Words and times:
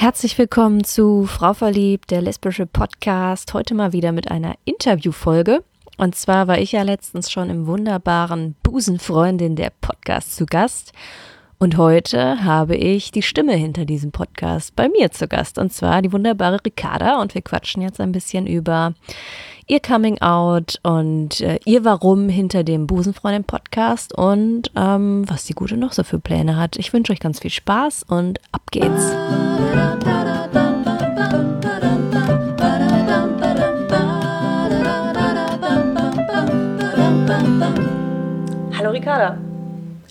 Herzlich 0.00 0.38
willkommen 0.38 0.84
zu 0.84 1.26
Frau 1.26 1.54
Verliebt, 1.54 2.12
der 2.12 2.22
lesbische 2.22 2.66
Podcast. 2.66 3.52
Heute 3.52 3.74
mal 3.74 3.92
wieder 3.92 4.12
mit 4.12 4.30
einer 4.30 4.54
Interviewfolge. 4.64 5.64
Und 5.96 6.14
zwar 6.14 6.46
war 6.46 6.56
ich 6.56 6.70
ja 6.70 6.82
letztens 6.82 7.32
schon 7.32 7.50
im 7.50 7.66
wunderbaren 7.66 8.54
Busenfreundin 8.62 9.56
der 9.56 9.72
Podcast 9.80 10.36
zu 10.36 10.46
Gast. 10.46 10.92
Und 11.58 11.76
heute 11.78 12.44
habe 12.44 12.76
ich 12.76 13.10
die 13.10 13.22
Stimme 13.22 13.54
hinter 13.54 13.86
diesem 13.86 14.12
Podcast 14.12 14.76
bei 14.76 14.88
mir 14.88 15.10
zu 15.10 15.26
Gast. 15.26 15.58
Und 15.58 15.72
zwar 15.72 16.00
die 16.00 16.12
wunderbare 16.12 16.60
Ricarda. 16.64 17.20
Und 17.20 17.34
wir 17.34 17.42
quatschen 17.42 17.82
jetzt 17.82 18.00
ein 18.00 18.12
bisschen 18.12 18.46
über 18.46 18.94
ihr 19.68 19.80
Coming 19.80 20.20
Out 20.22 20.80
und 20.82 21.42
äh, 21.42 21.58
ihr 21.66 21.84
Warum 21.84 22.30
hinter 22.30 22.64
dem 22.64 22.86
Busenfreundin 22.86 23.44
Podcast 23.44 24.16
und 24.16 24.70
ähm, 24.74 25.24
was 25.28 25.44
die 25.44 25.52
Gute 25.52 25.76
noch 25.76 25.92
so 25.92 26.04
für 26.04 26.18
Pläne 26.18 26.56
hat. 26.56 26.76
Ich 26.76 26.94
wünsche 26.94 27.12
euch 27.12 27.20
ganz 27.20 27.40
viel 27.40 27.50
Spaß 27.50 28.04
und 28.08 28.40
ab 28.50 28.62
geht's. 28.70 29.12
Hallo 38.78 38.90
Ricarda. 38.90 39.36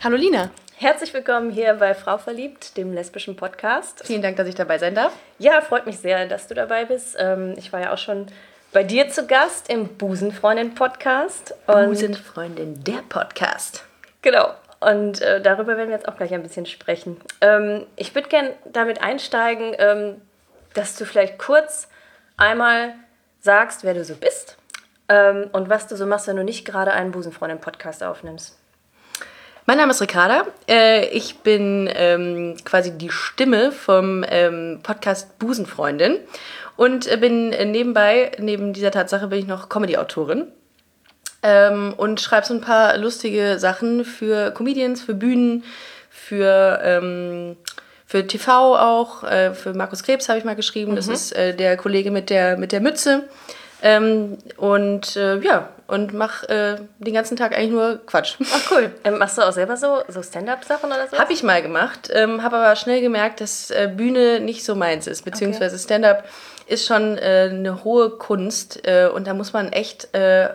Hallo 0.03 0.17
Lina. 0.17 0.51
Herzlich 0.76 1.12
willkommen 1.15 1.49
hier 1.49 1.73
bei 1.73 1.95
Frau 1.95 2.20
Verliebt, 2.20 2.77
dem 2.77 2.93
lesbischen 2.93 3.35
Podcast. 3.35 4.03
Vielen 4.05 4.21
Dank, 4.21 4.37
dass 4.37 4.48
ich 4.48 4.53
dabei 4.53 4.77
sein 4.77 4.93
darf. 4.93 5.13
Ja, 5.39 5.62
freut 5.62 5.87
mich 5.87 5.98
sehr, 5.98 6.27
dass 6.27 6.48
du 6.48 6.53
dabei 6.53 6.85
bist. 6.85 7.15
Ähm, 7.17 7.55
ich 7.57 7.73
war 7.73 7.79
ja 7.79 7.91
auch 7.91 7.98
schon 7.98 8.27
bei 8.71 8.84
dir 8.84 9.09
zu 9.09 9.26
Gast 9.26 9.70
im 9.70 9.88
Busenfreundin-Podcast. 9.88 11.55
Busenfreundin, 11.66 12.84
der 12.84 13.02
Podcast. 13.07 13.85
Genau. 14.21 14.53
Und 14.80 15.21
äh, 15.21 15.41
darüber 15.41 15.77
werden 15.77 15.90
wir 15.90 15.95
jetzt 15.95 16.07
auch 16.07 16.17
gleich 16.17 16.34
ein 16.34 16.43
bisschen 16.43 16.66
sprechen. 16.66 17.20
Ähm, 17.41 17.85
ich 17.95 18.13
würde 18.13 18.30
gerne 18.30 18.53
damit 18.66 19.02
einsteigen, 19.02 19.73
ähm, 19.80 20.21
dass 20.73 20.95
du 20.95 21.05
vielleicht 21.05 21.40
kurz 21.40 21.88
einmal 22.35 22.93
sagst, 23.40 23.84
wer 23.84 23.93
du 23.93 24.04
so 24.04 24.15
bist 24.15 24.57
ähm, 25.10 25.49
und 25.54 25.70
was 25.70 25.88
du 25.88 25.95
so 25.95 26.05
machst, 26.05 26.27
wenn 26.27 26.35
du 26.35 26.43
nicht 26.43 26.65
gerade 26.65 26.91
einen 26.91 27.12
Busenfreundin-Podcast 27.12 28.04
aufnimmst. 28.04 28.57
Mein 29.65 29.77
Name 29.79 29.91
ist 29.91 30.01
Ricarda. 30.01 30.45
Äh, 30.70 31.07
ich 31.07 31.40
bin 31.40 31.90
ähm, 31.93 32.55
quasi 32.63 32.98
die 32.98 33.10
Stimme 33.10 33.71
vom 33.71 34.23
ähm, 34.29 34.79
Podcast 34.84 35.40
Busenfreundin 35.40 36.20
und 36.77 37.11
äh, 37.11 37.17
bin 37.17 37.51
äh, 37.51 37.65
nebenbei, 37.65 38.31
neben 38.39 38.71
dieser 38.71 38.91
Tatsache, 38.91 39.27
bin 39.27 39.39
ich 39.39 39.47
noch 39.47 39.67
Comedy-Autorin. 39.67 40.47
Ähm, 41.43 41.93
und 41.97 42.21
schreibe 42.21 42.47
so 42.47 42.53
ein 42.53 42.61
paar 42.61 42.97
lustige 42.97 43.59
Sachen 43.59 44.05
für 44.05 44.51
Comedians, 44.51 45.01
für 45.01 45.13
Bühnen, 45.13 45.63
für, 46.09 46.79
ähm, 46.83 47.57
für 48.05 48.25
TV 48.25 48.77
auch. 48.77 49.23
Äh, 49.23 49.53
für 49.53 49.73
Markus 49.73 50.03
Krebs 50.03 50.29
habe 50.29 50.39
ich 50.39 50.45
mal 50.45 50.55
geschrieben. 50.55 50.91
Mhm. 50.91 50.95
Das 50.95 51.07
ist 51.07 51.35
äh, 51.35 51.55
der 51.55 51.77
Kollege 51.77 52.11
mit 52.11 52.29
der, 52.29 52.57
mit 52.57 52.71
der 52.71 52.81
Mütze. 52.81 53.23
Ähm, 53.83 54.37
und 54.57 55.15
äh, 55.15 55.39
ja, 55.39 55.70
und 55.85 56.13
mach 56.13 56.43
äh, 56.43 56.77
den 56.98 57.13
ganzen 57.13 57.37
Tag 57.37 57.55
eigentlich 57.55 57.71
nur 57.71 58.01
Quatsch. 58.05 58.35
Ach 58.51 58.71
cool. 58.71 58.91
Ähm, 59.03 59.20
machst 59.20 59.37
du 59.37 59.43
auch 59.43 59.51
selber 59.51 59.77
so, 59.77 60.01
so 60.07 60.23
Stand-up-Sachen 60.23 60.87
oder 60.87 61.07
so? 61.07 61.17
Habe 61.17 61.31
ich 61.33 61.43
mal 61.43 61.61
gemacht, 61.61 62.09
ähm, 62.11 62.43
habe 62.43 62.57
aber 62.57 62.75
schnell 62.75 63.01
gemerkt, 63.01 63.41
dass 63.41 63.70
äh, 63.70 63.89
Bühne 63.95 64.39
nicht 64.39 64.66
so 64.66 64.75
meins 64.75 65.07
ist, 65.07 65.23
beziehungsweise 65.23 65.75
okay. 65.75 65.83
Stand-up 65.83 66.23
ist 66.68 66.85
schon 66.85 67.18
äh, 67.18 67.50
eine 67.51 67.84
hohe 67.84 68.12
Kunst 68.12 68.88
äh, 68.88 69.07
und 69.07 69.28
da 69.28 69.34
muss 69.34 69.53
man 69.53 69.72
echt, 69.72 70.13
äh, 70.13 70.50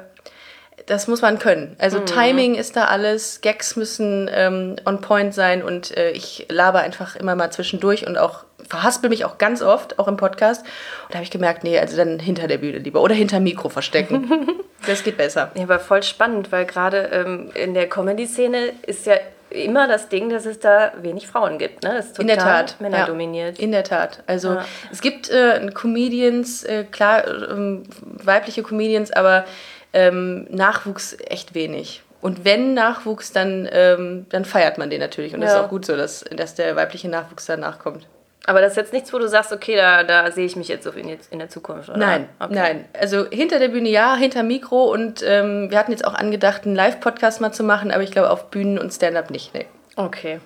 das 0.86 1.08
muss 1.08 1.22
man 1.22 1.38
können. 1.38 1.76
Also 1.78 2.00
mhm. 2.00 2.06
Timing 2.06 2.54
ist 2.54 2.76
da 2.76 2.86
alles, 2.86 3.40
Gags 3.40 3.76
müssen 3.76 4.30
ähm, 4.32 4.76
on 4.84 5.00
point 5.00 5.34
sein 5.34 5.62
und 5.62 5.96
äh, 5.96 6.10
ich 6.10 6.46
laber 6.50 6.80
einfach 6.80 7.16
immer 7.16 7.34
mal 7.34 7.50
zwischendurch 7.50 8.06
und 8.06 8.18
auch 8.18 8.44
verhaspel 8.68 9.10
mich 9.10 9.24
auch 9.24 9.38
ganz 9.38 9.62
oft, 9.62 9.98
auch 9.98 10.08
im 10.08 10.16
Podcast. 10.16 10.62
Und 10.62 11.10
da 11.10 11.14
habe 11.14 11.24
ich 11.24 11.30
gemerkt, 11.30 11.64
nee, 11.64 11.78
also 11.78 11.96
dann 11.96 12.18
hinter 12.18 12.46
der 12.46 12.58
Bühne 12.58 12.78
lieber 12.78 13.02
oder 13.02 13.14
hinter 13.14 13.40
Mikro 13.40 13.68
verstecken. 13.68 14.48
das 14.86 15.02
geht 15.02 15.16
besser. 15.16 15.50
Ja, 15.54 15.64
aber 15.64 15.78
voll 15.78 16.02
spannend, 16.02 16.52
weil 16.52 16.64
gerade 16.64 17.10
ähm, 17.12 17.50
in 17.54 17.74
der 17.74 17.88
Comedy-Szene 17.88 18.72
ist 18.86 19.06
ja 19.06 19.16
immer 19.52 19.88
das 19.88 20.08
Ding, 20.08 20.30
dass 20.30 20.46
es 20.46 20.58
da 20.58 20.92
wenig 21.00 21.28
Frauen 21.28 21.58
gibt. 21.58 21.82
Ne? 21.82 21.94
Das 21.94 22.06
ist 22.06 22.16
total 22.16 22.22
in 22.22 22.36
der 22.36 22.38
Tat. 22.38 22.80
männerdominiert. 22.80 23.58
Ja, 23.58 23.64
in 23.64 23.72
der 23.72 23.84
Tat. 23.84 24.22
Also 24.26 24.54
ja. 24.54 24.64
es 24.90 25.00
gibt 25.00 25.30
äh, 25.30 25.70
Comedians, 25.72 26.64
äh, 26.64 26.84
klar, 26.84 27.26
äh, 27.26 27.78
weibliche 28.02 28.62
Comedians, 28.62 29.12
aber 29.12 29.44
ähm, 29.92 30.46
Nachwuchs 30.50 31.16
echt 31.26 31.54
wenig. 31.54 32.02
Und 32.20 32.44
wenn 32.44 32.74
Nachwuchs, 32.74 33.32
dann, 33.32 33.68
ähm, 33.72 34.26
dann 34.30 34.44
feiert 34.44 34.78
man 34.78 34.90
den 34.90 35.00
natürlich. 35.00 35.34
Und 35.34 35.40
ja. 35.40 35.46
das 35.46 35.56
ist 35.56 35.60
auch 35.60 35.68
gut 35.68 35.84
so, 35.84 35.96
dass, 35.96 36.24
dass 36.34 36.54
der 36.54 36.76
weibliche 36.76 37.08
Nachwuchs 37.08 37.46
danach 37.46 37.78
kommt. 37.80 38.06
Aber 38.46 38.60
das 38.60 38.72
ist 38.72 38.76
jetzt 38.76 38.92
nichts, 38.92 39.12
wo 39.12 39.18
du 39.18 39.28
sagst, 39.28 39.52
okay, 39.52 39.76
da, 39.76 40.02
da 40.02 40.30
sehe 40.32 40.46
ich 40.46 40.56
mich 40.56 40.66
jetzt 40.66 40.84
so 40.84 40.90
in, 40.90 41.16
in 41.30 41.38
der 41.38 41.48
Zukunft, 41.48 41.88
oder? 41.88 41.98
Nein, 41.98 42.28
okay. 42.40 42.54
nein. 42.54 42.84
Also 42.98 43.26
hinter 43.30 43.60
der 43.60 43.68
Bühne 43.68 43.88
ja, 43.88 44.16
hinter 44.16 44.42
Mikro 44.42 44.92
und 44.92 45.22
ähm, 45.24 45.70
wir 45.70 45.78
hatten 45.78 45.92
jetzt 45.92 46.04
auch 46.04 46.14
angedacht, 46.14 46.64
einen 46.64 46.74
Live-Podcast 46.74 47.40
mal 47.40 47.52
zu 47.52 47.62
machen, 47.62 47.92
aber 47.92 48.02
ich 48.02 48.10
glaube 48.10 48.30
auf 48.30 48.50
Bühnen 48.50 48.78
und 48.78 48.92
Stand-up 48.92 49.30
nicht, 49.30 49.54
nee. 49.54 49.66
Okay, 49.94 50.40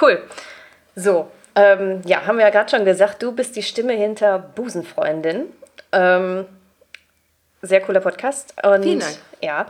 cool. 0.00 0.22
So, 0.96 1.30
ähm, 1.54 2.02
ja, 2.04 2.26
haben 2.26 2.38
wir 2.38 2.44
ja 2.44 2.50
gerade 2.50 2.70
schon 2.70 2.84
gesagt, 2.84 3.22
du 3.22 3.32
bist 3.32 3.54
die 3.54 3.62
Stimme 3.62 3.92
hinter 3.92 4.38
Busenfreundin. 4.38 5.46
Ähm, 5.92 6.46
sehr 7.62 7.80
cooler 7.80 8.00
Podcast. 8.00 8.54
Und, 8.64 8.82
Vielen 8.82 9.00
Dank. 9.00 9.16
Ja, 9.40 9.66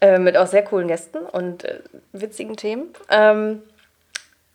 äh, 0.00 0.18
mit 0.18 0.36
auch 0.36 0.46
sehr 0.46 0.62
coolen 0.62 0.88
Gästen 0.88 1.18
und 1.18 1.64
äh, 1.64 1.80
witzigen 2.12 2.56
Themen. 2.56 2.94
Ähm, 3.10 3.62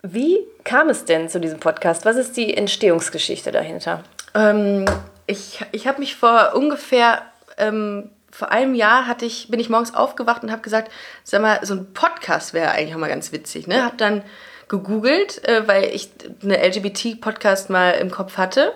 wie 0.06 0.38
kam 0.64 0.90
es 0.90 1.06
denn 1.06 1.30
zu 1.30 1.40
diesem 1.40 1.58
Podcast? 1.58 2.04
Was 2.04 2.16
ist 2.16 2.36
die 2.36 2.54
Entstehungsgeschichte 2.54 3.50
dahinter? 3.52 4.04
Ähm, 4.34 4.84
ich 5.26 5.64
ich 5.72 5.86
habe 5.86 6.00
mich 6.00 6.14
vor 6.14 6.52
ungefähr 6.54 7.22
ähm, 7.56 8.10
vor 8.30 8.50
einem 8.50 8.74
Jahr 8.74 9.06
hatte 9.06 9.24
ich, 9.24 9.48
bin 9.48 9.60
ich 9.60 9.70
morgens 9.70 9.94
aufgewacht 9.94 10.42
und 10.42 10.50
habe 10.50 10.60
gesagt, 10.60 10.90
sag 11.22 11.40
mal, 11.40 11.60
so 11.62 11.74
ein 11.74 11.92
Podcast 11.94 12.52
wäre 12.52 12.72
eigentlich 12.72 12.94
auch 12.94 12.98
mal 12.98 13.08
ganz 13.08 13.30
witzig. 13.30 13.68
Ne? 13.68 13.84
Habe 13.84 13.96
dann 13.96 14.22
gegoogelt, 14.66 15.46
äh, 15.46 15.66
weil 15.68 15.84
ich 15.84 16.10
eine 16.42 16.56
LGBT-Podcast 16.56 17.70
mal 17.70 17.92
im 17.92 18.10
Kopf 18.10 18.36
hatte 18.36 18.72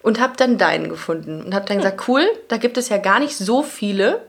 und 0.00 0.18
habe 0.18 0.32
dann 0.38 0.56
deinen 0.56 0.88
gefunden 0.88 1.44
und 1.44 1.54
habe 1.54 1.66
dann 1.66 1.76
gesagt, 1.76 2.08
cool, 2.08 2.26
da 2.48 2.56
gibt 2.56 2.78
es 2.78 2.88
ja 2.88 2.96
gar 2.96 3.20
nicht 3.20 3.36
so 3.36 3.62
viele, 3.62 4.22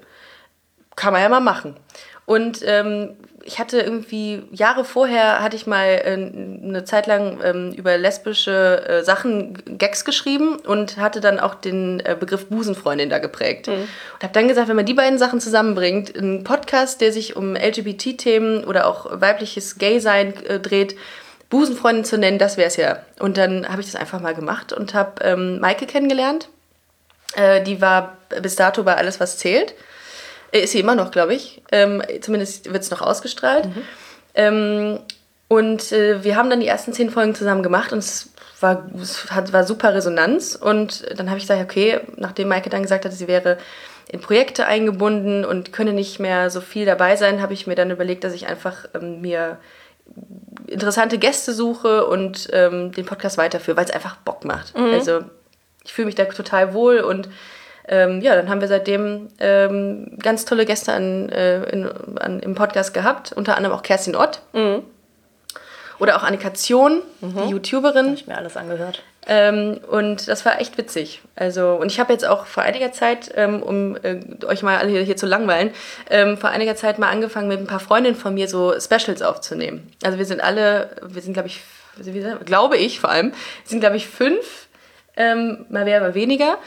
kann 0.98 1.14
man 1.14 1.22
ja 1.22 1.30
mal 1.30 1.40
machen. 1.40 1.78
Und 2.26 2.60
ähm, 2.66 3.16
ich 3.48 3.60
hatte 3.60 3.80
irgendwie, 3.80 4.44
Jahre 4.52 4.84
vorher 4.84 5.42
hatte 5.42 5.56
ich 5.56 5.66
mal 5.66 5.86
äh, 5.86 6.12
eine 6.12 6.84
Zeit 6.84 7.08
lang 7.08 7.40
ähm, 7.42 7.72
über 7.72 7.98
lesbische 7.98 8.86
äh, 8.88 9.04
Sachen 9.04 9.78
Gags 9.78 10.04
geschrieben 10.04 10.58
und 10.58 10.98
hatte 10.98 11.22
dann 11.22 11.40
auch 11.40 11.56
den 11.56 12.02
äh, 12.02 12.16
Begriff 12.20 12.48
Busenfreundin 12.50 13.10
da 13.10 13.20
geprägt. 13.20 13.68
Mhm. 13.68 13.74
Und 14.16 14.24
habe 14.24 14.34
dann 14.34 14.50
gesagt, 14.50 14.68
wenn 14.68 14.76
man 14.76 14.86
die 14.86 14.94
beiden 14.94 15.18
Sachen 15.18 15.40
zusammenbringt, 15.40 16.14
ein 16.16 16.44
Podcast, 16.44 17.00
der 17.00 17.14
sich 17.14 17.38
um 17.38 17.56
LGBT-Themen 17.56 18.66
oder 18.66 18.86
auch 18.86 19.08
weibliches 19.22 19.78
Gay-Sein 19.78 20.34
dreht, 20.62 20.98
Busenfreundin 21.50 22.04
zu 22.04 22.18
nennen, 22.18 22.40
das 22.40 22.58
wäre 22.58 22.68
es 22.68 22.76
ja. 22.76 23.00
Und 23.20 23.38
dann 23.38 23.68
habe 23.70 23.80
ich 23.80 23.88
das 23.88 23.96
einfach 23.96 24.20
mal 24.20 24.36
gemacht 24.36 24.74
und 24.74 24.94
habe 24.94 25.24
ähm, 25.24 25.62
Maike 25.62 25.86
kennengelernt. 25.86 26.50
Äh, 27.36 27.64
die 27.64 27.80
war 27.80 28.18
bis 28.42 28.58
dato 28.58 28.84
bei 28.84 28.96
Alles, 28.96 29.22
was 29.22 29.38
zählt. 29.38 29.74
Äh, 30.52 30.62
ist 30.62 30.72
sie 30.72 30.80
immer 30.80 30.96
noch, 30.96 31.12
glaube 31.12 31.34
ich. 31.34 31.62
Ähm, 31.72 32.02
zumindest 32.22 32.72
wird 32.72 32.84
es 32.84 32.92
noch 32.92 33.02
ausgestrahlt. 33.02 33.66
Mhm. 33.66 33.82
Ähm, 34.36 35.00
und 35.48 35.92
äh, 35.92 36.24
wir 36.24 36.36
haben 36.36 36.50
dann 36.50 36.60
die 36.60 36.68
ersten 36.68 36.94
zehn 36.94 37.10
Folgen 37.10 37.36
zusammen 37.36 37.64
gemacht 37.64 37.94
und 37.94 38.00
es 38.00 38.30
war, 38.60 38.90
es 39.02 39.32
hat, 39.32 39.54
war 39.54 39.64
super 39.64 39.94
Resonanz. 39.94 40.56
Und 40.56 41.06
dann 41.18 41.30
habe 41.30 41.38
ich 41.38 41.44
gesagt, 41.44 41.64
okay, 41.64 42.02
nachdem 42.18 42.50
Maike 42.50 42.70
dann 42.70 42.82
gesagt 42.82 43.06
hat, 43.06 43.14
sie 43.14 43.28
wäre 43.28 43.58
in 44.10 44.22
Projekte 44.22 44.66
eingebunden 44.66 45.46
und 45.46 45.74
könne 45.74 45.94
nicht 45.94 46.20
mehr 46.20 46.50
so 46.50 46.62
viel 46.62 46.86
dabei 46.86 47.16
sein, 47.16 47.42
habe 47.42 47.54
ich 47.54 47.68
mir 47.68 47.76
dann 47.76 47.92
überlegt, 47.92 48.24
dass 48.24 48.34
ich 48.34 48.48
einfach 48.48 48.86
ähm, 48.94 49.22
mir 49.22 49.58
interessante 50.68 51.18
Gäste 51.18 51.54
suche 51.54 52.06
und 52.06 52.48
ähm, 52.54 52.92
den 52.92 53.06
Podcast 53.06 53.38
weiterführe, 53.38 53.78
weil 53.78 53.86
es 53.86 53.92
einfach 53.92 54.16
Bock 54.18 54.46
macht. 54.46 54.78
Mhm. 54.78 54.94
Also 54.94 55.22
ich 55.84 55.94
fühle 55.94 56.08
mich 56.08 56.16
da 56.16 56.26
total 56.26 56.74
wohl 56.74 57.00
und 57.00 57.30
ähm, 57.88 58.22
ja, 58.22 58.36
dann 58.36 58.50
haben 58.50 58.62
wir 58.62 58.68
seitdem 58.68 59.30
ähm, 59.40 60.18
ganz 60.22 60.46
tolle 60.46 60.66
Gäste 60.66 60.94
an, 60.94 61.30
äh, 61.30 61.64
in, 61.70 61.90
an, 62.20 62.40
im 62.40 62.56
Podcast 62.56 62.94
gehabt, 62.94 63.32
unter 63.34 63.56
anderem 63.56 63.76
auch 63.76 63.84
Kerstin 63.84 64.16
Ott. 64.16 64.42
Mhm. 64.54 64.84
Oder 66.00 66.18
auch 66.18 66.24
Annika 66.24 66.54
Zion, 66.54 67.02
mhm. 67.22 67.42
die 67.44 67.50
YouTuberin. 67.52 68.06
Habe 68.06 68.16
ich 68.16 68.28
mir 68.28 68.38
alles 68.38 68.56
angehört. 68.56 69.02
Ähm, 69.30 69.80
und 69.90 70.28
das 70.28 70.46
war 70.46 70.62
echt 70.62 70.78
witzig. 70.78 71.22
Also, 71.36 71.72
und 71.72 71.92
ich 71.92 72.00
habe 72.00 72.14
jetzt 72.14 72.26
auch 72.26 72.46
vor 72.46 72.64
einiger 72.64 72.92
Zeit, 72.92 73.32
ähm, 73.36 73.62
um 73.62 73.98
äh, 74.04 74.20
euch 74.46 74.64
mal 74.64 74.78
alle 74.78 74.90
hier, 74.90 75.02
hier 75.02 75.18
zu 75.18 75.26
langweilen, 75.26 75.72
ähm, 76.10 76.38
vor 76.38 76.50
einiger 76.50 76.76
Zeit 76.76 76.98
mal 76.98 77.10
angefangen, 77.10 77.48
mit 77.48 77.60
ein 77.60 77.68
paar 77.68 77.80
Freundinnen 77.80 78.16
von 78.16 78.34
mir 78.34 78.48
so 78.48 78.74
Specials 78.80 79.22
aufzunehmen. 79.22 79.92
Also 80.04 80.18
wir 80.18 80.26
sind 80.26 80.42
alle, 80.42 80.92
wir 81.02 81.22
sind, 81.22 81.34
glaube 81.34 81.50
ich, 81.50 81.62
glaube 82.46 82.78
ich 82.78 83.00
vor 83.00 83.10
allem, 83.10 83.34
sind, 83.66 83.82
glaube 83.82 83.98
ich, 83.98 84.08
fünf, 84.08 84.68
ähm, 85.18 85.66
mal 85.70 85.84
mehr, 85.84 86.00
mal 86.00 86.14
weniger. 86.14 86.58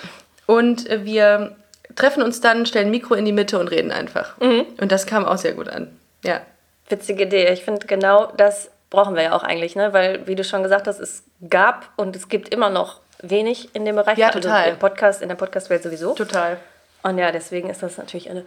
Und 0.50 0.88
äh, 0.91 1.05
wir 1.05 1.55
treffen 1.94 2.23
uns 2.23 2.41
dann, 2.41 2.67
stellen 2.67 2.91
Mikro 2.91 3.14
in 3.14 3.25
die 3.25 3.32
Mitte 3.32 3.58
und 3.58 3.69
reden 3.69 3.93
einfach. 3.93 4.37
Mhm. 4.41 4.67
Und 4.81 4.91
das 4.91 5.06
kam 5.06 5.25
auch 5.25 5.38
sehr 5.38 5.52
gut 5.52 5.69
an. 5.69 5.97
Ja. 6.25 6.41
Witzige 6.88 7.25
Idee. 7.25 7.49
Ich 7.52 7.64
finde 7.64 7.87
genau 7.87 8.32
das 8.37 8.70
brauchen 8.91 9.14
wir 9.14 9.23
ja 9.23 9.32
auch 9.32 9.44
eigentlich, 9.44 9.76
ne? 9.76 9.93
Weil, 9.93 10.26
wie 10.26 10.35
du 10.35 10.43
schon 10.43 10.64
gesagt 10.64 10.88
hast, 10.88 10.99
es 10.99 11.23
gab 11.49 11.88
und 11.97 12.17
es 12.17 12.29
gibt 12.29 12.49
immer 12.49 12.69
noch 12.70 13.00
wenig 13.23 13.75
in 13.75 13.85
dem 13.85 13.94
Bereich. 13.94 14.19
Ja, 14.19 14.29
Also 14.29 14.41
total. 14.41 14.70
im 14.70 14.79
Podcast, 14.79 15.23
in 15.23 15.29
der 15.29 15.37
Podcast-Welt 15.37 15.85
sowieso. 15.85 16.14
Total. 16.14 16.56
Und 17.02 17.17
ja, 17.17 17.31
deswegen 17.31 17.70
ist 17.70 17.82
das 17.82 17.97
natürlich 17.97 18.29
eine 18.29 18.44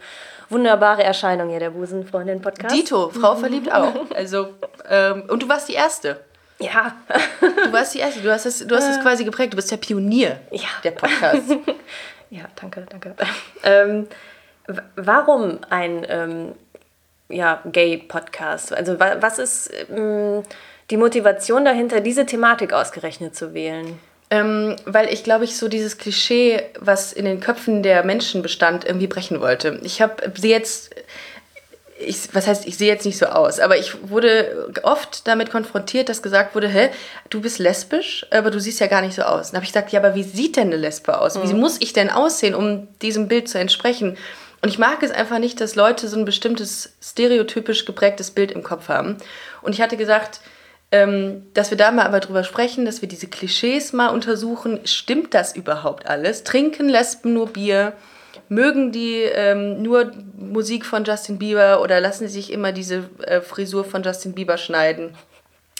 wunderbare 0.50 1.02
Erscheinung 1.02 1.48
hier, 1.48 1.58
der 1.58 1.70
Busenfreundin-Podcast. 1.70 2.74
Dito, 2.74 3.08
Frau 3.08 3.34
verliebt 3.34 3.72
auch. 3.72 3.94
Also, 4.14 4.48
ähm, 4.88 5.24
und 5.28 5.42
du 5.42 5.48
warst 5.48 5.68
die 5.68 5.74
Erste. 5.74 6.20
Ja. 6.60 6.96
Du 7.40 7.72
warst 7.72 7.94
die 7.94 7.98
Erste. 7.98 8.20
Du 8.20 8.30
hast 8.30 8.46
es, 8.46 8.66
du 8.66 8.74
hast 8.76 8.88
es 8.88 9.00
quasi 9.00 9.24
geprägt. 9.24 9.52
Du 9.52 9.56
bist 9.56 9.70
der 9.70 9.76
Pionier 9.76 10.40
Ja. 10.50 10.68
der 10.82 10.92
Podcast. 10.92 11.42
Ja, 12.30 12.46
danke, 12.60 12.84
danke. 12.90 13.14
ähm, 13.62 14.08
warum 14.96 15.60
ein 15.70 16.04
ähm, 16.08 16.52
ja, 17.28 17.62
Gay-Podcast? 17.70 18.72
Also 18.74 18.98
wa 18.98 19.16
was 19.20 19.38
ist 19.38 19.70
ähm, 19.90 20.42
die 20.90 20.96
Motivation 20.96 21.64
dahinter, 21.64 22.00
diese 22.00 22.26
Thematik 22.26 22.72
ausgerechnet 22.72 23.36
zu 23.36 23.54
wählen? 23.54 24.00
ähm, 24.30 24.74
weil 24.84 25.12
ich, 25.12 25.22
glaube 25.22 25.44
ich, 25.44 25.56
so 25.56 25.68
dieses 25.68 25.96
Klischee, 25.98 26.60
was 26.80 27.12
in 27.12 27.24
den 27.24 27.38
Köpfen 27.40 27.82
der 27.84 28.04
Menschen 28.04 28.42
bestand, 28.42 28.84
irgendwie 28.84 29.06
brechen 29.06 29.40
wollte. 29.40 29.78
Ich 29.84 30.00
habe 30.02 30.32
sie 30.34 30.50
jetzt, 30.50 30.93
ich, 32.04 32.34
was 32.34 32.46
heißt, 32.46 32.66
ich 32.66 32.76
sehe 32.76 32.88
jetzt 32.88 33.06
nicht 33.06 33.18
so 33.18 33.26
aus, 33.26 33.60
aber 33.60 33.76
ich 33.76 34.08
wurde 34.08 34.72
oft 34.82 35.26
damit 35.26 35.50
konfrontiert, 35.50 36.08
dass 36.08 36.22
gesagt 36.22 36.54
wurde, 36.54 36.68
hä, 36.68 36.90
du 37.30 37.40
bist 37.40 37.58
lesbisch, 37.58 38.26
aber 38.30 38.50
du 38.50 38.60
siehst 38.60 38.80
ja 38.80 38.86
gar 38.86 39.02
nicht 39.02 39.14
so 39.14 39.22
aus. 39.22 39.50
Dann 39.50 39.56
habe 39.56 39.64
ich 39.64 39.72
gesagt, 39.72 39.92
ja, 39.92 40.00
aber 40.00 40.14
wie 40.14 40.22
sieht 40.22 40.56
denn 40.56 40.68
eine 40.68 40.76
Lesbe 40.76 41.20
aus? 41.20 41.40
Wie 41.40 41.54
muss 41.54 41.80
ich 41.80 41.92
denn 41.92 42.10
aussehen, 42.10 42.54
um 42.54 42.88
diesem 43.00 43.28
Bild 43.28 43.48
zu 43.48 43.58
entsprechen? 43.58 44.16
Und 44.62 44.68
ich 44.70 44.78
mag 44.78 45.02
es 45.02 45.10
einfach 45.10 45.38
nicht, 45.38 45.60
dass 45.60 45.74
Leute 45.74 46.08
so 46.08 46.16
ein 46.16 46.24
bestimmtes 46.24 46.94
stereotypisch 47.02 47.84
geprägtes 47.84 48.30
Bild 48.30 48.50
im 48.50 48.62
Kopf 48.62 48.88
haben. 48.88 49.18
Und 49.60 49.74
ich 49.74 49.82
hatte 49.82 49.98
gesagt, 49.98 50.40
ähm, 50.90 51.46
dass 51.54 51.70
wir 51.70 51.76
da 51.76 51.90
mal 51.90 52.06
aber 52.06 52.20
drüber 52.20 52.44
sprechen, 52.44 52.84
dass 52.84 53.02
wir 53.02 53.08
diese 53.08 53.26
Klischees 53.26 53.92
mal 53.92 54.08
untersuchen. 54.08 54.80
Stimmt 54.84 55.34
das 55.34 55.54
überhaupt 55.54 56.06
alles? 56.06 56.44
Trinken 56.44 56.88
Lesben 56.88 57.34
nur 57.34 57.48
Bier? 57.48 57.92
Mögen 58.48 58.92
die 58.92 59.22
ähm, 59.22 59.82
nur 59.82 60.12
Musik 60.36 60.84
von 60.84 61.04
Justin 61.04 61.38
Bieber 61.38 61.80
oder 61.80 62.00
lassen 62.00 62.28
sie 62.28 62.34
sich 62.34 62.52
immer 62.52 62.72
diese 62.72 63.04
äh, 63.22 63.40
Frisur 63.40 63.84
von 63.84 64.02
Justin 64.02 64.34
Bieber 64.34 64.58
schneiden? 64.58 65.14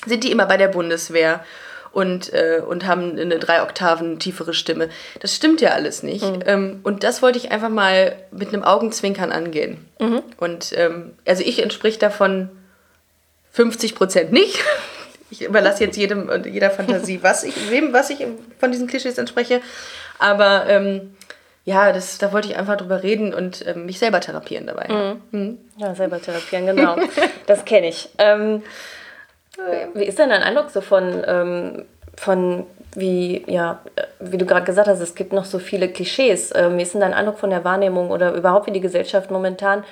Sind 0.07 0.25
die 0.25 0.31
immer 0.31 0.47
bei 0.47 0.57
der 0.57 0.69
Bundeswehr 0.69 1.45
und, 1.93 2.33
äh, 2.33 2.61
und 2.67 2.87
haben 2.87 3.19
eine 3.19 3.39
drei 3.39 3.63
Oktaven 3.63 4.19
tiefere 4.19 4.55
Stimme? 4.55 4.89
Das 5.21 5.35
stimmt 5.35 5.61
ja 5.61 5.71
alles 5.71 6.03
nicht. 6.03 6.25
Ähm, 6.47 6.81
und 6.83 7.05
das 7.05 7.23
wollte 7.23 7.39
ich 7.39 7.51
einfach 7.53 7.69
mal 7.69 8.17
mit 8.31 8.49
einem 8.49 8.65
Augenzwinkern 8.65 9.33
angehen. 9.33 9.87
Und 10.39 10.73
ähm, 10.77 11.13
also 11.27 11.43
ich 11.45 11.63
entsprich 11.63 11.99
davon 11.99 12.51
50 13.53 13.95
Prozent 13.95 14.33
nicht. 14.33 14.59
Ich 15.31 15.43
überlasse 15.43 15.83
jetzt 15.83 15.97
jedem 15.97 16.29
und 16.29 16.47
jeder 16.47 16.71
Fantasie, 16.71 17.19
was 17.23 17.43
ich, 17.43 17.69
wem, 17.69 17.93
was 17.93 18.11
ich 18.11 18.25
von 18.61 18.71
diesen 18.71 18.87
Klischees 18.87 19.19
entspreche. 19.19 19.63
Aber 20.21 20.67
ähm, 20.69 21.17
ja, 21.65 21.93
das, 21.93 22.19
da 22.19 22.33
wollte 22.33 22.49
ich 22.49 22.57
einfach 22.57 22.77
drüber 22.77 23.03
reden 23.03 23.33
und 23.33 23.67
ähm, 23.67 23.87
mich 23.87 23.99
selber 23.99 24.21
therapieren 24.21 24.67
dabei. 24.67 24.87
Ja, 25.77 25.95
selber 25.95 26.21
therapieren, 26.21 26.67
genau. 26.67 26.97
das 27.47 27.65
kenne 27.65 27.89
ich. 27.89 28.11
Ähm, 28.19 28.63
wie 29.95 30.05
ist 30.05 30.19
denn 30.19 30.31
dein 30.31 30.43
Eindruck 30.43 30.71
so 30.71 30.81
von, 30.81 31.23
ähm, 31.27 31.85
von 32.17 32.67
wie, 32.95 33.45
ja, 33.47 33.81
äh, 33.97 34.03
wie 34.21 34.39
du 34.39 34.47
gerade 34.47 34.65
gesagt 34.65 34.89
hast, 34.89 35.01
es 35.01 35.15
gibt 35.15 35.33
noch 35.33 35.45
so 35.45 35.59
viele 35.59 35.89
Klischees. 35.89 36.53
Ähm, 36.55 36.79
wie 36.79 36.83
ist 36.83 36.95
denn 36.95 37.01
dein 37.01 37.15
Eindruck 37.15 37.39
von 37.39 37.51
der 37.51 37.65
Wahrnehmung 37.65 38.11
oder 38.11 38.35
überhaupt, 38.35 38.67
wie 38.67 38.73
die 38.73 38.81
Gesellschaft 38.81 39.31
momentan 39.31 39.85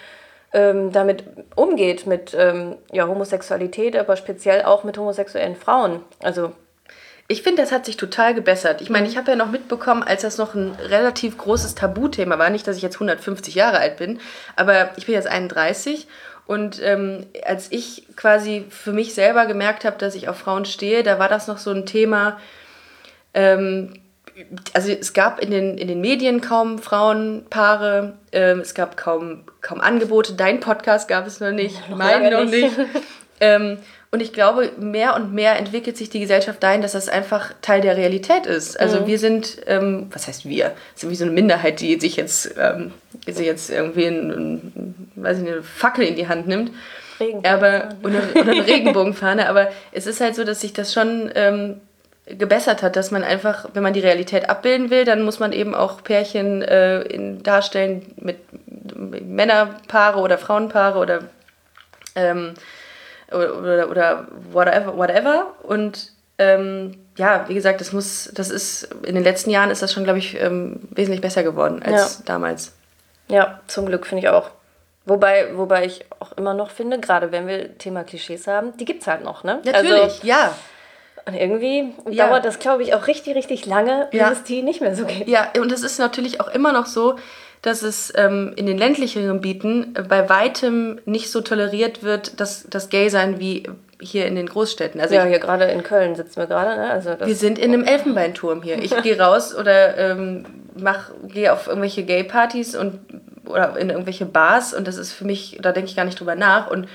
ähm, 0.53 0.93
damit 0.93 1.25
umgeht, 1.57 2.07
mit 2.07 2.37
ähm, 2.39 2.77
ja, 2.93 3.07
Homosexualität, 3.07 3.97
aber 3.97 4.17
speziell 4.17 4.63
auch 4.63 4.85
mit 4.85 4.99
homosexuellen 4.99 5.57
Frauen? 5.57 6.01
Also, 6.23 6.53
Ich 7.29 7.43
finde, 7.43 7.63
das 7.63 7.73
hat 7.73 7.87
sich 7.87 7.97
total 7.97 8.35
gebessert. 8.35 8.81
Ich 8.81 8.91
meine, 8.91 9.09
ich 9.09 9.17
habe 9.17 9.31
ja 9.31 9.37
noch 9.37 9.51
mitbekommen, 9.51 10.03
als 10.03 10.23
das 10.23 10.39
noch 10.39 10.55
ein 10.55 10.73
relativ 10.73 11.39
großes 11.39 11.75
Tabuthema 11.75 12.39
war, 12.39 12.51
nicht, 12.51 12.67
dass 12.67 12.77
ich 12.77 12.83
jetzt 12.83 12.97
150 12.97 13.55
Jahre 13.55 13.79
alt 13.79 13.97
bin, 13.97 14.21
aber 14.57 14.91
ich 14.97 15.07
bin 15.07 15.15
jetzt 15.15 15.29
31 15.29 16.09
und 16.47 16.83
ähm, 16.83 17.27
als 17.47 17.71
ich 17.71 18.07
quasi 18.17 18.67
für 18.69 18.93
mich 18.93 19.15
selber 19.15 19.47
gemerkt 19.47 19.85
habe, 19.85 19.97
dass 19.97 20.15
ich 20.15 20.29
auf 20.29 20.37
Frauen 20.37 20.65
stehe, 20.65 21.03
da 21.03 21.19
war 21.19 21.29
das 21.29 21.47
noch 21.47 21.59
so 21.59 21.71
ein 21.71 21.87
Thema, 21.87 22.39
ähm, 23.33 23.95
also 24.73 24.91
es 24.91 25.13
gab 25.13 25.41
in 25.41 25.51
den, 25.51 25.79
in 25.79 25.89
den 25.89 26.01
Medien 26.01 26.41
kaum 26.41 26.79
Frauenpaare, 26.79 28.15
ähm, 28.33 28.61
es 28.61 28.75
gab 28.75 28.97
kaum, 28.97 29.45
kaum 29.61 29.81
Angebote, 29.81 30.35
dein 30.35 30.61
Podcast 30.61 31.09
gab 31.09 31.27
es 31.27 31.41
noch 31.41 31.53
nicht, 31.53 31.77
mein 31.91 32.23
lange 32.23 32.31
noch 32.31 32.51
nicht. 32.51 32.77
und 34.13 34.21
ich 34.21 34.35
glaube, 34.35 34.73
mehr 34.79 35.17
und 35.17 35.33
mehr 35.33 35.59
entwickelt 35.59 35.97
sich 35.97 36.11
die 36.11 36.21
Gesellschaft 36.21 36.63
dahin, 36.63 36.83
dass 36.83 36.93
das 36.93 37.09
einfach 37.09 37.55
Teil 37.63 37.81
der 37.81 37.97
Realität 37.97 38.45
ist. 38.45 38.79
Also 38.79 39.07
wir 39.07 39.19
sind, 39.19 39.57
ähm, 39.67 40.09
was 40.13 40.29
heißt 40.29 40.47
wir? 40.47 40.73
Sind 40.95 41.09
wie 41.09 41.15
so 41.15 41.25
eine 41.25 41.33
Minderheit, 41.33 41.81
die 41.81 41.99
sich 41.99 42.17
jetzt, 42.17 42.55
ähm, 42.59 42.93
die 43.27 43.33
sich 43.33 43.47
jetzt 43.47 43.71
irgendwie 43.71 44.05
ein, 44.05 45.11
weiß 45.15 45.41
ich 45.41 45.49
eine 45.49 45.63
Fackel 45.63 46.05
in 46.05 46.17
die 46.17 46.29
Hand 46.29 46.47
nimmt. 46.47 46.73
Aber, 47.43 47.89
oder, 48.03 48.21
oder 48.35 48.53
eine 48.53 48.67
Regenbogenfahne. 48.67 49.49
Aber 49.49 49.71
es 49.93 50.07
ist 50.07 50.21
halt 50.21 50.35
so, 50.35 50.45
dass 50.45 50.61
sich 50.61 50.75
das 50.75 50.93
schon 50.93 51.31
ähm, 51.35 51.81
gebessert 52.27 52.83
hat, 52.83 52.97
dass 52.97 53.13
man 53.13 53.25
einfach, 53.25 53.71
wenn 53.73 53.83
man 53.83 53.95
die 53.95 54.01
Realität 54.01 54.51
abbilden 54.51 54.91
will, 54.91 55.07
dann 55.07 55.23
muss 55.23 55.41
man 55.41 55.55
eben 55.55 55.75
auch 55.75 56.05
Pärchen 56.05 56.61
äh, 56.61 57.01
in, 57.01 57.43
darstellen 57.43 58.03
mit, 58.17 58.37
mit 58.95 59.27
Männerpaare 59.27 60.21
oder 60.21 60.37
Frauenpaare 60.37 60.99
oder 60.99 61.21
ähm, 62.15 62.53
oder, 63.35 63.89
oder, 63.91 64.27
whatever, 64.53 64.97
whatever. 64.97 65.47
Und 65.63 66.13
ähm, 66.39 66.97
ja, 67.17 67.45
wie 67.49 67.55
gesagt, 67.55 67.81
das 67.81 67.93
muss, 67.93 68.31
das 68.35 68.51
ist, 68.51 68.89
in 69.05 69.15
den 69.15 69.25
letzten 69.25 69.51
Jahren 69.51 69.71
ist 69.71 69.83
das 69.83 69.93
schon, 69.93 70.05
glaube 70.05 70.19
ich, 70.19 70.41
ähm, 70.41 70.81
wesentlich 70.91 71.21
besser 71.21 71.43
geworden 71.43 71.83
als 71.83 72.19
Ja. 72.19 72.25
damals. 72.27 72.73
Ja, 73.29 73.61
zum 73.67 73.87
Glück 73.87 74.07
finde 74.07 74.25
ich 74.25 74.29
auch. 74.29 74.51
Wobei, 75.05 75.49
wobei 75.57 75.85
ich 75.85 76.05
auch 76.21 76.33
immer 76.33 76.55
noch 76.55 76.71
finde, 76.71 77.01
gerade 77.01 77.33
wenn 77.33 77.47
wir 77.47 77.77
Thema 77.79 78.05
Klischees 78.05 78.47
haben, 78.47 78.77
die 78.77 78.85
gibt 78.85 79.03
es 79.03 79.09
halt 79.09 79.25
noch, 79.25 79.43
ne? 79.45 79.61
Natürlich, 79.65 79.93
Also, 80.01 80.27
ja. 80.27 80.55
und 81.27 81.35
irgendwie 81.35 81.93
Ja. 82.09 82.29
dauert 82.29 82.45
das, 82.45 82.59
glaube 82.61 82.83
ich, 82.85 82.95
auch 82.95 83.07
richtig, 83.09 83.35
richtig 83.35 83.67
lange, 83.67 84.09
bis 84.11 84.21
Ja. 84.21 84.31
es 84.31 84.43
die 84.45 84.63
nicht 84.63 84.81
mehr 84.81 84.95
so 84.95 85.05
gibt. 85.05 85.29
Ja, 85.29 85.49
und 85.59 85.73
es 85.73 85.83
ist 85.83 85.99
natürlich 85.99 86.41
auch 86.41 86.49
immer 86.49 86.73
noch 86.73 86.87
so, 86.87 87.17
dass 87.63 87.83
es 87.83 88.13
ähm, 88.17 88.53
in 88.57 88.67
den 88.67 88.77
ländlicheren 88.77 89.29
Gebieten 89.29 89.95
äh, 89.95 90.03
bei 90.03 90.29
weitem 90.29 91.01
nicht 91.05 91.31
so 91.31 91.41
toleriert 91.41 92.03
wird, 92.03 92.41
dass 92.41 92.67
das 92.69 92.89
Gay-Sein 92.89 93.39
wie 93.39 93.69
hier 94.01 94.27
in 94.27 94.35
den 94.35 94.47
Großstädten. 94.47 95.01
Also 95.01 95.15
Ja, 95.15 95.23
ich, 95.23 95.31
hier 95.31 95.39
gerade 95.39 95.65
in 95.67 95.85
Köln 95.85 96.17
sitzen 96.17 96.37
wir 96.37 96.47
gerade, 96.49 96.77
ne? 96.77 96.91
Also 96.91 97.11
wir 97.25 97.37
sind 97.37 97.59
in 97.59 97.73
einem 97.73 97.85
Elfenbeinturm 97.85 98.63
hier. 98.63 98.83
Ich 98.83 98.95
gehe 99.03 99.19
raus 99.19 99.55
oder 99.55 99.97
ähm, 99.97 100.45
mach, 100.75 101.11
gehe 101.29 101.53
auf 101.53 101.69
irgendwelche 101.69 102.03
Gay-Partys 102.03 102.75
und 102.75 102.99
oder 103.45 103.77
in 103.77 103.91
irgendwelche 103.91 104.27
Bars 104.27 104.75
und 104.75 104.87
das 104.87 104.97
ist 104.97 105.13
für 105.13 105.25
mich, 105.25 105.59
da 105.61 105.73
denke 105.73 105.89
ich 105.89 105.97
gar 105.97 106.05
nicht 106.05 106.19
drüber 106.19 106.35
nach. 106.35 106.71
Und 106.71 106.89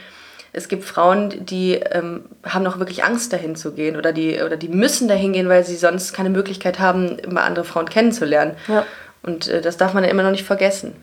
es 0.53 0.69
gibt 0.69 0.85
Frauen, 0.85 1.45
die 1.45 1.73
ähm, 1.73 2.25
haben 2.43 2.63
noch 2.63 2.79
wirklich 2.79 3.03
Angst, 3.03 3.31
dahin 3.33 3.55
zu 3.55 3.73
gehen 3.73 3.95
oder 3.95 4.11
die, 4.13 4.41
oder 4.41 4.57
die 4.57 4.69
müssen 4.69 5.07
dahin 5.07 5.33
gehen, 5.33 5.49
weil 5.49 5.63
sie 5.63 5.75
sonst 5.75 6.13
keine 6.13 6.29
Möglichkeit 6.29 6.79
haben, 6.79 7.19
immer 7.19 7.43
andere 7.43 7.65
Frauen 7.65 7.89
kennenzulernen. 7.89 8.55
Ja. 8.67 8.85
Und 9.23 9.47
äh, 9.47 9.61
das 9.61 9.77
darf 9.77 9.93
man 9.93 10.03
ja 10.03 10.09
immer 10.09 10.23
noch 10.23 10.31
nicht 10.31 10.45
vergessen. 10.45 10.95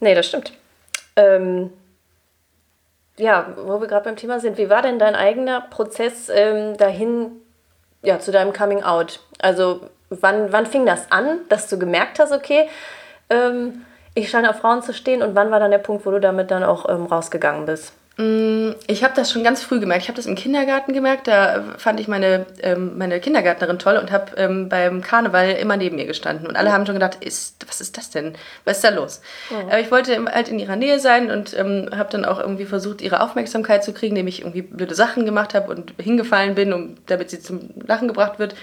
Nee, 0.00 0.14
das 0.14 0.26
stimmt. 0.26 0.52
Ähm, 1.16 1.72
ja, 3.16 3.54
wo 3.56 3.80
wir 3.80 3.86
gerade 3.86 4.04
beim 4.04 4.16
Thema 4.16 4.40
sind, 4.40 4.58
wie 4.58 4.70
war 4.70 4.82
denn 4.82 4.98
dein 4.98 5.14
eigener 5.14 5.60
Prozess 5.60 6.28
ähm, 6.28 6.76
dahin, 6.76 7.32
ja, 8.02 8.18
zu 8.18 8.32
deinem 8.32 8.52
Coming 8.52 8.82
Out? 8.82 9.20
Also, 9.38 9.80
wann, 10.08 10.52
wann 10.52 10.66
fing 10.66 10.86
das 10.86 11.10
an, 11.10 11.40
dass 11.48 11.68
du 11.68 11.78
gemerkt 11.78 12.18
hast, 12.18 12.32
okay, 12.32 12.68
ähm, 13.30 13.84
ich 14.14 14.30
scheine 14.30 14.50
auf 14.50 14.58
Frauen 14.58 14.82
zu 14.82 14.92
stehen 14.92 15.22
und 15.22 15.34
wann 15.34 15.50
war 15.50 15.60
dann 15.60 15.70
der 15.70 15.78
Punkt, 15.78 16.04
wo 16.04 16.10
du 16.10 16.20
damit 16.20 16.50
dann 16.50 16.64
auch 16.64 16.88
ähm, 16.88 17.06
rausgegangen 17.06 17.66
bist? 17.66 17.92
Ich 18.18 19.02
habe 19.02 19.14
das 19.16 19.32
schon 19.32 19.42
ganz 19.42 19.62
früh 19.62 19.80
gemerkt. 19.80 20.02
Ich 20.02 20.08
habe 20.08 20.16
das 20.16 20.26
im 20.26 20.34
Kindergarten 20.34 20.92
gemerkt. 20.92 21.28
Da 21.28 21.64
fand 21.78 21.98
ich 21.98 22.08
meine, 22.08 22.44
ähm, 22.60 22.98
meine 22.98 23.18
Kindergärtnerin 23.20 23.78
toll 23.78 23.96
und 23.96 24.12
habe 24.12 24.36
ähm, 24.36 24.68
beim 24.68 25.00
Karneval 25.00 25.52
immer 25.52 25.78
neben 25.78 25.96
mir 25.96 26.04
gestanden. 26.04 26.46
Und 26.46 26.56
alle 26.56 26.72
haben 26.72 26.84
schon 26.84 26.94
gedacht, 26.94 27.24
ist, 27.24 27.64
was 27.66 27.80
ist 27.80 27.96
das 27.96 28.10
denn? 28.10 28.34
Was 28.64 28.76
ist 28.76 28.84
da 28.84 28.90
los? 28.90 29.22
Aber 29.66 29.80
ich 29.80 29.90
wollte 29.90 30.22
halt 30.26 30.48
in 30.48 30.58
ihrer 30.58 30.76
Nähe 30.76 30.98
sein 30.98 31.30
und 31.30 31.56
ähm, 31.58 31.88
habe 31.96 32.10
dann 32.10 32.26
auch 32.26 32.38
irgendwie 32.38 32.66
versucht, 32.66 33.00
ihre 33.00 33.20
Aufmerksamkeit 33.20 33.82
zu 33.82 33.94
kriegen, 33.94 34.14
indem 34.14 34.28
ich 34.28 34.40
irgendwie 34.40 34.62
blöde 34.62 34.94
Sachen 34.94 35.24
gemacht 35.24 35.54
habe 35.54 35.70
und 35.70 35.94
hingefallen 35.98 36.54
bin, 36.54 36.74
um, 36.74 36.96
damit 37.06 37.30
sie 37.30 37.40
zum 37.40 37.70
Lachen 37.86 38.08
gebracht 38.08 38.38
wird. 38.38 38.54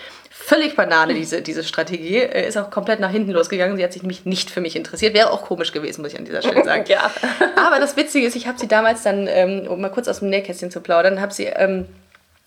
Völlig 0.41 0.75
Banane, 0.75 1.13
diese, 1.13 1.41
diese 1.41 1.63
Strategie. 1.63 2.17
Ist 2.17 2.58
auch 2.58 2.72
komplett 2.72 3.00
nach 3.00 3.12
hinten 3.12 3.31
losgegangen. 3.31 3.75
Sie 3.77 3.84
hat 3.84 3.93
sich 3.93 4.01
nämlich 4.01 4.25
nicht 4.25 4.50
für 4.50 4.62
mich 4.62 4.75
interessiert. 4.75 5.13
Wäre 5.13 5.31
auch 5.31 5.43
komisch 5.43 5.74
gewesen, 5.74 6.01
muss 6.01 6.13
ich 6.13 6.17
an 6.17 6.25
dieser 6.25 6.41
Stelle 6.41 6.63
sagen. 6.63 6.86
Ja. 6.89 7.12
Aber 7.55 7.79
das 7.79 7.98
Witzige 7.98 8.25
ist, 8.25 8.36
ich 8.36 8.48
habe 8.48 8.58
sie 8.58 8.67
damals 8.67 9.03
dann, 9.03 9.27
ähm, 9.27 9.67
um 9.67 9.79
mal 9.81 9.89
kurz 9.89 10.08
aus 10.08 10.19
dem 10.19 10.29
Nähkästchen 10.29 10.72
zu 10.72 10.79
plaudern, 10.79 11.22
habe 11.22 11.34
sie 11.34 11.43
ähm, 11.43 11.86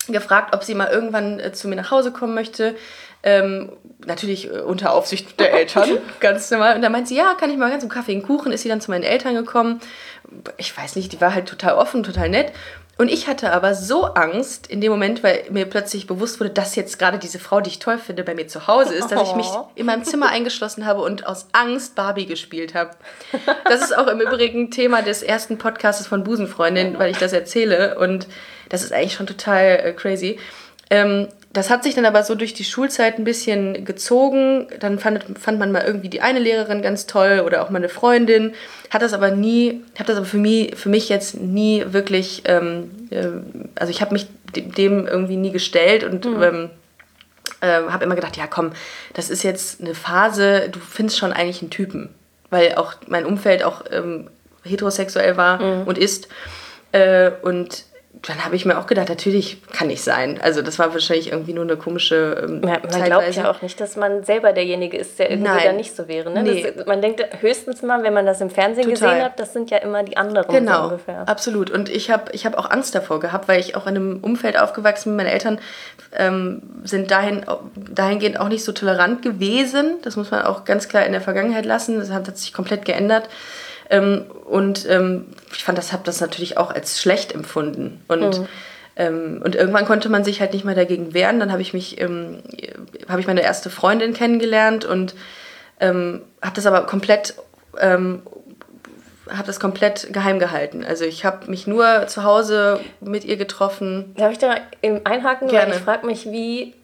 gefragt, 0.07 0.53
ob 0.53 0.63
sie 0.63 0.75
mal 0.75 0.89
irgendwann 0.89 1.39
äh, 1.39 1.53
zu 1.53 1.67
mir 1.67 1.75
nach 1.75 1.91
Hause 1.91 2.11
kommen 2.11 2.33
möchte. 2.33 2.75
Ähm, 3.21 3.71
natürlich 4.05 4.47
äh, 4.47 4.59
unter 4.59 4.91
Aufsicht 4.91 5.39
der 5.39 5.53
Eltern, 5.59 5.99
ganz 6.19 6.49
normal. 6.51 6.75
Und 6.75 6.81
dann 6.81 6.91
meint 6.91 7.07
sie, 7.07 7.15
ja, 7.15 7.35
kann 7.39 7.51
ich 7.51 7.57
mal 7.57 7.69
ganz 7.69 7.83
um 7.83 7.89
Kaffee 7.89 8.15
und 8.15 8.23
Kuchen. 8.23 8.51
Ist 8.51 8.63
sie 8.63 8.69
dann 8.69 8.81
zu 8.81 8.91
meinen 8.91 9.03
Eltern 9.03 9.35
gekommen. 9.35 9.79
Ich 10.57 10.75
weiß 10.75 10.95
nicht, 10.95 11.13
die 11.13 11.21
war 11.21 11.33
halt 11.33 11.47
total 11.47 11.75
offen, 11.75 12.03
total 12.03 12.27
nett. 12.27 12.51
Und 12.95 13.09
ich 13.09 13.27
hatte 13.27 13.51
aber 13.51 13.73
so 13.73 14.03
Angst 14.05 14.67
in 14.67 14.79
dem 14.79 14.91
Moment, 14.91 15.23
weil 15.23 15.45
mir 15.49 15.65
plötzlich 15.65 16.05
bewusst 16.05 16.39
wurde, 16.39 16.51
dass 16.51 16.75
jetzt 16.75 16.99
gerade 16.99 17.17
diese 17.17 17.39
Frau, 17.39 17.59
die 17.59 17.69
ich 17.71 17.79
toll 17.79 17.97
finde, 17.97 18.23
bei 18.23 18.35
mir 18.35 18.47
zu 18.47 18.67
Hause 18.67 18.93
ist, 18.93 19.11
dass 19.11 19.29
ich 19.29 19.35
mich 19.35 19.47
Oh. 19.47 19.67
in 19.75 19.87
meinem 19.87 20.03
Zimmer 20.03 20.29
eingeschlossen 20.29 20.85
habe 20.85 21.01
und 21.01 21.25
aus 21.25 21.47
Angst 21.53 21.95
Barbie 21.95 22.27
gespielt 22.27 22.75
habe. 22.75 22.91
Das 23.65 23.81
ist 23.81 23.97
auch 23.97 24.05
im 24.07 24.21
Übrigen 24.21 24.69
Thema 24.69 25.01
des 25.01 25.23
ersten 25.23 25.57
Podcasts 25.57 26.05
von 26.05 26.23
Busenfreundin, 26.23 26.99
weil 26.99 27.09
ich 27.09 27.17
das 27.17 27.33
erzähle. 27.33 27.97
Und 27.97 28.27
das 28.69 28.83
ist 28.83 28.93
eigentlich 28.93 29.15
schon 29.15 29.27
total 29.27 29.65
äh, 29.83 29.93
crazy. 29.93 30.39
Ähm, 30.91 31.29
das 31.53 31.69
hat 31.69 31.83
sich 31.83 31.93
dann 31.93 32.05
aber 32.05 32.23
so 32.23 32.33
durch 32.35 32.53
die 32.55 32.63
Schulzeit 32.63 33.17
ein 33.19 33.23
bisschen 33.23 33.85
gezogen. 33.85 34.67
Dann 34.79 34.97
fand, 34.99 35.23
fand 35.39 35.59
man 35.59 35.71
mal 35.71 35.83
irgendwie 35.85 36.09
die 36.09 36.21
eine 36.21 36.39
Lehrerin 36.39 36.81
ganz 36.81 37.05
toll 37.05 37.43
oder 37.45 37.61
auch 37.61 37.69
mal 37.69 37.77
eine 37.77 37.89
Freundin. 37.89 38.53
Hat 38.89 39.03
das 39.03 39.13
aber 39.13 39.31
nie, 39.31 39.81
hat 39.97 40.09
das 40.09 40.17
aber 40.17 40.25
für 40.25 40.37
mich, 40.37 40.75
für 40.75 40.89
mich 40.89 41.09
jetzt 41.09 41.39
nie 41.39 41.85
wirklich, 41.87 42.41
ähm, 42.45 42.89
äh, 43.11 43.27
also 43.75 43.91
ich 43.91 44.01
habe 44.01 44.13
mich 44.13 44.27
dem- 44.55 45.07
irgendwie 45.07 45.37
nie 45.37 45.51
gestellt 45.51 46.03
und 46.03 46.25
ähm, 46.25 46.69
äh, 47.61 47.67
habe 47.89 48.03
immer 48.03 48.15
gedacht, 48.15 48.35
ja 48.35 48.47
komm, 48.47 48.71
das 49.13 49.29
ist 49.29 49.43
jetzt 49.43 49.79
eine 49.79 49.93
Phase, 49.95 50.69
du 50.71 50.79
findest 50.79 51.19
schon 51.19 51.33
eigentlich 51.33 51.61
einen 51.61 51.71
Typen. 51.71 52.09
Weil 52.49 52.75
auch 52.75 52.93
mein 53.07 53.25
Umfeld 53.25 53.63
auch 53.63 53.83
ähm, 53.91 54.29
heterosexuell 54.63 55.37
war 55.37 55.59
und 55.87 55.97
ist. 55.97 56.27
Äh, 56.91 57.31
und 57.41 57.85
dann 58.25 58.45
habe 58.45 58.55
ich 58.55 58.65
mir 58.65 58.79
auch 58.79 58.87
gedacht, 58.87 59.09
natürlich 59.09 59.61
kann 59.73 59.89
ich 59.89 60.01
sein. 60.01 60.39
Also 60.41 60.61
das 60.61 60.79
war 60.79 60.93
wahrscheinlich 60.93 61.31
irgendwie 61.33 61.51
nur 61.53 61.65
eine 61.65 61.75
komische 61.75 62.41
ähm, 62.41 62.61
Ja, 62.63 62.79
man 62.79 62.81
glaubt 62.81 62.93
Zeitweise. 62.93 63.41
ja 63.41 63.51
auch 63.51 63.61
nicht, 63.61 63.81
dass 63.81 63.97
man 63.97 64.23
selber 64.23 64.53
derjenige 64.53 64.95
ist, 64.97 65.19
der 65.19 65.29
irgendwie 65.29 65.49
Nein. 65.51 65.61
da 65.65 65.73
nicht 65.73 65.93
so 65.93 66.07
wäre. 66.07 66.31
Ne? 66.31 66.41
Nee. 66.41 66.73
Das, 66.75 66.85
man 66.85 67.01
denkt 67.01 67.21
höchstens 67.41 67.81
mal, 67.81 68.01
wenn 68.03 68.13
man 68.13 68.25
das 68.25 68.39
im 68.39 68.49
Fernsehen 68.49 68.89
Total. 68.89 69.09
gesehen 69.09 69.25
hat, 69.25 69.39
das 69.39 69.51
sind 69.51 69.69
ja 69.71 69.77
immer 69.79 70.03
die 70.03 70.15
anderen 70.15 70.47
so 70.49 70.53
Genau, 70.57 70.85
ungefähr. 70.85 71.27
absolut. 71.27 71.69
Und 71.69 71.89
ich 71.89 72.09
habe 72.11 72.31
ich 72.31 72.45
hab 72.45 72.57
auch 72.57 72.71
Angst 72.71 72.95
davor 72.95 73.19
gehabt, 73.19 73.49
weil 73.49 73.59
ich 73.59 73.75
auch 73.75 73.87
in 73.87 73.95
einem 73.97 74.19
Umfeld 74.21 74.57
aufgewachsen 74.57 75.09
bin. 75.09 75.17
Meine 75.17 75.31
Eltern 75.31 75.59
ähm, 76.17 76.61
sind 76.85 77.11
dahin, 77.11 77.45
dahingehend 77.75 78.39
auch 78.39 78.47
nicht 78.47 78.63
so 78.63 78.71
tolerant 78.71 79.21
gewesen. 79.21 79.95
Das 80.01 80.15
muss 80.15 80.31
man 80.31 80.43
auch 80.43 80.63
ganz 80.63 80.87
klar 80.87 81.05
in 81.05 81.11
der 81.11 81.21
Vergangenheit 81.21 81.65
lassen. 81.65 81.99
Das 81.99 82.09
hat, 82.09 82.25
hat 82.25 82.37
sich 82.37 82.53
komplett 82.53 82.85
geändert. 82.85 83.27
Ähm, 83.89 84.25
und 84.45 84.87
ähm, 84.89 85.27
ich 85.53 85.63
fand, 85.63 85.77
das 85.77 85.93
habe 85.93 86.03
das 86.05 86.21
natürlich 86.21 86.57
auch 86.57 86.71
als 86.71 87.01
schlecht 87.01 87.33
empfunden. 87.33 88.01
Und, 88.07 88.41
ähm, 88.95 89.41
und 89.43 89.55
irgendwann 89.55 89.85
konnte 89.85 90.09
man 90.09 90.23
sich 90.23 90.39
halt 90.39 90.53
nicht 90.53 90.65
mehr 90.65 90.75
dagegen 90.75 91.13
wehren. 91.13 91.39
Dann 91.39 91.51
habe 91.51 91.61
ich 91.61 91.73
mich, 91.73 91.99
ähm, 91.99 92.39
habe 93.09 93.19
ich 93.19 93.27
meine 93.27 93.41
erste 93.41 93.69
Freundin 93.69 94.13
kennengelernt 94.13 94.85
und 94.85 95.15
ähm, 95.79 96.21
habe 96.41 96.55
das 96.55 96.65
aber 96.65 96.85
komplett 96.85 97.35
ähm, 97.79 98.21
habe 99.29 99.47
das 99.47 99.59
komplett 99.59 100.11
geheim 100.11 100.39
gehalten. 100.39 100.83
Also 100.83 101.05
ich 101.05 101.23
habe 101.25 101.49
mich 101.49 101.65
nur 101.65 102.07
zu 102.07 102.23
Hause 102.23 102.79
mit 102.99 103.23
ihr 103.23 103.37
getroffen. 103.37 104.13
Darf 104.17 104.33
ich 104.33 104.37
da 104.37 104.47
mal 104.47 104.61
im 104.81 105.01
einhaken? 105.05 105.47
Gerne. 105.47 105.71
Weil 105.71 105.77
ich 105.77 105.83
frage 105.83 106.05
mich, 106.05 106.25
wie, 106.25 106.75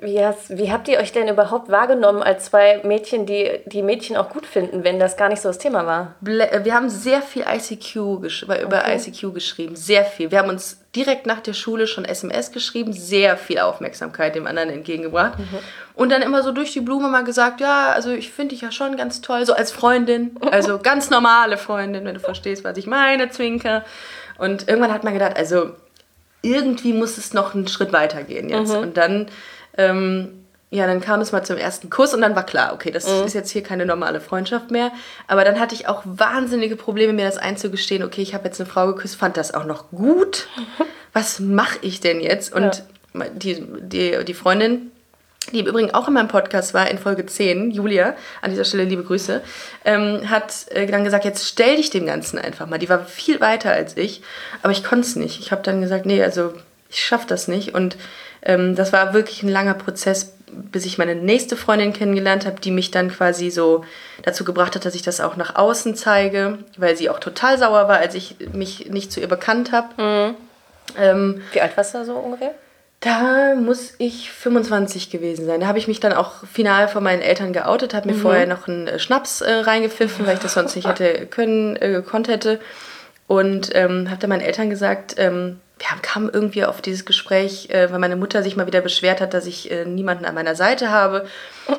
wie, 0.00 0.24
hast, 0.24 0.56
wie 0.56 0.72
habt 0.72 0.88
ihr 0.88 0.98
euch 0.98 1.12
denn 1.12 1.28
überhaupt 1.28 1.68
wahrgenommen 1.68 2.22
als 2.22 2.46
zwei 2.46 2.80
Mädchen, 2.82 3.26
die 3.26 3.60
die 3.66 3.82
Mädchen 3.82 4.16
auch 4.16 4.30
gut 4.30 4.46
finden, 4.46 4.84
wenn 4.84 4.98
das 4.98 5.18
gar 5.18 5.28
nicht 5.28 5.42
so 5.42 5.50
das 5.50 5.58
Thema 5.58 5.84
war? 5.84 6.14
Äh, 6.26 6.64
Wir 6.64 6.74
haben 6.74 6.88
sehr 6.88 7.20
viel 7.20 7.44
ICQ 7.46 7.96
über 8.42 8.62
über 8.62 8.88
ICQ 8.88 9.34
geschrieben, 9.34 9.76
sehr 9.76 10.04
viel. 10.06 10.30
Wir 10.30 10.38
haben 10.38 10.48
uns 10.48 10.78
direkt 10.96 11.26
nach 11.26 11.40
der 11.40 11.52
Schule 11.52 11.86
schon 11.86 12.06
SMS 12.06 12.52
geschrieben, 12.52 12.94
sehr 12.94 13.36
viel 13.36 13.58
Aufmerksamkeit 13.58 14.34
dem 14.34 14.46
anderen 14.46 14.70
entgegengebracht. 14.70 15.34
Und 15.94 16.10
dann 16.10 16.22
immer 16.22 16.42
so 16.42 16.52
durch 16.52 16.72
die 16.72 16.80
Blume 16.80 17.08
mal 17.08 17.24
gesagt, 17.24 17.60
ja, 17.60 17.90
also 17.92 18.10
ich 18.10 18.32
finde 18.32 18.54
dich 18.54 18.62
ja 18.62 18.72
schon 18.72 18.96
ganz 18.96 19.20
toll, 19.20 19.44
so 19.44 19.52
als 19.52 19.72
Freundin, 19.72 20.38
also 20.50 20.78
ganz 20.82 21.10
normale 21.10 21.58
Freundin, 21.58 22.04
wenn 22.04 22.14
du 22.14 22.20
verstehst, 22.20 22.64
was 22.64 22.78
ich 22.78 22.86
meine, 22.86 23.28
Zwinker. 23.28 23.84
Und 24.38 24.68
irgendwann 24.68 24.92
hat 24.92 25.04
man 25.04 25.12
gedacht, 25.12 25.36
also 25.36 25.72
irgendwie 26.44 26.92
muss 26.92 27.18
es 27.18 27.32
noch 27.32 27.54
einen 27.54 27.66
Schritt 27.66 27.92
weiter 27.92 28.22
gehen 28.22 28.48
jetzt. 28.48 28.70
Und 28.82 28.96
dann, 28.96 29.26
ähm, 29.76 30.44
ja, 30.70 30.86
dann 30.86 31.00
kam 31.00 31.20
es 31.20 31.32
mal 31.32 31.44
zum 31.44 31.56
ersten 31.56 31.88
Kuss 31.88 32.14
und 32.14 32.20
dann 32.20 32.34
war 32.34 32.44
klar, 32.44 32.72
okay, 32.72 32.90
das 32.90 33.06
ist 33.26 33.34
jetzt 33.34 33.50
hier 33.50 33.62
keine 33.62 33.86
normale 33.86 34.20
Freundschaft 34.20 34.70
mehr. 34.70 34.90
Aber 35.28 35.44
dann 35.44 35.60
hatte 35.60 35.74
ich 35.74 35.88
auch 35.88 36.02
wahnsinnige 36.04 36.76
Probleme, 36.76 37.12
mir 37.12 37.26
das 37.26 37.38
einzugestehen, 37.38 38.02
okay, 38.02 38.22
ich 38.22 38.34
habe 38.34 38.44
jetzt 38.46 38.60
eine 38.60 38.68
Frau 38.68 38.88
geküsst, 38.88 39.16
fand 39.16 39.36
das 39.36 39.54
auch 39.54 39.64
noch 39.64 39.90
gut. 39.90 40.48
Was 41.12 41.38
mache 41.40 41.78
ich 41.82 42.00
denn 42.00 42.20
jetzt? 42.20 42.52
Und 42.52 42.82
die, 43.36 43.64
die, 43.80 44.24
die 44.24 44.34
Freundin, 44.34 44.90
die 45.52 45.60
im 45.60 45.66
Übrigen 45.66 45.92
auch 45.92 46.08
in 46.08 46.14
meinem 46.14 46.28
Podcast 46.28 46.74
war, 46.74 46.90
in 46.90 46.98
Folge 46.98 47.26
10, 47.26 47.70
Julia, 47.70 48.14
an 48.40 48.50
dieser 48.50 48.64
Stelle 48.64 48.84
liebe 48.84 49.04
Grüße, 49.04 49.42
ähm, 49.84 50.30
hat 50.30 50.66
äh, 50.70 50.86
dann 50.86 51.04
gesagt, 51.04 51.24
jetzt 51.24 51.46
stell 51.46 51.76
dich 51.76 51.90
dem 51.90 52.06
Ganzen 52.06 52.38
einfach 52.38 52.66
mal. 52.66 52.78
Die 52.78 52.88
war 52.88 53.04
viel 53.04 53.40
weiter 53.40 53.70
als 53.70 53.96
ich, 53.96 54.22
aber 54.62 54.72
ich 54.72 54.84
konnte 54.84 55.06
es 55.06 55.16
nicht. 55.16 55.40
Ich 55.40 55.52
habe 55.52 55.62
dann 55.62 55.80
gesagt, 55.80 56.06
nee, 56.06 56.22
also 56.22 56.54
ich 56.88 57.04
schaffe 57.04 57.26
das 57.28 57.48
nicht. 57.48 57.74
Und 57.74 57.96
ähm, 58.42 58.74
das 58.74 58.92
war 58.92 59.14
wirklich 59.14 59.42
ein 59.42 59.48
langer 59.48 59.74
Prozess, 59.74 60.34
bis 60.46 60.86
ich 60.86 60.98
meine 60.98 61.14
nächste 61.14 61.56
Freundin 61.56 61.92
kennengelernt 61.92 62.46
habe, 62.46 62.60
die 62.60 62.70
mich 62.70 62.90
dann 62.90 63.10
quasi 63.10 63.50
so 63.50 63.84
dazu 64.22 64.44
gebracht 64.44 64.74
hat, 64.76 64.84
dass 64.84 64.94
ich 64.94 65.02
das 65.02 65.20
auch 65.20 65.36
nach 65.36 65.56
außen 65.56 65.96
zeige, 65.96 66.58
weil 66.76 66.96
sie 66.96 67.10
auch 67.10 67.18
total 67.18 67.58
sauer 67.58 67.88
war, 67.88 67.98
als 67.98 68.14
ich 68.14 68.36
mich 68.52 68.90
nicht 68.90 69.10
zu 69.10 69.20
ihr 69.20 69.28
bekannt 69.28 69.72
habe. 69.72 70.34
Ähm, 70.96 71.42
Wie 71.52 71.60
alt 71.60 71.76
warst 71.76 71.94
du 71.94 71.98
da 71.98 72.04
so 72.04 72.14
ungefähr? 72.14 72.54
Da 73.04 73.54
muss 73.54 73.94
ich 73.98 74.30
25 74.30 75.10
gewesen 75.10 75.44
sein. 75.44 75.60
Da 75.60 75.66
habe 75.66 75.78
ich 75.78 75.88
mich 75.88 76.00
dann 76.00 76.14
auch 76.14 76.46
final 76.50 76.88
von 76.88 77.04
meinen 77.04 77.20
Eltern 77.20 77.52
geoutet, 77.52 77.92
habe 77.92 78.10
mir 78.10 78.14
vorher 78.14 78.46
noch 78.46 78.66
einen 78.66 78.86
äh, 78.86 78.98
Schnaps 78.98 79.42
äh, 79.42 79.52
reingepfiffen, 79.52 80.26
weil 80.26 80.34
ich 80.34 80.40
das 80.40 80.54
sonst 80.54 80.74
nicht 80.74 80.88
hätte 80.88 81.26
können, 81.30 81.76
äh, 81.76 81.90
gekonnt 81.90 82.28
hätte. 82.28 82.60
Und 83.26 83.70
ähm, 83.74 84.08
habe 84.08 84.20
dann 84.20 84.30
meinen 84.30 84.40
Eltern 84.40 84.70
gesagt, 84.70 85.16
ähm, 85.18 85.60
wir 85.78 85.90
haben, 85.90 86.00
kamen 86.02 86.30
irgendwie 86.32 86.64
auf 86.64 86.80
dieses 86.80 87.04
Gespräch, 87.04 87.68
äh, 87.70 87.90
weil 87.92 87.98
meine 87.98 88.16
Mutter 88.16 88.42
sich 88.42 88.56
mal 88.56 88.66
wieder 88.66 88.80
beschwert 88.80 89.20
hat, 89.20 89.34
dass 89.34 89.44
ich 89.44 89.70
äh, 89.70 89.84
niemanden 89.84 90.24
an 90.24 90.34
meiner 90.34 90.54
Seite 90.54 90.90
habe, 90.90 91.26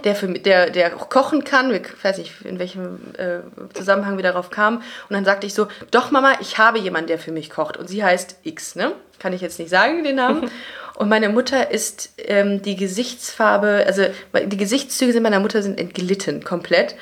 der, 0.03 0.15
für, 0.15 0.27
der, 0.27 0.69
der 0.69 0.95
auch 0.95 1.09
kochen 1.09 1.43
kann. 1.43 1.73
Ich 1.73 2.03
weiß 2.03 2.19
nicht, 2.19 2.33
in 2.45 2.59
welchem 2.59 2.99
äh, 3.17 3.39
Zusammenhang 3.73 4.17
wir 4.17 4.23
darauf 4.23 4.51
kamen. 4.51 4.77
Und 4.77 5.13
dann 5.15 5.25
sagte 5.25 5.47
ich 5.47 5.55
so, 5.55 5.67
doch 5.89 6.11
Mama, 6.11 6.33
ich 6.39 6.59
habe 6.59 6.77
jemanden, 6.77 7.07
der 7.07 7.17
für 7.17 7.31
mich 7.31 7.49
kocht. 7.49 7.77
Und 7.77 7.87
sie 7.87 8.03
heißt 8.03 8.39
X, 8.43 8.75
ne? 8.75 8.91
Kann 9.17 9.33
ich 9.33 9.41
jetzt 9.41 9.57
nicht 9.57 9.69
sagen, 9.69 10.03
den 10.03 10.17
Namen. 10.17 10.51
Und 10.95 11.09
meine 11.09 11.29
Mutter 11.29 11.71
ist 11.71 12.13
ähm, 12.17 12.61
die 12.61 12.75
Gesichtsfarbe, 12.75 13.83
also 13.85 14.03
die 14.45 14.57
Gesichtszüge 14.57 15.11
sind 15.11 15.23
meiner 15.23 15.39
Mutter 15.39 15.61
sind 15.61 15.79
entglitten 15.79 16.43
komplett. 16.43 16.95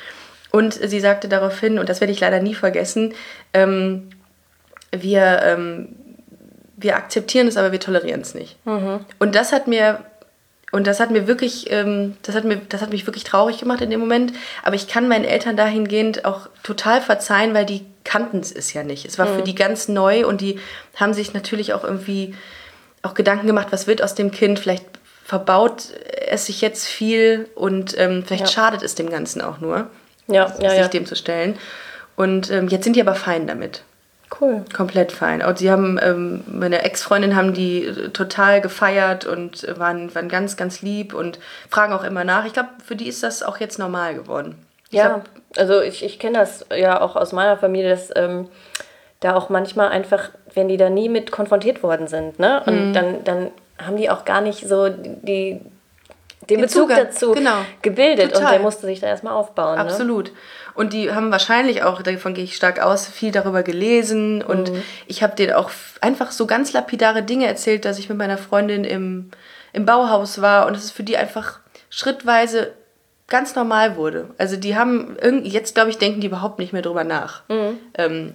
Und 0.50 0.74
sie 0.74 1.00
sagte 1.00 1.28
daraufhin, 1.28 1.78
und 1.78 1.88
das 1.88 2.00
werde 2.00 2.12
ich 2.12 2.20
leider 2.20 2.40
nie 2.40 2.54
vergessen, 2.54 3.14
ähm, 3.52 4.10
wir, 4.92 5.42
ähm, 5.44 5.96
wir 6.76 6.96
akzeptieren 6.96 7.48
es, 7.48 7.56
aber 7.56 7.72
wir 7.72 7.80
tolerieren 7.80 8.20
es 8.20 8.34
nicht. 8.34 8.56
Und 9.18 9.34
das 9.34 9.52
hat 9.52 9.66
mir 9.66 10.04
und 10.74 10.88
das 10.88 10.98
hat 10.98 11.12
mir 11.12 11.28
wirklich, 11.28 11.70
ähm, 11.70 12.16
das, 12.22 12.34
hat 12.34 12.42
mir, 12.42 12.56
das 12.68 12.82
hat 12.82 12.90
mich 12.90 13.06
wirklich 13.06 13.22
traurig 13.22 13.58
gemacht 13.58 13.80
in 13.80 13.90
dem 13.90 14.00
Moment. 14.00 14.32
Aber 14.64 14.74
ich 14.74 14.88
kann 14.88 15.06
meinen 15.06 15.24
Eltern 15.24 15.56
dahingehend 15.56 16.24
auch 16.24 16.48
total 16.64 17.00
verzeihen, 17.00 17.54
weil 17.54 17.64
die 17.64 17.86
kannten 18.02 18.40
es 18.40 18.72
ja 18.72 18.82
nicht. 18.82 19.06
Es 19.06 19.16
war 19.16 19.28
für 19.28 19.42
die 19.42 19.54
ganz 19.54 19.86
neu 19.86 20.26
und 20.26 20.40
die 20.40 20.58
haben 20.96 21.14
sich 21.14 21.32
natürlich 21.32 21.74
auch 21.74 21.84
irgendwie 21.84 22.34
auch 23.04 23.14
Gedanken 23.14 23.46
gemacht, 23.46 23.68
was 23.70 23.86
wird 23.86 24.02
aus 24.02 24.14
dem 24.14 24.30
Kind. 24.30 24.58
Vielleicht 24.58 24.84
verbaut 25.24 25.84
es 26.28 26.46
sich 26.46 26.60
jetzt 26.60 26.86
viel 26.86 27.48
und 27.54 27.98
ähm, 27.98 28.24
vielleicht 28.26 28.44
Ja. 28.46 28.50
schadet 28.52 28.82
es 28.82 28.94
dem 28.94 29.10
Ganzen 29.10 29.40
auch 29.40 29.58
nur, 29.60 29.86
Ja, 30.26 30.52
ja, 30.60 30.70
sich 30.70 30.78
ja. 30.78 30.88
dem 30.88 31.06
zu 31.06 31.16
stellen. 31.16 31.58
Und 32.16 32.50
ähm, 32.50 32.68
jetzt 32.68 32.84
sind 32.84 32.96
die 32.96 33.00
aber 33.00 33.14
fein 33.14 33.46
damit. 33.46 33.82
Cool. 34.40 34.64
Komplett 34.74 35.12
fein. 35.12 35.42
Und 35.42 35.58
sie 35.58 35.70
haben, 35.70 35.98
ähm, 36.02 36.42
meine 36.46 36.82
Ex-Freundin 36.82 37.36
haben 37.36 37.54
die 37.54 37.84
äh, 37.84 38.08
total 38.10 38.60
gefeiert 38.60 39.26
und 39.26 39.64
äh, 39.64 39.78
waren, 39.78 40.12
waren 40.14 40.28
ganz, 40.28 40.56
ganz 40.56 40.82
lieb 40.82 41.14
und 41.14 41.38
fragen 41.70 41.92
auch 41.92 42.04
immer 42.04 42.24
nach. 42.24 42.44
Ich 42.46 42.52
glaube, 42.52 42.70
für 42.84 42.96
die 42.96 43.08
ist 43.08 43.22
das 43.22 43.42
auch 43.42 43.58
jetzt 43.58 43.78
normal 43.78 44.14
geworden. 44.14 44.56
Ich 44.90 44.98
Ja, 44.98 45.08
glaub, 45.08 45.24
also 45.56 45.80
ich, 45.80 46.04
ich 46.04 46.18
kenne 46.18 46.38
das 46.38 46.64
ja 46.74 47.00
auch 47.00 47.16
aus 47.16 47.32
meiner 47.32 47.56
Familie, 47.56 47.90
dass 47.90 48.10
ähm, 48.16 48.48
da 49.24 49.34
auch 49.36 49.48
manchmal 49.48 49.88
einfach, 49.88 50.30
wenn 50.54 50.68
die 50.68 50.76
da 50.76 50.90
nie 50.90 51.08
mit 51.08 51.30
konfrontiert 51.30 51.82
worden 51.82 52.06
sind, 52.08 52.38
ne? 52.38 52.62
Und 52.66 52.88
Mhm. 52.88 52.92
dann, 52.92 53.24
dann 53.24 53.50
haben 53.84 53.96
die 53.96 54.10
auch 54.10 54.24
gar 54.24 54.40
nicht 54.40 54.68
so 54.68 54.88
die, 54.88 55.60
den 56.42 56.58
Den 56.58 56.60
Bezug 56.60 56.82
Zugang, 56.90 56.98
dazu 57.06 57.32
genau. 57.32 57.56
gebildet 57.80 58.26
und 58.26 58.34
Total. 58.34 58.52
der 58.52 58.60
musste 58.60 58.86
sich 58.86 59.00
da 59.00 59.06
erstmal 59.06 59.32
aufbauen. 59.32 59.76
Ne? 59.76 59.80
Absolut. 59.80 60.30
Und 60.74 60.92
die 60.92 61.10
haben 61.10 61.32
wahrscheinlich 61.32 61.82
auch, 61.82 62.02
davon 62.02 62.34
gehe 62.34 62.44
ich 62.44 62.54
stark 62.54 62.80
aus, 62.80 63.06
viel 63.08 63.32
darüber 63.32 63.62
gelesen. 63.62 64.42
Und 64.42 64.70
Mhm. 64.70 64.82
ich 65.06 65.22
habe 65.22 65.34
denen 65.36 65.54
auch 65.54 65.70
einfach 66.02 66.30
so 66.32 66.46
ganz 66.46 66.72
lapidare 66.74 67.22
Dinge 67.22 67.46
erzählt, 67.46 67.84
dass 67.86 67.98
ich 67.98 68.08
mit 68.10 68.18
meiner 68.18 68.36
Freundin 68.36 68.84
im, 68.84 69.30
im 69.72 69.86
Bauhaus 69.86 70.42
war 70.42 70.66
und 70.66 70.76
es 70.76 70.84
ist 70.84 70.90
für 70.90 71.02
die 71.02 71.16
einfach 71.16 71.60
schrittweise 71.88 72.72
ganz 73.28 73.54
normal 73.54 73.96
wurde. 73.96 74.28
Also 74.38 74.56
die 74.56 74.76
haben, 74.76 75.16
jetzt 75.44 75.74
glaube 75.74 75.90
ich, 75.90 75.98
denken 75.98 76.20
die 76.20 76.26
überhaupt 76.26 76.58
nicht 76.58 76.72
mehr 76.72 76.82
drüber 76.82 77.04
nach, 77.04 77.42
Mhm. 77.48 77.78
ähm, 77.96 78.34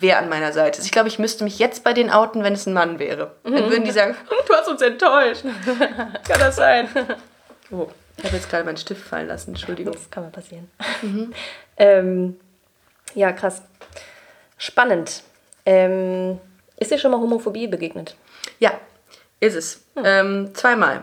wer 0.00 0.18
an 0.18 0.28
meiner 0.28 0.52
Seite 0.52 0.78
ist. 0.78 0.86
Ich 0.86 0.92
glaube, 0.92 1.08
ich 1.08 1.18
müsste 1.18 1.44
mich 1.44 1.58
jetzt 1.58 1.84
bei 1.84 1.92
denen 1.92 2.10
outen, 2.10 2.42
wenn 2.42 2.54
es 2.54 2.66
ein 2.66 2.72
Mann 2.72 2.98
wäre. 2.98 3.32
Mhm. 3.44 3.54
Dann 3.54 3.70
würden 3.70 3.84
die 3.84 3.90
sagen, 3.90 4.16
du 4.48 4.54
hast 4.54 4.68
uns 4.68 4.80
enttäuscht. 4.82 5.42
Kann 6.26 6.40
das 6.40 6.56
sein? 6.56 6.88
Oh, 7.70 7.88
ich 8.16 8.24
habe 8.24 8.36
jetzt 8.36 8.48
gerade 8.50 8.64
meinen 8.64 8.78
Stift 8.78 9.06
fallen 9.06 9.28
lassen, 9.28 9.50
Entschuldigung. 9.50 9.92
Das 9.92 10.10
kann 10.10 10.24
mal 10.24 10.30
passieren. 10.30 10.70
Mhm. 11.02 11.32
ähm, 11.76 12.40
ja, 13.14 13.32
krass. 13.32 13.62
Spannend. 14.56 15.22
Ähm, 15.66 16.38
Ist 16.76 16.90
dir 16.90 16.98
schon 16.98 17.10
mal 17.10 17.20
Homophobie 17.20 17.66
begegnet? 17.68 18.16
Ja, 18.58 18.72
ist 19.40 19.54
es. 19.54 19.82
Hm. 19.96 20.02
Ähm, 20.04 20.54
zweimal. 20.54 21.02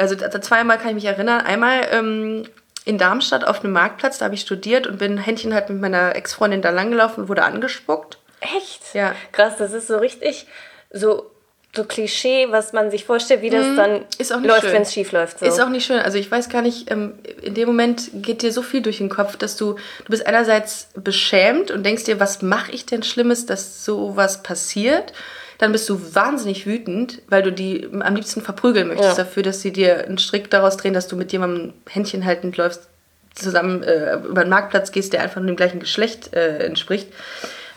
Also 0.00 0.16
zweimal 0.16 0.78
kann 0.78 0.88
ich 0.88 0.94
mich 0.94 1.04
erinnern. 1.04 1.40
Einmal 1.40 1.86
ähm, 1.90 2.48
in 2.84 2.98
Darmstadt 2.98 3.46
auf 3.46 3.62
einem 3.62 3.72
Marktplatz, 3.72 4.18
da 4.18 4.24
habe 4.24 4.34
ich 4.34 4.40
studiert 4.40 4.86
und 4.86 4.98
bin 4.98 5.18
Händchen 5.18 5.52
halt 5.52 5.68
mit 5.68 5.80
meiner 5.80 6.16
Ex-Freundin 6.16 6.62
da 6.62 6.70
langgelaufen 6.70 7.24
und 7.24 7.28
wurde 7.28 7.42
angespuckt. 7.42 8.18
Echt? 8.40 8.94
Ja. 8.94 9.14
Krass, 9.32 9.54
das 9.58 9.72
ist 9.72 9.86
so 9.86 9.98
richtig 9.98 10.46
so 10.92 11.30
so 11.74 11.84
Klischee, 11.84 12.48
was 12.50 12.72
man 12.72 12.90
sich 12.90 13.04
vorstellt, 13.04 13.42
wie 13.42 13.50
das 13.50 13.64
mhm. 13.64 13.76
dann 13.76 14.42
läuft, 14.42 14.72
wenn 14.72 14.82
es 14.82 14.92
schief 14.92 15.12
läuft. 15.12 15.38
So. 15.38 15.46
Ist 15.46 15.60
auch 15.60 15.68
nicht 15.68 15.86
schön. 15.86 16.00
Also 16.00 16.18
ich 16.18 16.28
weiß 16.28 16.48
gar 16.48 16.62
nicht, 16.62 16.90
ähm, 16.90 17.14
in 17.42 17.54
dem 17.54 17.68
Moment 17.68 18.10
geht 18.14 18.42
dir 18.42 18.52
so 18.52 18.62
viel 18.62 18.82
durch 18.82 18.98
den 18.98 19.08
Kopf, 19.08 19.36
dass 19.36 19.56
du, 19.56 19.74
du 19.74 20.08
bist 20.08 20.26
einerseits 20.26 20.88
beschämt 20.94 21.70
und 21.70 21.84
denkst 21.84 22.04
dir, 22.04 22.18
was 22.18 22.42
mache 22.42 22.72
ich 22.72 22.86
denn 22.86 23.04
Schlimmes, 23.04 23.46
dass 23.46 23.84
sowas 23.84 24.42
passiert? 24.42 25.12
Dann 25.60 25.72
bist 25.72 25.86
du 25.90 26.14
wahnsinnig 26.14 26.66
wütend, 26.66 27.20
weil 27.28 27.42
du 27.42 27.52
die 27.52 27.86
am 28.00 28.16
liebsten 28.16 28.40
verprügeln 28.40 28.88
möchtest 28.88 29.18
ja. 29.18 29.24
dafür, 29.24 29.42
dass 29.42 29.60
sie 29.60 29.72
dir 29.72 30.06
einen 30.06 30.16
Strick 30.16 30.50
daraus 30.50 30.78
drehen, 30.78 30.94
dass 30.94 31.06
du 31.06 31.16
mit 31.16 31.32
jemandem 31.32 31.74
Händchen 31.86 32.24
haltend 32.24 32.56
läufst, 32.56 32.88
zusammen 33.34 33.82
äh, 33.82 34.14
über 34.14 34.42
den 34.42 34.48
Marktplatz 34.48 34.90
gehst, 34.90 35.12
der 35.12 35.20
einfach 35.20 35.38
nur 35.38 35.48
dem 35.48 35.56
gleichen 35.56 35.78
Geschlecht 35.78 36.32
äh, 36.32 36.64
entspricht. 36.64 37.08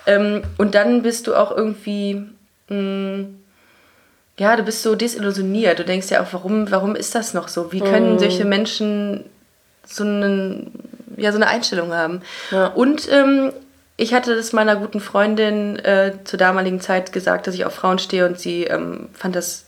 Ähm, 0.06 0.44
und 0.58 0.75
dann 0.75 1.02
bist 1.04 1.28
du 1.28 1.36
auch 1.36 1.56
irgendwie... 1.56 2.24
Mh, 2.70 2.78
mm, 2.78 3.40
ja, 4.40 4.56
du 4.56 4.63
bist 4.63 4.82
so 4.82 4.96
desillusioniert. 4.96 5.78
Du 5.78 5.86
denkst 5.86 6.10
ja 6.10 6.24
auch, 6.24 6.32
warum, 6.32 6.72
warum 6.72 6.96
ist 6.96 7.13
das 7.13 7.36
noch 7.36 7.50
so? 7.50 7.72
Wie 7.72 7.82
können 7.82 8.16
mm. 8.16 8.20
solche 8.20 8.46
Menschen 8.46 9.25
so, 9.86 10.04
einen, 10.04 10.72
ja, 11.18 11.32
so 11.32 11.38
eine 11.38 11.48
Einstellung 11.48 11.94
haben? 11.94 12.22
Ja. 12.50 12.68
Und 12.68 13.08
ähm, 13.12 13.52
ich 13.98 14.14
hatte 14.14 14.36
das 14.36 14.54
meiner 14.54 14.76
guten 14.76 15.00
Freundin 15.00 15.78
äh, 15.80 16.14
zur 16.24 16.40
damaligen 16.40 16.82
Zeit 16.82 17.14
gesagt, 17.14 17.48
dass 17.48 17.56
ich 17.56 17.66
auf 17.66 17.76
Frauen 17.76 18.00
stehe 18.00 18.26
und 18.26 18.40
sie 18.40 18.64
ähm, 18.64 19.10
fand 19.14 19.36
das 19.36 19.66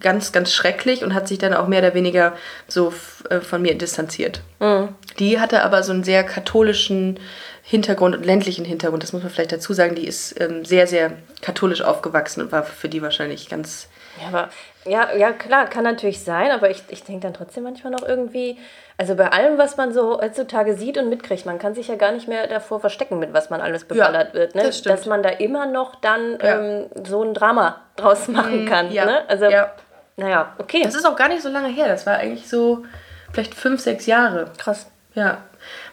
ganz, 0.00 0.32
ganz 0.32 0.52
schrecklich 0.52 1.02
und 1.02 1.14
hat 1.14 1.28
sich 1.28 1.38
dann 1.38 1.54
auch 1.54 1.68
mehr 1.68 1.80
oder 1.80 1.94
weniger 1.94 2.36
so 2.66 2.92
äh, 3.30 3.40
von 3.40 3.62
mir 3.62 3.76
distanziert. 3.76 4.42
Mhm. 4.60 4.88
Die 5.18 5.40
hatte 5.40 5.62
aber 5.62 5.82
so 5.82 5.92
einen 5.92 6.04
sehr 6.04 6.24
katholischen 6.24 7.18
Hintergrund 7.62 8.16
und 8.16 8.24
ländlichen 8.24 8.64
Hintergrund, 8.64 9.02
das 9.02 9.12
muss 9.12 9.22
man 9.22 9.30
vielleicht 9.30 9.52
dazu 9.52 9.72
sagen. 9.72 9.94
Die 9.94 10.06
ist 10.06 10.40
ähm, 10.40 10.64
sehr, 10.64 10.86
sehr 10.86 11.12
katholisch 11.42 11.82
aufgewachsen 11.82 12.42
und 12.42 12.52
war 12.52 12.64
für 12.64 12.88
die 12.88 13.02
wahrscheinlich 13.02 13.48
ganz 13.48 13.88
ja, 14.20 14.28
aber 14.28 14.48
ja, 14.84 15.14
ja, 15.14 15.32
klar, 15.32 15.66
kann 15.66 15.84
natürlich 15.84 16.22
sein, 16.22 16.50
aber 16.50 16.70
ich, 16.70 16.82
ich 16.88 17.04
denke 17.04 17.22
dann 17.22 17.34
trotzdem 17.34 17.64
manchmal 17.64 17.92
noch 17.92 18.02
irgendwie, 18.02 18.58
also 18.96 19.14
bei 19.14 19.30
allem, 19.30 19.58
was 19.58 19.76
man 19.76 19.92
so 19.92 20.20
heutzutage 20.20 20.76
sieht 20.76 20.98
und 20.98 21.08
mitkriegt, 21.08 21.46
man 21.46 21.58
kann 21.58 21.74
sich 21.74 21.88
ja 21.88 21.96
gar 21.96 22.12
nicht 22.12 22.26
mehr 22.26 22.46
davor 22.46 22.80
verstecken, 22.80 23.18
mit 23.18 23.32
was 23.32 23.50
man 23.50 23.60
alles 23.60 23.84
beballert 23.84 24.34
ja, 24.34 24.40
wird, 24.40 24.54
ne? 24.54 24.62
Das 24.62 24.82
Dass 24.82 25.06
man 25.06 25.22
da 25.22 25.28
immer 25.28 25.66
noch 25.66 25.96
dann 25.96 26.38
ja. 26.42 26.58
ähm, 26.58 26.86
so 27.04 27.22
ein 27.22 27.34
Drama 27.34 27.80
draus 27.96 28.28
machen 28.28 28.64
mhm, 28.64 28.68
kann. 28.68 28.90
Ja. 28.90 29.04
Ne? 29.04 29.28
Also, 29.28 29.46
ja. 29.46 29.72
naja, 30.16 30.54
okay. 30.58 30.82
Das 30.82 30.94
ist 30.94 31.06
auch 31.06 31.16
gar 31.16 31.28
nicht 31.28 31.42
so 31.42 31.48
lange 31.48 31.68
her, 31.68 31.88
das 31.88 32.06
war 32.06 32.16
eigentlich 32.16 32.48
so 32.48 32.84
vielleicht 33.32 33.54
fünf, 33.54 33.80
sechs 33.80 34.06
Jahre. 34.06 34.46
Krass. 34.56 34.86
Ja. 35.14 35.38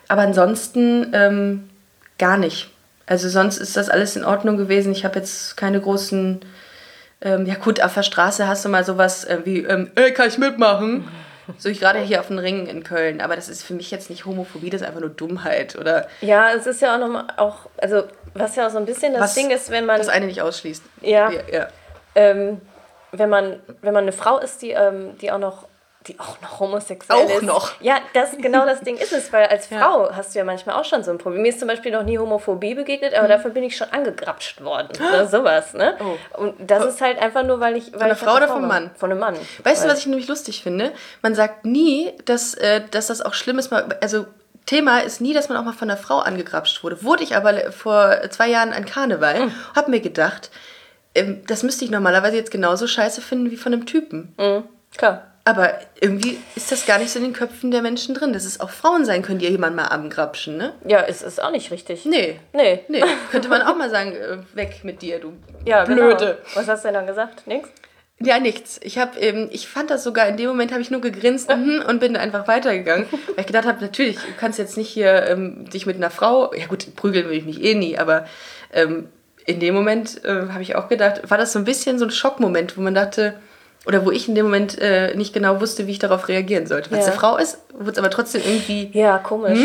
Aber 0.07 0.22
ansonsten 0.22 1.12
ähm, 1.13 1.69
gar 2.17 2.38
nicht. 2.38 2.69
Also 3.07 3.29
sonst 3.29 3.57
ist 3.57 3.77
das 3.77 3.89
alles 3.89 4.15
in 4.15 4.25
Ordnung 4.25 4.57
gewesen. 4.57 4.91
Ich 4.91 5.05
habe 5.05 5.19
jetzt 5.19 5.57
keine 5.57 5.79
großen 5.79 6.41
ähm, 7.22 7.45
ja 7.45 7.55
gut, 7.55 7.81
auf 7.81 7.93
der 7.93 8.03
Straße 8.03 8.48
hast 8.48 8.65
du 8.65 8.69
mal 8.69 8.84
sowas 8.84 9.24
äh, 9.25 9.39
wie, 9.43 9.60
ähm, 9.60 9.91
ey, 9.95 10.13
kann 10.13 10.27
ich 10.27 10.38
mitmachen? 10.38 11.07
So 11.60 11.69
ich 11.69 11.79
gerade 11.79 12.00
hier 12.00 12.22
auf 12.22 12.29
den 12.29 12.39
Ringen 12.39 12.65
in 12.65 12.84
Köln, 12.84 13.22
aber 13.22 13.36
das 13.36 13.50
ist 13.50 13.62
für 13.62 13.75
mich 13.75 13.91
jetzt 13.91 14.10
nicht 14.10 14.25
Homophobie, 14.25 14.72
das 14.72 14.81
ist 14.81 14.88
einfach 14.88 15.01
nur 15.01 15.12
Dummheit, 15.12 15.75
oder? 15.75 16.07
Ja, 16.22 16.51
es 16.51 16.65
ist 16.65 16.81
ja 16.81 16.95
auch 16.95 17.00
nochmal 17.00 17.27
auch, 17.38 17.67
also 17.77 18.03
was 18.34 18.55
ja 18.55 18.65
auch 18.65 18.72
so 18.72 18.79
ein 18.79 18.86
bisschen 18.86 19.13
das 19.13 19.22
was 19.22 19.34
Ding 19.36 19.51
ist, 19.51 19.69
wenn 19.69 19.86
man. 19.86 20.00
Das 20.00 20.10
eine 20.10 20.25
nicht 20.25 20.41
ausschließt. 20.41 20.84
Ja. 21.01 21.29
ja, 21.29 21.41
ja. 21.51 21.67
Ähm, 22.15 22.62
wenn 23.12 23.29
man, 23.29 23.60
wenn 23.81 23.93
man 23.93 24.03
eine 24.03 24.12
Frau 24.12 24.39
ist, 24.39 24.62
die, 24.62 24.72
ähm, 24.72 25.17
die 25.22 25.31
auch 25.31 25.38
noch 25.38 25.67
die 26.07 26.19
auch 26.19 26.39
noch 26.41 26.59
homosexuell 26.59 27.19
auch 27.19 27.29
ist. 27.29 27.38
Auch 27.38 27.41
noch. 27.41 27.81
Ja, 27.81 27.97
das, 28.13 28.38
genau 28.38 28.65
das 28.65 28.79
Ding 28.85 28.97
ist 28.97 29.13
es, 29.13 29.31
weil 29.33 29.47
als 29.47 29.67
Frau 29.67 30.07
ja. 30.07 30.15
hast 30.15 30.33
du 30.33 30.39
ja 30.39 30.45
manchmal 30.45 30.75
auch 30.79 30.85
schon 30.85 31.03
so 31.03 31.12
ein 31.12 31.17
Problem. 31.17 31.41
Mir 31.41 31.50
ist 31.50 31.59
zum 31.59 31.68
Beispiel 31.68 31.91
noch 31.91 32.03
nie 32.03 32.18
Homophobie 32.18 32.75
begegnet, 32.75 33.13
aber 33.13 33.25
mhm. 33.25 33.31
dafür 33.31 33.51
bin 33.51 33.63
ich 33.63 33.75
schon 33.77 33.89
angegrapscht 33.91 34.63
worden 34.63 34.89
oder 34.98 35.27
sowas. 35.27 35.74
Ne? 35.74 35.98
Oh. 36.00 36.41
Und 36.41 36.55
das 36.59 36.83
oh. 36.83 36.87
ist 36.87 37.01
halt 37.01 37.22
einfach 37.22 37.44
nur, 37.44 37.59
weil 37.59 37.77
ich. 37.77 37.91
Weil 37.91 38.00
von 38.00 38.01
einer 38.03 38.15
Frau 38.15 38.35
oder 38.35 38.48
vom 38.48 38.68
Mann? 38.68 38.91
Von 38.96 39.11
einem 39.11 39.20
Mann. 39.20 39.35
Weißt 39.63 39.83
du, 39.83 39.89
was 39.89 40.00
ich 40.00 40.07
nämlich 40.07 40.27
lustig 40.27 40.63
finde? 40.63 40.91
Man 41.22 41.35
sagt 41.35 41.65
nie, 41.65 42.13
dass, 42.25 42.53
äh, 42.55 42.81
dass 42.91 43.07
das 43.07 43.22
auch 43.22 43.33
schlimm 43.33 43.59
ist. 43.59 43.72
Also 43.74 44.25
Thema 44.65 45.00
ist 45.00 45.22
nie, 45.22 45.33
dass 45.33 45.50
man 45.50 45.57
auch 45.57 45.63
mal 45.63 45.74
von 45.74 45.89
einer 45.89 45.98
Frau 45.98 46.20
angegrapscht 46.20 46.83
wurde. 46.83 47.03
Wurde 47.03 47.24
ich 47.24 47.35
aber 47.35 47.72
vor 47.72 48.18
zwei 48.29 48.50
Jahren 48.50 48.74
an 48.74 48.85
Karneval, 48.85 49.46
mhm. 49.46 49.51
hab 49.75 49.87
mir 49.87 50.00
gedacht, 50.00 50.50
ähm, 51.13 51.44
das 51.48 51.63
müsste 51.63 51.85
ich 51.85 51.91
normalerweise 51.91 52.35
jetzt 52.35 52.51
genauso 52.51 52.87
scheiße 52.87 53.22
finden 53.22 53.51
wie 53.51 53.57
von 53.57 53.74
einem 53.74 53.85
Typen. 53.85 54.33
Mhm. 54.37 54.63
Klar. 54.98 55.34
Aber 55.48 55.79
irgendwie 56.01 56.40
ist 56.55 56.72
das 56.72 56.88
gar 56.88 56.98
nicht 56.98 57.12
so 57.12 57.20
in 57.20 57.25
den 57.25 57.34
Köpfen 57.34 57.70
der 57.70 57.84
Menschen 57.84 58.16
drin, 58.16 58.34
dass 58.34 58.46
es 58.46 58.60
auch 58.60 58.72
Frauen 58.72 59.05
sein 59.05 59.22
können, 59.22 59.38
die 59.38 59.48
jemand 59.48 59.75
mal 59.75 59.86
angrapschen, 59.86 60.58
ne? 60.58 60.74
Ja, 60.88 61.01
es 61.01 61.22
ist 61.22 61.42
auch 61.42 61.51
nicht 61.51 61.70
richtig. 61.70 62.03
Nee. 62.05 62.40
Nee. 62.51 62.79
Nee. 62.88 63.03
Könnte 63.29 63.48
man 63.48 63.62
auch 63.62 63.75
mal 63.75 63.92
sagen, 63.92 64.14
äh, 64.14 64.38
weg 64.55 64.79
mit 64.81 65.03
dir, 65.03 65.20
du 65.20 65.34
ja, 65.64 65.84
genau. 65.84 66.08
Blöde. 66.08 66.40
Genau. 66.42 66.55
Was 66.55 66.68
hast 66.68 66.84
du 66.84 66.88
denn 66.88 66.96
dann 66.96 67.08
gesagt? 67.08 67.46
Nix? 67.46 67.70
Ja, 68.20 68.40
nichts. 68.40 68.79
Ich 68.81 68.98
habe 68.98 69.20
ähm, 69.20 69.50
ich 69.51 69.68
fand 69.68 69.92
das 69.92 70.03
sogar 70.03 70.27
in 70.27 70.38
dem 70.38 70.48
Moment 70.48 70.72
habe 70.72 70.81
ich 70.81 70.90
nur 70.90 71.01
gegrinst 71.01 71.50
mhm, 71.55 71.84
und 71.88 72.00
bin 72.00 72.18
einfach 72.18 72.48
weitergegangen, 72.48 73.05
weil 73.12 73.42
ich 73.42 73.46
gedacht 73.46 73.68
habe, 73.68 73.81
natürlich, 73.81 74.16
du 74.16 74.34
kannst 74.40 74.58
jetzt 74.58 74.77
nicht 74.77 74.90
hier 74.90 75.27
ähm, 75.27 75.70
dich 75.70 75.86
mit 75.86 75.98
einer 75.98 76.10
Frau, 76.10 76.53
ja 76.55 76.66
gut, 76.66 76.96
prügeln 76.96 77.29
will 77.29 77.38
ich 77.38 77.46
mich 77.46 77.62
eh 77.64 77.75
nie, 77.75 78.00
aber 78.00 78.25
ähm, 78.74 79.10
in 79.46 79.60
dem 79.60 79.75
Moment 79.75 80.25
äh, 80.25 80.48
habe 80.50 80.64
ich 80.64 80.75
auch 80.75 80.88
gedacht, 80.88 81.29
war 81.29 81.38
das 81.38 81.53
so 81.53 81.60
ein 81.60 81.66
bisschen 81.66 82.00
so 82.00 82.05
ein 82.05 82.12
Schockmoment, 82.12 82.77
wo 82.77 82.81
man 82.81 82.96
dachte, 82.96 83.36
oder 83.85 84.05
wo 84.05 84.11
ich 84.11 84.27
in 84.27 84.35
dem 84.35 84.45
Moment 84.45 84.79
äh, 84.79 85.15
nicht 85.15 85.33
genau 85.33 85.61
wusste, 85.61 85.87
wie 85.87 85.91
ich 85.91 86.00
darauf 86.00 86.27
reagieren 86.27 86.67
sollte. 86.67 86.91
Weil 86.91 87.00
es 87.00 87.05
eine 87.05 87.15
Frau 87.15 87.37
ist, 87.37 87.59
wurde 87.74 87.91
es 87.91 87.98
aber 87.98 88.09
trotzdem 88.09 88.41
irgendwie. 88.45 88.89
Ja, 88.93 89.17
komisch. 89.19 89.59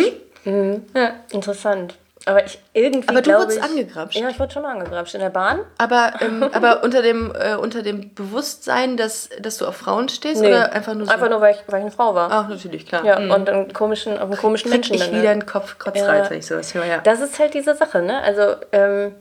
Hm? 0.44 0.52
Mhm. 0.52 0.84
Ja. 0.94 1.12
Interessant. 1.30 1.94
Aber 2.26 2.44
ich 2.44 2.58
irgendwie. 2.74 3.08
Aber 3.08 3.22
du 3.22 3.30
wurdest 3.32 3.58
ich, 3.58 3.64
angegrapscht. 3.64 4.18
Ja, 4.18 4.28
ich 4.28 4.38
wurde 4.38 4.52
schon 4.52 4.62
mal 4.62 4.72
angegrapscht 4.72 5.14
in 5.14 5.20
der 5.20 5.30
Bahn. 5.30 5.60
Aber, 5.78 6.12
ähm, 6.20 6.42
aber 6.52 6.84
unter, 6.84 7.00
dem, 7.00 7.32
äh, 7.34 7.54
unter 7.54 7.82
dem 7.82 8.14
Bewusstsein, 8.14 8.98
dass, 8.98 9.30
dass 9.40 9.56
du 9.56 9.66
auf 9.66 9.76
Frauen 9.76 10.08
stehst 10.10 10.42
nee. 10.42 10.48
oder 10.48 10.72
einfach 10.72 10.94
nur 10.94 11.06
so? 11.06 11.12
Einfach 11.12 11.30
nur, 11.30 11.40
weil 11.40 11.54
ich, 11.54 11.62
weil 11.66 11.78
ich 11.78 11.86
eine 11.86 11.90
Frau 11.90 12.14
war. 12.14 12.30
Ach, 12.30 12.48
natürlich, 12.48 12.86
klar. 12.86 13.04
Ja, 13.04 13.18
mhm. 13.18 13.30
und 13.30 13.48
einen 13.48 13.72
komischen, 13.72 14.18
auf 14.18 14.24
einen 14.24 14.36
komischen 14.36 14.70
Menschen. 14.70 14.96
Ich 14.96 15.12
wieder 15.12 15.30
einen 15.30 15.46
Kopf 15.46 15.78
Kotzreiz, 15.78 16.24
ja. 16.24 16.30
wenn 16.30 16.38
ich 16.38 16.46
sowas 16.46 16.74
höre, 16.74 16.84
ja. 16.84 16.98
Das 16.98 17.20
ist 17.20 17.38
halt 17.38 17.54
diese 17.54 17.74
Sache, 17.74 18.02
ne? 18.02 18.20
Also, 18.20 18.56
ähm, 18.72 19.14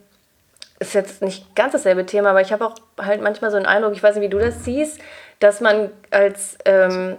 ist 0.79 0.93
jetzt 0.93 1.21
nicht 1.21 1.55
ganz 1.55 1.73
dasselbe 1.73 2.05
Thema, 2.05 2.29
aber 2.29 2.41
ich 2.41 2.51
habe 2.51 2.65
auch 2.65 2.75
halt 2.97 3.21
manchmal 3.21 3.51
so 3.51 3.57
einen 3.57 3.65
Eindruck, 3.65 3.93
ich 3.93 4.01
weiß 4.01 4.15
nicht, 4.15 4.23
wie 4.23 4.29
du 4.29 4.39
das 4.39 4.63
siehst, 4.63 4.99
dass 5.39 5.61
man 5.61 5.91
als 6.09 6.57
ähm, 6.65 7.17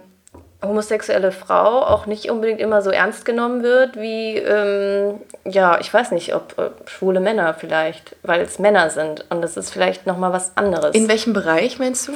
homosexuelle 0.63 1.31
Frau 1.31 1.81
auch 1.83 2.05
nicht 2.05 2.29
unbedingt 2.29 2.59
immer 2.59 2.81
so 2.81 2.91
ernst 2.91 3.25
genommen 3.25 3.63
wird 3.63 3.97
wie, 3.97 4.37
ähm, 4.37 5.21
ja, 5.43 5.79
ich 5.79 5.91
weiß 5.91 6.11
nicht, 6.11 6.35
ob 6.35 6.57
äh, 6.57 6.69
schwule 6.85 7.19
Männer 7.19 7.53
vielleicht, 7.53 8.15
weil 8.23 8.41
es 8.41 8.59
Männer 8.59 8.89
sind 8.89 9.25
und 9.29 9.41
das 9.41 9.57
ist 9.57 9.71
vielleicht 9.71 10.05
nochmal 10.05 10.33
was 10.33 10.57
anderes. 10.57 10.95
In 10.95 11.07
welchem 11.07 11.33
Bereich 11.33 11.79
meinst 11.79 12.07
du? 12.07 12.13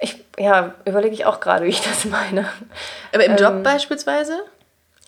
Ich, 0.00 0.24
ja, 0.38 0.74
überlege 0.84 1.14
ich 1.14 1.24
auch 1.26 1.40
gerade, 1.40 1.64
wie 1.64 1.70
ich 1.70 1.80
das 1.80 2.04
meine. 2.04 2.46
Aber 3.14 3.24
im 3.24 3.32
ähm, 3.32 3.38
Job 3.38 3.62
beispielsweise? 3.62 4.40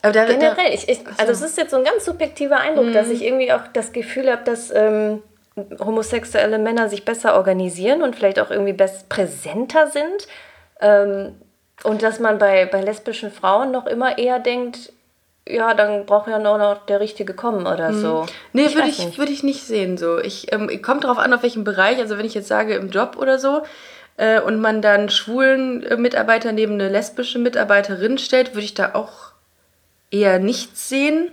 Aber 0.03 0.13
da, 0.13 0.27
generell, 0.27 0.73
ich, 0.73 0.89
ich, 0.89 1.01
also 1.17 1.33
es 1.33 1.41
ist 1.41 1.57
jetzt 1.57 1.71
so 1.71 1.79
ein 1.79 1.85
ganz 1.85 2.05
subjektiver 2.05 2.59
Eindruck, 2.59 2.87
mhm. 2.87 2.93
dass 2.93 3.09
ich 3.09 3.25
irgendwie 3.25 3.53
auch 3.53 3.63
das 3.73 3.93
Gefühl 3.93 4.31
habe, 4.31 4.45
dass 4.45 4.71
ähm, 4.71 5.23
homosexuelle 5.57 6.59
Männer 6.59 6.89
sich 6.89 7.05
besser 7.05 7.35
organisieren 7.35 8.03
und 8.03 8.17
vielleicht 8.17 8.41
auch 8.41 8.51
irgendwie 8.51 8.73
best 8.73 9.09
präsenter 9.09 9.89
sind. 9.89 10.27
Ähm, 10.81 11.35
und 11.83 12.03
dass 12.03 12.21
man 12.21 12.39
bei, 12.39 12.67
bei 12.67 12.81
lesbischen 12.81 13.31
Frauen 13.31 13.71
noch 13.71 13.87
immer 13.87 14.19
eher 14.19 14.39
denkt, 14.39 14.93
ja, 15.47 15.75
dann 15.75 16.07
braucht 16.07 16.29
ja 16.29 16.39
nur 16.39 16.57
noch 16.59 16.87
der 16.87 17.01
Richtige 17.01 17.35
kommen 17.35 17.67
oder 17.67 17.89
hm. 17.89 18.01
so. 18.01 18.27
Nee, 18.53 18.75
würde 18.75 18.89
ich, 18.89 19.19
würd 19.19 19.29
ich 19.29 19.43
nicht 19.43 19.63
sehen 19.63 19.99
so. 19.99 20.19
Ich 20.19 20.53
ähm, 20.53 20.71
kommt 20.81 21.05
darauf 21.05 21.19
an, 21.19 21.35
auf 21.35 21.43
welchem 21.43 21.65
Bereich. 21.65 21.99
Also 21.99 22.17
wenn 22.17 22.25
ich 22.25 22.35
jetzt 22.35 22.49
sage 22.49 22.75
im 22.75 22.91
Job 22.91 23.17
oder 23.19 23.39
so 23.39 23.63
äh, 24.17 24.41
und 24.41 24.61
man 24.61 24.81
dann 24.81 25.11
schwulen 25.11 25.83
äh, 25.83 25.97
Mitarbeiter 25.97 26.53
neben 26.53 26.75
eine 26.75 26.89
lesbische 26.89 27.39
Mitarbeiterin 27.39 28.17
stellt, 28.17 28.55
würde 28.55 28.65
ich 28.65 28.75
da 28.75 28.95
auch 28.95 29.33
eher 30.11 30.39
nichts 30.39 30.89
sehen. 30.89 31.31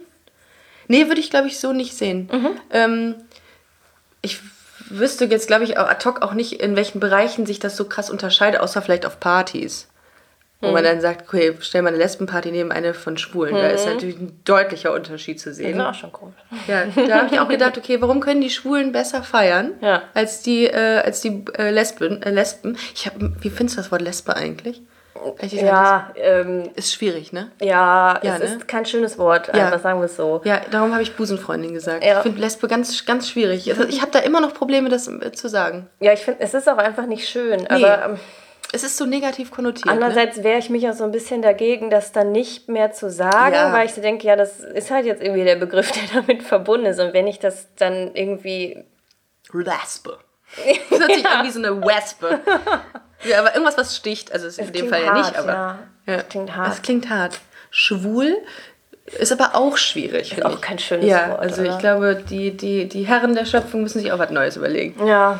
Nee, 0.88 1.08
würde 1.08 1.22
ich 1.22 1.30
glaube 1.30 1.48
ich 1.48 1.60
so 1.60 1.72
nicht 1.72 1.96
sehen. 1.96 2.30
Mhm. 2.32 2.50
Ähm, 2.72 3.16
ich 4.22 4.40
wüsste 4.90 5.26
jetzt, 5.26 5.48
glaube 5.48 5.64
ich, 5.64 5.78
ad 5.78 6.06
hoc 6.06 6.22
auch 6.22 6.34
nicht, 6.34 6.62
in 6.62 6.76
welchen 6.76 7.00
Bereichen 7.00 7.46
sich 7.46 7.60
das 7.60 7.78
so 7.78 7.86
krass 7.86 8.10
unterscheidet, 8.10 8.60
außer 8.60 8.82
vielleicht 8.82 9.06
auf 9.06 9.20
Partys. 9.20 9.88
Wo 10.60 10.68
mhm. 10.68 10.74
man 10.74 10.84
dann 10.84 11.02
sagt, 11.02 11.28
okay, 11.28 11.56
stell 11.60 11.82
mal 11.82 11.90
eine 11.90 11.98
Lesbenparty 11.98 12.52
neben 12.52 12.72
eine 12.72 12.94
von 12.94 13.18
Schwulen. 13.18 13.56
Mhm. 13.56 13.58
Da 13.58 13.68
ist 13.70 13.86
mhm. 13.86 13.94
natürlich 13.94 14.20
ein 14.20 14.40
deutlicher 14.46 14.94
Unterschied 14.94 15.40
zu 15.40 15.54
sehen. 15.54 15.78
Das 15.78 15.88
ist 15.88 15.96
auch 15.96 16.00
schon 16.02 16.12
komisch. 16.12 16.36
Ja, 16.68 16.86
da 16.86 17.24
habe 17.24 17.34
ich 17.34 17.40
auch 17.40 17.48
gedacht, 17.48 17.78
okay, 17.78 18.00
warum 18.00 18.20
können 18.20 18.42
die 18.42 18.52
Schwulen 18.52 18.92
besser 18.92 19.24
feiern 19.24 19.72
ja. 19.82 20.04
als 20.14 20.44
die, 20.44 20.66
äh, 20.66 21.00
als 21.00 21.22
die 21.22 21.46
äh, 21.58 21.72
Lesben, 21.72 22.22
äh, 22.22 22.30
Lesben? 22.30 22.78
Ich 22.94 23.08
hab, 23.08 23.16
wie 23.18 23.50
findest 23.50 23.78
du 23.78 23.82
das 23.82 23.92
Wort 23.92 24.04
Lesbe 24.04 24.36
eigentlich? 24.36 24.82
Ja, 25.52 26.12
ähm, 26.16 26.70
ist 26.76 26.94
schwierig, 26.94 27.34
ne? 27.34 27.52
Ja, 27.62 28.20
ja 28.24 28.36
es 28.36 28.40
ne? 28.40 28.46
ist 28.46 28.68
kein 28.68 28.86
schönes 28.86 29.18
Wort, 29.18 29.48
ja. 29.48 29.66
einfach 29.66 29.82
sagen 29.82 30.00
wir 30.00 30.06
es 30.06 30.16
so. 30.16 30.42
Ja, 30.46 30.62
darum 30.72 30.94
habe 30.94 31.04
ich 31.04 31.16
Busenfreundin 31.16 31.74
gesagt. 31.74 32.04
Ja. 32.04 32.18
Ich 32.18 32.24
finde 32.24 32.40
Lesbe 32.40 32.68
ganz, 32.68 33.06
ganz 33.06 33.30
schwierig. 33.30 33.70
Also 33.70 33.84
ich 33.84 34.02
habe 34.02 34.12
da 34.12 34.20
immer 34.20 34.42
noch 34.42 34.54
Probleme, 34.54 34.90
das 34.90 35.08
äh, 35.08 35.32
zu 35.32 35.50
sagen. 35.50 35.90
Ja, 36.00 36.14
ich 36.14 36.22
finde, 36.22 36.40
es 36.42 36.54
ist 36.54 36.68
auch 36.68 36.78
einfach 36.78 37.06
nicht 37.06 37.28
schön. 37.28 37.62
Nee. 37.62 37.68
Aber 37.70 38.06
ähm, 38.06 38.20
es 38.74 38.84
ist 38.84 38.98
so 38.98 39.06
negativ 39.06 39.52
konnotiert. 39.52 39.86
Ne? 39.86 39.92
Andererseits 39.92 40.38
ne? 40.38 40.44
wehre 40.44 40.60
ich 40.60 40.70
mich 40.70 40.88
auch 40.90 40.94
so 40.94 41.04
ein 41.04 41.12
bisschen 41.12 41.42
dagegen, 41.42 41.90
das 41.90 42.12
dann 42.12 42.32
nicht 42.32 42.70
mehr 42.70 42.92
zu 42.94 43.10
sagen, 43.10 43.54
ja. 43.54 43.74
weil 43.74 43.86
ich 43.86 43.94
so 43.94 44.02
denke, 44.02 44.26
ja, 44.26 44.36
das 44.36 44.62
ist 44.62 44.92
halt 44.92 45.06
jetzt 45.06 45.22
irgendwie 45.22 45.44
der 45.44 45.58
Begriff, 45.58 45.92
der 45.92 46.04
damit 46.22 46.44
verbunden 46.44 46.86
ist. 46.86 47.00
Und 47.00 47.14
wenn 47.14 47.28
ich 47.28 47.40
das 47.40 47.68
dann 47.76 48.12
irgendwie. 48.14 48.84
Lesbe. 49.54 50.18
Das 50.90 51.00
hört 51.00 51.14
sich 51.14 51.26
an 51.26 51.46
wie 51.46 51.52
so 51.52 51.60
eine 51.60 51.82
Wespe. 51.82 52.42
Ja, 53.24 53.40
aber 53.40 53.54
irgendwas, 53.54 53.78
was 53.78 53.96
sticht. 53.96 54.32
Also 54.32 54.48
ist 54.48 54.60
in 54.60 54.72
dem 54.72 54.90
Fall 54.90 55.06
hart, 55.06 55.18
ja 55.18 55.24
nicht, 55.24 55.38
aber. 55.38 55.52
Ja. 55.52 55.80
ja. 56.08 56.18
Das 56.18 56.30
klingt 56.30 56.56
hart. 56.56 56.70
Das 56.70 56.82
klingt 56.82 57.10
hart. 57.10 57.40
Schwul 57.70 58.38
ist 59.20 59.32
aber 59.32 59.56
auch 59.56 59.78
schwierig. 59.78 60.38
Ist 60.38 60.46
auch 60.46 60.56
ich. 60.56 60.62
kein 60.62 60.80
schönes 60.80 61.06
ja, 61.06 61.30
Wort. 61.30 61.40
Also 61.40 61.62
oder? 61.62 61.72
ich 61.72 61.78
glaube, 61.80 62.24
die, 62.30 62.56
die, 62.56 62.88
die 62.88 63.04
Herren 63.04 63.36
der 63.36 63.46
Schöpfung 63.46 63.82
müssen 63.82 64.00
sich 64.00 64.12
auch 64.12 64.20
was 64.20 64.30
Neues 64.30 64.58
überlegen. 64.58 65.06
Ja. 65.06 65.40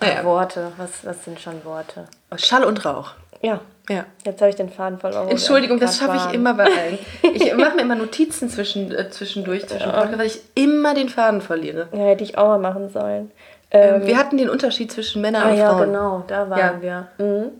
Naja. 0.00 0.24
Worte, 0.24 0.72
was, 0.78 1.04
was 1.04 1.24
sind 1.24 1.40
schon 1.40 1.64
Worte? 1.64 2.06
Schall 2.36 2.64
und 2.64 2.84
Rauch. 2.84 3.12
Ja. 3.40 3.60
Ja. 3.88 4.06
Jetzt 4.24 4.40
habe 4.40 4.50
ich 4.50 4.56
den 4.56 4.70
Faden 4.70 4.98
verloren. 4.98 5.28
Entschuldigung, 5.28 5.80
das 5.80 5.98
schaffe 5.98 6.16
ich 6.16 6.34
immer 6.34 6.54
bei 6.54 6.64
allen. 6.64 6.98
Ich 7.34 7.54
mache 7.56 7.74
mir 7.74 7.82
immer 7.82 7.96
Notizen 7.96 8.48
zwischen, 8.48 8.92
äh, 8.92 9.10
zwischendurch, 9.10 9.66
zwischen 9.66 9.90
ja. 9.90 10.18
weil 10.18 10.26
ich 10.26 10.40
immer 10.54 10.94
den 10.94 11.08
Faden 11.08 11.40
verliere. 11.40 11.88
Ja, 11.92 12.04
hätte 12.04 12.22
ich 12.22 12.38
auch 12.38 12.46
mal 12.46 12.58
machen 12.58 12.90
sollen. 12.90 13.32
Ähm, 13.72 14.06
wir 14.06 14.18
hatten 14.18 14.36
den 14.36 14.50
Unterschied 14.50 14.92
zwischen 14.92 15.22
Männern 15.22 15.42
ah, 15.42 15.50
und 15.50 15.58
Frauen. 15.58 15.78
Ja, 15.78 15.84
genau, 15.84 16.24
da 16.26 16.50
waren 16.50 16.82
ja. 16.82 17.08
wir. 17.18 17.26
Mhm. 17.26 17.50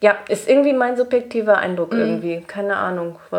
Ja, 0.00 0.16
ist 0.28 0.48
irgendwie 0.48 0.74
mein 0.74 0.96
subjektiver 0.96 1.56
Eindruck 1.56 1.92
mhm. 1.92 2.00
irgendwie. 2.00 2.40
Keine 2.46 2.76
Ahnung. 2.76 3.18
Äh 3.32 3.36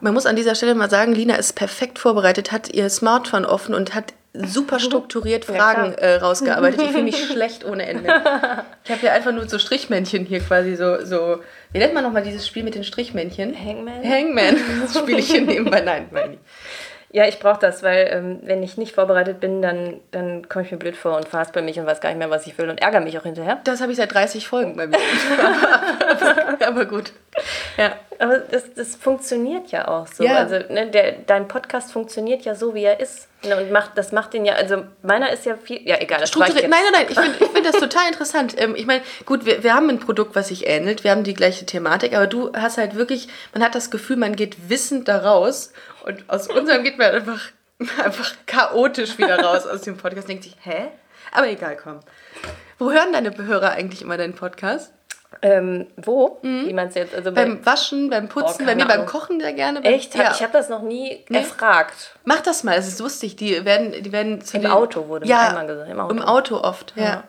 Man 0.00 0.12
muss 0.12 0.26
an 0.26 0.36
dieser 0.36 0.54
Stelle 0.54 0.74
mal 0.74 0.90
sagen, 0.90 1.14
Lina 1.14 1.36
ist 1.36 1.54
perfekt 1.54 1.98
vorbereitet, 1.98 2.52
hat 2.52 2.72
ihr 2.74 2.90
Smartphone 2.90 3.46
offen 3.46 3.74
und 3.74 3.94
hat 3.94 4.12
super 4.32 4.78
strukturiert 4.78 5.44
Fragen 5.44 5.92
ja, 5.92 5.98
äh, 5.98 6.16
rausgearbeitet. 6.16 6.80
Ich 6.82 6.90
fühle 6.90 7.02
mich 7.02 7.26
schlecht 7.32 7.64
ohne 7.64 7.86
Ende. 7.86 8.08
Ich 8.84 8.90
habe 8.90 9.06
ja 9.06 9.12
einfach 9.12 9.32
nur 9.32 9.48
so 9.48 9.58
Strichmännchen 9.58 10.24
hier 10.24 10.40
quasi 10.40 10.76
so, 10.76 11.04
so. 11.04 11.40
Wie 11.72 11.78
nennt 11.78 11.94
man 11.94 12.04
nochmal 12.04 12.22
dieses 12.22 12.46
Spiel 12.46 12.62
mit 12.62 12.74
den 12.74 12.84
Strichmännchen? 12.84 13.56
Hangman. 13.56 14.04
Hangman. 14.04 14.56
Das 14.82 14.98
spiele 14.98 15.18
ich 15.18 15.30
hier 15.30 15.40
nebenbei. 15.40 15.80
Nein, 15.80 16.08
meine 16.10 16.34
ich. 16.34 16.38
Ja, 17.12 17.26
ich 17.26 17.40
brauche 17.40 17.58
das, 17.58 17.82
weil 17.82 18.08
ähm, 18.12 18.38
wenn 18.42 18.62
ich 18.62 18.76
nicht 18.76 18.94
vorbereitet 18.94 19.40
bin, 19.40 19.62
dann, 19.62 20.00
dann 20.12 20.48
komme 20.48 20.64
ich 20.64 20.70
mir 20.70 20.78
blöd 20.78 20.96
vor 20.96 21.16
und 21.16 21.28
verhaspel 21.28 21.60
mich 21.60 21.78
und 21.80 21.86
weiß 21.86 22.00
gar 22.00 22.10
nicht 22.10 22.18
mehr, 22.18 22.30
was 22.30 22.46
ich 22.46 22.56
will 22.56 22.70
und 22.70 22.80
ärgere 22.80 23.00
mich 23.00 23.18
auch 23.18 23.24
hinterher. 23.24 23.60
Das 23.64 23.80
habe 23.80 23.90
ich 23.90 23.98
seit 23.98 24.14
30 24.14 24.46
Folgen 24.46 24.76
bei 24.76 24.86
mir. 24.86 24.96
aber, 26.08 26.66
aber, 26.66 26.86
gut. 26.86 27.12
Ja, 27.76 27.96
aber 28.18 28.38
das, 28.38 28.74
das 28.74 28.96
funktioniert 28.96 29.70
ja 29.70 29.88
auch 29.88 30.06
so. 30.06 30.22
Ja. 30.22 30.36
Also 30.36 30.56
ne, 30.68 30.90
der, 30.90 31.12
dein 31.26 31.48
Podcast 31.48 31.92
funktioniert 31.92 32.42
ja 32.42 32.54
so, 32.54 32.74
wie 32.74 32.84
er 32.84 33.00
ist. 33.00 33.28
Ne, 33.42 33.56
und 33.56 33.72
macht, 33.72 33.96
das 33.96 34.12
macht 34.12 34.34
den 34.34 34.44
ja, 34.44 34.54
also 34.54 34.84
meiner 35.02 35.32
ist 35.32 35.46
ja 35.46 35.56
viel, 35.56 35.80
ja 35.88 35.98
egal. 36.00 36.20
Das 36.20 36.28
Strukturiert, 36.28 36.68
nein, 36.68 36.80
nein, 36.92 37.02
nein, 37.02 37.06
ich 37.08 37.18
finde 37.18 37.44
ich 37.44 37.50
find 37.50 37.66
das 37.66 37.80
total 37.80 38.08
interessant. 38.08 38.54
Ähm, 38.58 38.74
ich 38.76 38.86
meine, 38.86 39.02
gut, 39.24 39.46
wir, 39.46 39.62
wir 39.62 39.74
haben 39.74 39.88
ein 39.88 39.98
Produkt, 39.98 40.36
was 40.36 40.48
sich 40.48 40.66
ähnelt, 40.66 41.02
wir 41.02 41.10
haben 41.12 41.24
die 41.24 41.32
gleiche 41.32 41.64
Thematik, 41.64 42.14
aber 42.14 42.26
du 42.26 42.52
hast 42.52 42.76
halt 42.76 42.94
wirklich, 42.94 43.28
man 43.54 43.64
hat 43.64 43.74
das 43.74 43.90
Gefühl, 43.90 44.16
man 44.16 44.36
geht 44.36 44.68
wissend 44.68 45.08
da 45.08 45.18
raus 45.18 45.72
und 46.04 46.22
aus 46.28 46.48
unserem 46.48 46.84
geht 46.84 46.98
man 46.98 47.12
einfach, 47.12 47.40
einfach 48.04 48.34
chaotisch 48.46 49.16
wieder 49.16 49.40
raus 49.40 49.66
aus 49.66 49.80
dem 49.82 49.96
Podcast. 49.96 50.28
Denkt 50.28 50.44
sich, 50.44 50.56
hä? 50.62 50.88
Aber 51.32 51.48
egal, 51.48 51.78
komm. 51.82 52.00
Wo 52.78 52.90
hören 52.90 53.12
deine 53.12 53.34
Hörer 53.36 53.70
eigentlich 53.70 54.02
immer 54.02 54.18
deinen 54.18 54.34
Podcast? 54.34 54.92
Ähm, 55.42 55.86
wo? 55.96 56.38
Mhm. 56.42 56.66
Wie 56.66 56.72
meinst 56.72 56.96
jetzt? 56.96 57.14
Also 57.14 57.32
beim 57.32 57.64
Waschen, 57.64 58.10
beim 58.10 58.28
Putzen, 58.28 58.62
oh, 58.62 58.66
bei 58.66 58.74
mir 58.74 58.86
beim 58.86 59.06
Kochen 59.06 59.40
sehr 59.40 59.52
gerne. 59.52 59.82
Echt? 59.84 60.14
Ja. 60.14 60.32
Ich 60.32 60.42
habe 60.42 60.52
das 60.52 60.68
noch 60.68 60.82
nie 60.82 61.24
nee. 61.28 61.38
erfragt. 61.38 62.16
Mach 62.24 62.40
das 62.40 62.64
mal, 62.64 62.76
es 62.76 62.88
ist 62.88 62.98
lustig. 62.98 63.36
Die 63.36 63.64
werden, 63.64 63.92
die 64.02 64.12
werden 64.12 64.40
Im 64.52 64.62
den, 64.62 64.70
Auto 64.70 65.08
wurde 65.08 65.26
ja, 65.26 65.48
einmal 65.48 65.66
gesagt. 65.66 65.90
Im 65.90 66.00
Auto. 66.00 66.14
Im 66.14 66.22
Auto 66.22 66.56
oft, 66.56 66.94
ja. 66.96 67.04
ja. 67.04 67.24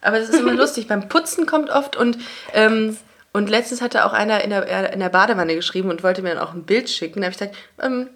Aber 0.00 0.18
es 0.18 0.30
ist 0.30 0.38
immer 0.38 0.52
lustig. 0.52 0.88
Beim 0.88 1.08
Putzen 1.08 1.44
kommt 1.44 1.70
oft 1.70 1.96
und 1.96 2.18
ähm, 2.54 2.96
und 3.32 3.48
letztens 3.48 3.80
hatte 3.80 4.04
auch 4.04 4.12
einer 4.12 4.42
in 4.42 4.50
der, 4.50 4.92
in 4.92 4.98
der 4.98 5.08
Badewanne 5.08 5.54
geschrieben 5.54 5.90
und 5.90 6.02
wollte 6.02 6.22
mir 6.22 6.34
dann 6.34 6.44
auch 6.44 6.52
ein 6.52 6.64
Bild 6.64 6.90
schicken. 6.90 7.20
Da 7.20 7.26
habe 7.26 7.32
ich 7.32 7.38
gesagt, 7.38 7.56
ähm, 7.80 8.08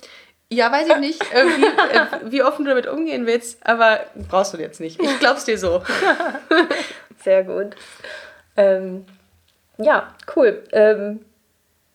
ja, 0.50 0.70
weiß 0.72 0.88
ich 0.88 0.96
nicht, 0.96 1.22
äh, 1.32 1.46
wie, 1.46 1.64
äh, 1.64 2.06
wie, 2.32 2.42
offen 2.42 2.64
du 2.64 2.70
damit 2.70 2.86
umgehen 2.86 3.26
willst, 3.26 3.64
aber 3.64 4.00
brauchst 4.28 4.54
du 4.54 4.58
jetzt 4.58 4.80
nicht. 4.80 5.00
Ich 5.00 5.18
glaub's 5.20 5.44
dir 5.44 5.58
so. 5.58 5.82
Sehr 7.22 7.44
gut. 7.44 7.76
Ähm, 8.56 9.06
ja, 9.78 10.14
cool. 10.36 10.62
Ähm, 10.72 11.20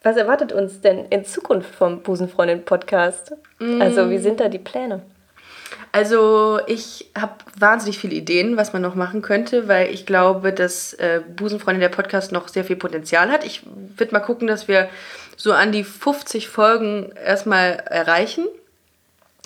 was 0.01 0.15
erwartet 0.15 0.53
uns 0.53 0.81
denn 0.81 1.05
in 1.05 1.25
Zukunft 1.25 1.73
vom 1.75 2.01
Busenfreundin-Podcast? 2.01 3.35
Mm. 3.59 3.81
Also, 3.81 4.09
wie 4.09 4.17
sind 4.17 4.39
da 4.39 4.47
die 4.47 4.59
Pläne? 4.59 5.01
Also 5.91 6.59
ich 6.67 7.09
habe 7.17 7.33
wahnsinnig 7.57 7.97
viele 7.97 8.13
Ideen, 8.15 8.57
was 8.57 8.73
man 8.73 8.81
noch 8.81 8.95
machen 8.95 9.21
könnte, 9.21 9.67
weil 9.67 9.91
ich 9.91 10.05
glaube, 10.05 10.53
dass 10.53 10.93
äh, 10.93 11.21
Busenfreundin 11.35 11.81
der 11.81 11.89
Podcast 11.89 12.31
noch 12.31 12.47
sehr 12.47 12.63
viel 12.63 12.75
Potenzial 12.75 13.29
hat. 13.29 13.43
Ich 13.43 13.63
würde 13.97 14.13
mal 14.13 14.19
gucken, 14.19 14.47
dass 14.47 14.67
wir 14.67 14.89
so 15.35 15.51
an 15.51 15.71
die 15.71 15.83
50 15.83 16.47
Folgen 16.47 17.11
erstmal 17.13 17.83
erreichen. 17.89 18.45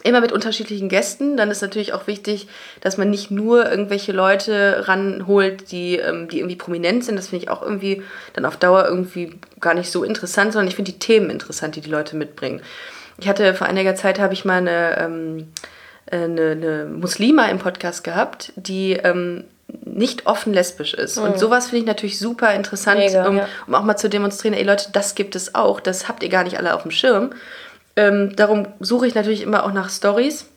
Immer 0.04 0.22
mit 0.22 0.32
unterschiedlichen 0.32 0.90
Gästen. 0.90 1.38
Dann 1.38 1.50
ist 1.50 1.62
natürlich 1.62 1.94
auch 1.94 2.08
wichtig, 2.08 2.48
dass 2.82 2.98
man 2.98 3.10
nicht 3.10 3.32
nur 3.32 3.70
irgendwelche 3.70 4.12
Leute 4.12 4.88
ranholt, 4.88 5.72
die, 5.72 5.98
ähm, 5.98 6.28
die 6.28 6.40
irgendwie 6.40 6.58
prominent 6.58 7.06
sind. 7.06 7.16
Das 7.16 7.30
finde 7.30 7.46
ich 7.46 7.50
auch 7.50 7.62
irgendwie 7.62 8.04
dann 8.34 8.46
auf 8.46 8.58
Dauer 8.58 8.86
irgendwie 8.86 9.40
gar 9.60 9.74
nicht 9.74 9.92
so 9.92 10.04
interessant, 10.04 10.54
sondern 10.54 10.68
ich 10.68 10.76
finde 10.76 10.92
die 10.92 11.00
Themen 11.00 11.30
interessant, 11.30 11.76
die 11.76 11.82
die 11.82 11.90
Leute 11.90 12.16
mitbringen. 12.16 12.62
Ich 13.18 13.28
hatte 13.30 13.54
vor 13.54 13.68
einiger 13.68 13.96
Zeit 13.96 14.20
habe 14.20 14.34
ich 14.34 14.44
mal 14.44 14.58
eine 14.58 14.98
ähm, 14.98 15.48
eine, 16.12 16.42
äh, 16.42 16.52
eine 16.52 16.86
Muslima 16.86 17.46
im 17.46 17.60
Podcast 17.60 18.04
gehabt, 18.04 18.54
die 18.56 18.94
ähm, 18.94 19.46
nicht 19.68 20.28
offen 20.28 20.54
lesbisch 20.54 20.94
ist. 20.94 21.18
Mhm. 21.18 21.24
Und 21.24 21.40
sowas 21.40 21.66
finde 21.66 21.80
ich 21.80 21.86
natürlich 21.86 22.20
super 22.20 22.54
interessant, 22.54 23.00
Mega, 23.00 23.28
um, 23.28 23.38
ja. 23.38 23.48
um, 23.68 23.76
auch 23.76 23.84
mal 23.84 23.98
zu 23.98 24.10
demonstrieren, 24.10 24.56
ey 24.56 24.64
Leute, 24.64 24.90
das 24.92 25.16
gibt 25.16 25.36
es 25.36 25.56
auch, 25.56 25.80
das 25.80 26.08
habt 26.08 26.24
ihr 26.24 26.30
gar 26.30 26.44
nicht 26.44 26.58
alle 26.58 26.76
auf 26.76 26.84
dem 26.84 26.92
Schirm. 26.92 27.32
Ähm, 27.96 28.36
darum 28.36 28.68
suche 28.80 29.08
ich 29.08 29.16
natürlich 29.16 29.42
immer 29.42 29.64
auch 29.64 29.74
nach 29.74 29.90
Stories 29.90 30.48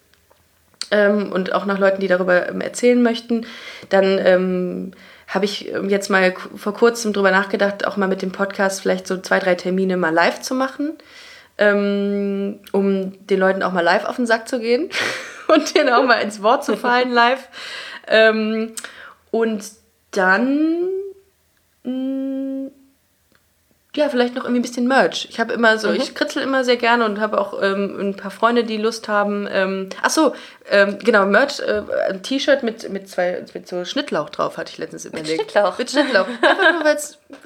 ähm, 0.90 1.32
und 1.32 1.52
auch 1.52 1.66
nach 1.66 1.78
Leuten, 1.78 2.00
die 2.00 2.08
darüber 2.08 2.48
ähm, 2.48 2.60
erzählen 2.60 3.02
möchten. 3.02 3.46
Dann 3.88 4.18
ähm, 4.18 4.92
habe 5.28 5.44
ich 5.44 5.72
ähm, 5.72 5.88
jetzt 5.88 6.08
mal 6.08 6.34
vor 6.54 6.74
kurzem 6.74 7.12
darüber 7.12 7.30
nachgedacht, 7.30 7.86
auch 7.86 7.96
mal 7.96 8.08
mit 8.08 8.22
dem 8.22 8.32
Podcast 8.32 8.80
vielleicht 8.80 9.06
so 9.06 9.18
zwei, 9.18 9.38
drei 9.38 9.54
Termine 9.54 9.96
mal 9.96 10.14
live 10.14 10.40
zu 10.40 10.54
machen, 10.54 10.94
ähm, 11.58 12.60
um 12.72 13.26
den 13.26 13.40
Leuten 13.40 13.62
auch 13.62 13.72
mal 13.72 13.82
live 13.82 14.04
auf 14.04 14.16
den 14.16 14.26
Sack 14.26 14.48
zu 14.48 14.60
gehen. 14.60 14.90
und 15.48 15.76
denen 15.76 15.90
auch 15.90 16.04
mal 16.04 16.20
ins 16.20 16.42
Wort 16.42 16.64
zu 16.64 16.76
fallen 16.76 17.10
live. 17.10 17.48
Ähm, 18.06 18.72
und 19.30 19.64
dann 20.12 20.88
mm, 21.84 22.68
ja, 23.96 24.08
vielleicht 24.08 24.34
noch 24.34 24.44
irgendwie 24.44 24.60
ein 24.60 24.62
bisschen 24.62 24.86
Merch. 24.86 25.26
Ich 25.30 25.40
habe 25.40 25.52
immer 25.52 25.78
so, 25.78 25.88
mhm. 25.88 25.96
ich 25.96 26.14
kritzel 26.14 26.42
immer 26.42 26.64
sehr 26.64 26.76
gerne 26.76 27.04
und 27.04 27.20
habe 27.20 27.40
auch 27.40 27.60
ähm, 27.62 27.96
ein 27.98 28.16
paar 28.16 28.30
Freunde, 28.30 28.64
die 28.64 28.76
Lust 28.76 29.08
haben. 29.08 29.48
Ähm, 29.50 29.88
ach 30.02 30.10
so, 30.10 30.34
ähm, 30.70 30.98
genau, 31.02 31.26
Merch, 31.26 31.60
äh, 31.60 31.82
ein 32.08 32.22
T-Shirt 32.22 32.62
mit, 32.62 32.88
mit, 32.90 33.08
zwei, 33.08 33.44
mit 33.54 33.68
so 33.68 33.84
Schnittlauch 33.84 34.30
drauf 34.30 34.56
hatte 34.56 34.72
ich 34.72 34.78
letztens 34.78 35.04
überlegt. 35.04 35.28
Mit 35.28 35.50
Schnittlauch? 35.50 35.78
Mit 35.78 35.90
Schnittlauch. 35.90 36.26
Einfach 36.42 36.72
nur, 36.72 36.84
weil 36.84 36.96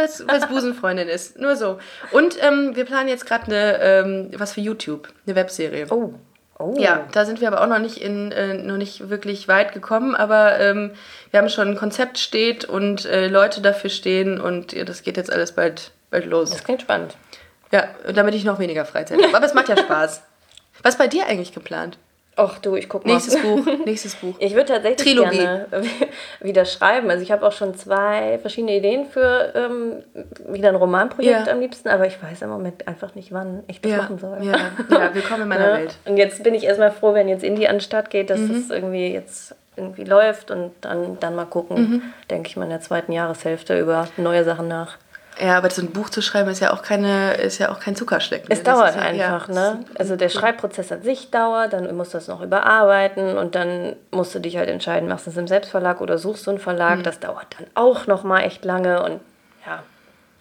es 0.06 0.46
Busenfreundin 0.46 1.08
ist. 1.08 1.38
Nur 1.38 1.56
so. 1.56 1.78
Und 2.12 2.36
ähm, 2.42 2.74
wir 2.74 2.84
planen 2.84 3.08
jetzt 3.08 3.26
gerade 3.26 3.46
eine, 3.46 3.80
ähm, 3.80 4.30
was 4.36 4.52
für 4.52 4.60
YouTube, 4.60 5.08
eine 5.26 5.36
Webserie. 5.36 5.86
Oh. 5.90 6.14
Oh. 6.60 6.74
Ja, 6.78 7.06
da 7.12 7.24
sind 7.24 7.40
wir 7.40 7.48
aber 7.48 7.62
auch 7.62 7.66
noch 7.66 7.78
nicht 7.78 7.96
in 7.96 8.32
äh, 8.32 8.52
noch 8.52 8.76
nicht 8.76 9.08
wirklich 9.08 9.48
weit 9.48 9.72
gekommen, 9.72 10.14
aber 10.14 10.60
ähm, 10.60 10.90
wir 11.30 11.40
haben 11.40 11.48
schon 11.48 11.68
ein 11.68 11.76
Konzept 11.76 12.18
steht 12.18 12.66
und 12.66 13.06
äh, 13.06 13.28
Leute 13.28 13.62
dafür 13.62 13.88
stehen 13.88 14.38
und 14.38 14.74
ja, 14.74 14.84
das 14.84 15.02
geht 15.02 15.16
jetzt 15.16 15.32
alles 15.32 15.52
bald, 15.52 15.92
bald 16.10 16.26
los. 16.26 16.50
Das 16.50 16.64
klingt 16.64 16.82
spannend. 16.82 17.16
Ja, 17.72 17.88
damit 18.12 18.34
ich 18.34 18.44
noch 18.44 18.58
weniger 18.58 18.84
Freizeit 18.84 19.22
habe. 19.22 19.34
Aber 19.36 19.46
es 19.46 19.54
macht 19.54 19.68
ja 19.68 19.76
Spaß. 19.84 20.22
Was 20.82 20.94
ist 20.94 20.98
bei 20.98 21.06
dir 21.06 21.26
eigentlich 21.26 21.52
geplant? 21.52 21.98
Ach 22.36 22.58
du, 22.58 22.74
ich 22.74 22.88
guck 22.88 23.04
mal. 23.04 23.12
Nächstes 23.12 23.36
Buch, 23.42 23.66
nächstes 23.84 24.14
Buch. 24.14 24.34
Ich 24.38 24.54
würde 24.54 24.72
tatsächlich 24.72 25.14
Trilogie. 25.14 25.38
gerne 25.38 25.66
wieder 26.40 26.64
schreiben. 26.64 27.10
Also 27.10 27.22
ich 27.22 27.30
habe 27.32 27.46
auch 27.46 27.52
schon 27.52 27.74
zwei 27.74 28.38
verschiedene 28.38 28.76
Ideen 28.76 29.06
für 29.06 29.52
ähm, 29.54 30.02
wieder 30.48 30.70
ein 30.70 30.76
Romanprojekt 30.76 31.46
ja. 31.46 31.52
am 31.52 31.60
liebsten, 31.60 31.88
aber 31.88 32.06
ich 32.06 32.22
weiß 32.22 32.42
im 32.42 32.50
Moment 32.50 32.88
einfach 32.88 33.14
nicht, 33.14 33.32
wann 33.32 33.62
ich 33.66 33.80
das 33.80 33.92
ja. 33.92 33.98
machen 33.98 34.18
soll. 34.18 34.38
Ja. 34.42 34.56
ja, 34.90 35.14
willkommen 35.14 35.42
in 35.42 35.48
meiner 35.48 35.68
ja. 35.68 35.78
Welt. 35.78 35.96
Und 36.06 36.16
jetzt 36.16 36.42
bin 36.42 36.54
ich 36.54 36.64
erstmal 36.64 36.92
froh, 36.92 37.14
wenn 37.14 37.28
jetzt 37.28 37.44
Indie 37.44 37.68
an 37.68 37.76
den 37.76 37.80
Start 37.82 38.10
geht, 38.10 38.30
dass 38.30 38.40
mhm. 38.40 38.54
das 38.54 38.70
irgendwie 38.70 39.12
jetzt 39.12 39.54
irgendwie 39.76 40.04
läuft 40.04 40.50
und 40.50 40.72
dann, 40.80 41.18
dann 41.20 41.34
mal 41.34 41.46
gucken, 41.46 41.76
mhm. 41.76 42.02
denke 42.30 42.48
ich 42.48 42.56
mal 42.56 42.64
in 42.64 42.70
der 42.70 42.80
zweiten 42.80 43.12
Jahreshälfte 43.12 43.78
über 43.78 44.08
neue 44.16 44.44
Sachen 44.44 44.68
nach. 44.68 44.98
Ja, 45.38 45.56
aber 45.56 45.70
so 45.70 45.80
ein 45.80 45.90
Buch 45.90 46.10
zu 46.10 46.20
schreiben 46.22 46.50
ist 46.50 46.60
ja 46.60 46.72
auch 46.72 46.82
keine, 46.82 47.34
ist 47.34 47.58
ja 47.58 47.70
auch 47.70 47.80
kein 47.80 47.96
Zuckerschlecken. 47.96 48.50
Es 48.50 48.62
dauert 48.62 48.96
ja, 48.96 49.02
einfach, 49.02 49.48
ja, 49.48 49.54
ne? 49.54 49.84
Also 49.98 50.16
der 50.16 50.28
Schreibprozess 50.28 50.92
an 50.92 51.02
sich 51.02 51.30
dauert, 51.30 51.72
dann 51.72 51.94
musst 51.96 52.12
du 52.12 52.18
das 52.18 52.28
noch 52.28 52.42
überarbeiten 52.42 53.38
und 53.38 53.54
dann 53.54 53.96
musst 54.10 54.34
du 54.34 54.38
dich 54.38 54.56
halt 54.56 54.68
entscheiden, 54.68 55.08
machst 55.08 55.26
du 55.26 55.30
es 55.30 55.36
im 55.36 55.48
Selbstverlag 55.48 56.00
oder 56.00 56.18
suchst 56.18 56.46
du 56.46 56.50
einen 56.50 56.58
Verlag. 56.58 56.98
Mhm. 56.98 57.02
Das 57.04 57.20
dauert 57.20 57.46
dann 57.58 57.66
auch 57.74 58.06
noch 58.06 58.22
mal 58.22 58.40
echt 58.40 58.64
lange 58.64 59.02
und 59.02 59.20
ja. 59.66 59.82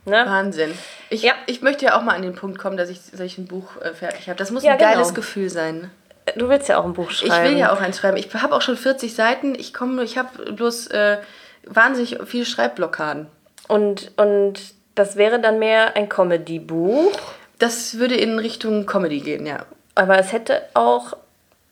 Ne? 0.05 0.25
Wahnsinn. 0.25 0.73
Ich, 1.09 1.21
Ja. 1.21 1.33
ich 1.45 1.61
möchte 1.61 1.85
ja 1.85 1.97
auch 1.97 2.01
mal 2.01 2.15
an 2.15 2.21
den 2.21 2.35
Punkt 2.35 2.57
kommen, 2.57 2.77
dass 2.77 2.89
ich, 2.89 2.99
ich 3.17 3.37
ein 3.37 3.47
Buch 3.47 3.79
äh, 3.81 3.93
fertig 3.93 4.27
habe. 4.27 4.37
Das 4.37 4.49
muss 4.51 4.63
Ja, 4.63 4.73
ein 4.73 4.77
geiles 4.79 5.09
genau. 5.09 5.15
Gefühl 5.15 5.49
sein. 5.49 5.91
Du 6.35 6.49
willst 6.49 6.67
ja 6.67 6.77
auch 6.77 6.85
ein 6.85 6.93
Buch 6.93 7.11
schreiben. 7.11 7.45
Ich 7.45 7.51
will 7.51 7.57
ja 7.57 7.71
auch 7.71 7.81
eins 7.81 7.97
schreiben. 7.99 8.17
Ich 8.17 8.33
habe 8.33 8.55
auch 8.55 8.61
schon 8.61 8.77
40 8.77 9.13
Seiten. 9.15 9.55
Ich 9.55 9.73
komme, 9.73 10.03
ich 10.03 10.17
habe 10.17 10.51
bloß 10.51 10.87
äh, 10.87 11.17
wahnsinnig 11.65 12.17
viele 12.25 12.45
Schreibblockaden. 12.45 13.27
Und, 13.67 14.11
und 14.17 14.59
das 14.99 15.15
wäre 15.15 15.39
dann 15.39 15.57
mehr 15.59 15.95
ein 15.95 16.09
Comedy-Buch, 16.09 17.11
Das 17.57 17.97
würde 17.97 18.15
in 18.15 18.37
Richtung 18.39 18.85
Comedy 18.85 19.19
gehen, 19.21 19.45
ja. 19.45 19.65
aber 19.95 20.17
es 20.19 20.31
hätte 20.31 20.61
auch 20.73 21.13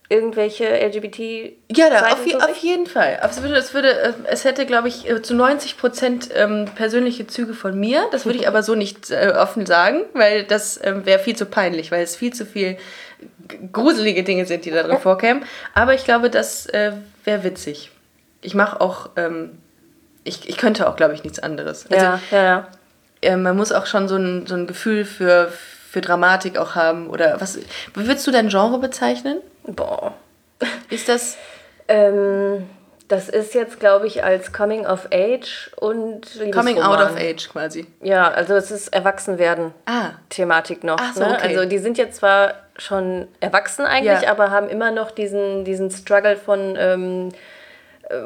irgendwelche 0.09 0.63
LGBT. 0.69 1.19
Ja, 1.75 1.89
da, 1.89 2.07
auf, 2.13 2.25
je- 2.25 2.35
auf 2.35 2.55
jeden 2.57 2.85
Fall. 2.87 3.19
Es, 3.21 3.41
würde, 3.41 3.55
es, 3.55 3.73
würde, 3.73 3.91
äh, 3.91 4.13
es 4.29 4.45
hätte, 4.45 4.65
glaube 4.65 4.87
ich, 4.87 5.09
äh, 5.09 5.21
zu 5.21 5.35
90 5.35 5.77
Prozent 5.77 6.29
ähm, 6.33 6.65
persönliche 6.75 7.27
Züge 7.27 7.53
von 7.53 7.77
mir. 7.77 8.05
Das 8.11 8.25
würde 8.25 8.39
ich 8.39 8.47
aber 8.51 8.63
so 8.63 8.73
nicht 8.75 9.11
äh, 9.11 9.33
offen 9.37 9.65
sagen, 9.65 10.03
weil 10.13 10.45
das 10.45 10.79
ähm, 10.81 11.05
wäre 11.05 11.19
viel 11.19 11.35
zu 11.35 11.45
peinlich, 11.45 11.91
weil 11.91 12.03
es 12.03 12.15
viel 12.15 12.31
zu 12.33 12.45
viel 12.45 12.77
gruselige 13.73 14.23
Dinge 14.23 14.45
sind, 14.45 14.63
die 14.65 14.71
da 14.71 14.83
drin 14.83 14.97
vorkämen. 15.01 15.43
Aber 15.73 15.93
ich 15.93 16.05
glaube, 16.05 16.29
das 16.29 16.67
wäre 16.71 17.43
witzig. 17.43 17.91
Ich 18.41 18.53
mache 18.55 18.79
auch, 18.79 19.09
ähm, 19.17 19.57
ich, 20.23 20.47
ich 20.47 20.55
könnte 20.57 20.87
auch, 20.87 20.95
glaube 20.95 21.15
ich, 21.15 21.23
nichts 21.25 21.39
anderes. 21.39 21.85
Also, 21.89 22.05
ja, 22.05 22.19
ja, 22.31 22.43
ja. 22.43 22.67
Äh, 23.21 23.35
man 23.35 23.55
muss 23.55 23.71
auch 23.71 23.85
schon 23.85 24.07
so 24.07 24.15
ein, 24.17 24.45
so 24.47 24.55
ein 24.55 24.67
Gefühl 24.67 25.05
für, 25.05 25.51
für 25.89 26.01
Dramatik 26.01 26.57
auch 26.57 26.75
haben. 26.75 27.09
Oder 27.09 27.39
was, 27.41 27.57
wie 27.57 28.07
würdest 28.07 28.25
du 28.27 28.31
dein 28.31 28.49
Genre 28.49 28.79
bezeichnen? 28.79 29.39
Boah. 29.63 30.13
Ist 30.89 31.09
das... 31.09 31.37
Ähm, 31.87 32.67
das 33.07 33.29
ist 33.29 33.53
jetzt, 33.53 33.79
glaube 33.79 34.05
ich, 34.05 34.23
als 34.23 34.51
Coming 34.51 34.85
of 34.85 35.07
Age 35.13 35.71
und 35.77 36.27
Coming 36.51 36.81
out 36.81 36.99
Liebesroman. 36.99 37.13
of 37.13 37.15
age 37.15 37.49
quasi. 37.49 37.87
Ja, 38.01 38.29
also 38.29 38.55
es 38.55 38.69
ist 38.69 38.89
Erwachsenwerden. 38.89 39.73
Ah. 39.85 40.09
Thematik 40.29 40.83
noch. 40.83 40.97
Ach 40.99 41.13
so, 41.13 41.21
ne? 41.21 41.35
okay. 41.37 41.55
Also 41.55 41.69
die 41.69 41.77
sind 41.77 41.97
jetzt 41.97 42.17
zwar 42.17 42.55
schon 42.77 43.29
erwachsen 43.39 43.85
eigentlich, 43.85 44.23
Ja. 44.23 44.31
aber 44.31 44.51
haben 44.51 44.67
immer 44.67 44.91
noch 44.91 45.11
diesen, 45.11 45.63
diesen 45.63 45.89
Struggle 45.89 46.35
von 46.35 46.75
ähm, 46.77 47.29
äh, 47.29 47.35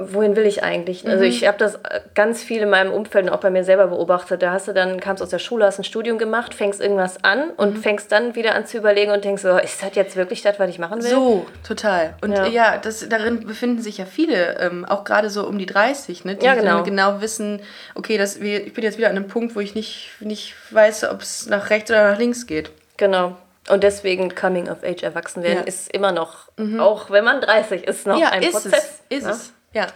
wohin 0.02 0.36
will 0.36 0.46
ich 0.46 0.64
eigentlich? 0.64 1.08
Also 1.08 1.24
Mhm. 1.24 1.30
ich 1.30 1.48
habe 1.48 1.58
das 1.58 1.76
äh, 1.76 2.02
ganz 2.14 2.44
viel 2.44 2.62
in 2.62 2.70
meinem 2.70 2.92
Umfeld 2.94 3.26
und 3.26 3.32
auch 3.32 3.40
bei 3.40 3.50
mir 3.50 3.64
selber 3.64 3.88
beobachtet. 3.88 4.42
Da 4.44 4.52
hast 4.52 4.68
du 4.68 4.74
dann, 4.74 5.00
kamst 5.00 5.24
aus 5.24 5.30
der 5.30 5.40
Schule, 5.40 5.66
hast 5.66 5.80
ein 5.80 5.84
Studium 5.84 6.18
gemacht, 6.20 6.54
fängst 6.54 6.80
irgendwas 6.82 7.24
an 7.24 7.50
und 7.58 7.78
Mhm. 7.78 7.82
fängst 7.82 8.12
dann 8.12 8.36
wieder 8.36 8.54
an 8.54 8.66
zu 8.68 8.78
überlegen 8.78 9.12
und 9.12 9.24
denkst 9.26 9.42
so, 9.42 9.58
ist 9.58 9.82
das 9.82 9.96
jetzt 9.96 10.16
wirklich 10.16 10.42
das, 10.44 10.60
was 10.60 10.70
ich 10.70 10.78
machen 10.78 11.02
will? 11.02 11.10
So, 11.10 11.46
total. 11.68 12.14
Und 12.22 12.32
Ja. 12.34 12.46
ja, 12.46 12.78
das, 12.78 13.08
darin 13.10 13.46
befinden 13.48 13.82
sich 13.82 13.98
ja 13.98 14.06
viele, 14.06 14.60
ähm, 14.60 14.86
auch 14.86 15.04
gerade 15.04 15.30
so 15.32 15.48
um 15.48 15.58
die 15.58 15.66
30, 15.66 16.26
ne, 16.26 16.36
die 16.36 16.46
Ja, 16.46 16.54
genau. 16.54 16.76
dann 16.78 16.84
genau 16.84 17.22
wissen, 17.22 17.62
okay, 17.96 18.18
das, 18.20 18.38
ich 18.38 18.74
bin 18.74 18.84
jetzt 18.84 18.98
wieder 19.00 19.10
an 19.10 19.16
einem 19.16 19.28
Punkt, 19.28 19.56
wo 19.56 19.60
ich 19.62 19.74
nicht, 19.74 20.12
nicht 20.20 20.54
weiß, 20.70 21.06
ob 21.06 21.22
es 21.22 21.48
nach 21.48 21.72
rechts 21.72 21.90
oder 21.90 22.12
nach 22.12 22.20
links 22.20 22.46
geht. 22.46 22.70
Genau. 22.98 23.36
Und 23.70 23.84
deswegen 23.84 24.36
Coming 24.36 24.70
of 24.70 24.84
Age 24.84 25.04
erwachsen 25.04 25.42
werden 25.44 25.56
Ja. 25.58 25.62
Mhm. 25.62 25.68
ist 25.68 25.92
immer 25.94 26.12
noch, 26.12 26.50
auch 26.80 27.10
wenn 27.10 27.24
man 27.24 27.42
30 27.42 27.88
ist, 27.88 28.06
noch 28.06 28.20
ja, 28.20 28.30
ein 28.30 28.44
ist 28.44 28.52
Prozess. 28.52 29.00
es. 29.10 29.18
Ist 29.18 29.26
ne? 29.26 29.32
es. 29.32 29.54
Ja. 29.74 29.88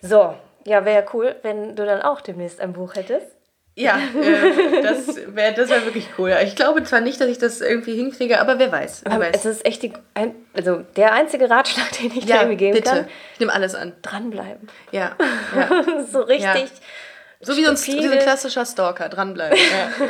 So, 0.00 0.34
ja, 0.66 0.84
wäre 0.84 1.06
cool, 1.12 1.36
wenn 1.42 1.76
du 1.76 1.84
dann 1.86 2.02
auch 2.02 2.20
demnächst 2.20 2.60
ein 2.60 2.72
Buch 2.72 2.94
hättest. 2.94 3.34
Ja, 3.76 3.98
äh, 3.98 4.82
das 4.82 5.16
wäre 5.34 5.52
das 5.52 5.68
wär 5.68 5.84
wirklich 5.84 6.08
cool. 6.16 6.30
Ja, 6.30 6.40
Ich 6.42 6.54
glaube 6.54 6.84
zwar 6.84 7.00
nicht, 7.00 7.20
dass 7.20 7.28
ich 7.28 7.38
das 7.38 7.60
irgendwie 7.60 7.96
hinkriege, 7.96 8.40
aber 8.40 8.60
wer 8.60 8.70
weiß. 8.70 9.02
Wer 9.04 9.18
weiß. 9.18 9.34
Es 9.34 9.44
ist 9.46 9.66
echt 9.66 9.82
die, 9.82 9.92
also 10.52 10.84
der 10.96 11.12
einzige 11.12 11.50
Ratschlag, 11.50 11.90
den 11.98 12.06
ich 12.06 12.24
dir 12.24 12.34
ja, 12.34 12.40
irgendwie 12.42 12.56
geben 12.56 12.74
bitte. 12.74 12.90
kann. 12.90 13.08
Ich 13.32 13.40
nehme 13.40 13.52
alles 13.52 13.74
an. 13.74 13.92
Dranbleiben. 14.02 14.68
Ja. 14.92 15.16
ja. 15.56 16.04
so 16.04 16.20
richtig. 16.20 16.70
So 17.44 17.56
wie 17.56 17.64
so 17.64 17.70
ein, 17.70 17.76
wie 17.76 18.06
so 18.06 18.12
ein 18.12 18.18
klassischer 18.18 18.66
Stalker, 18.66 19.08
dranbleiben. 19.08 19.56
Ja. 19.58 20.06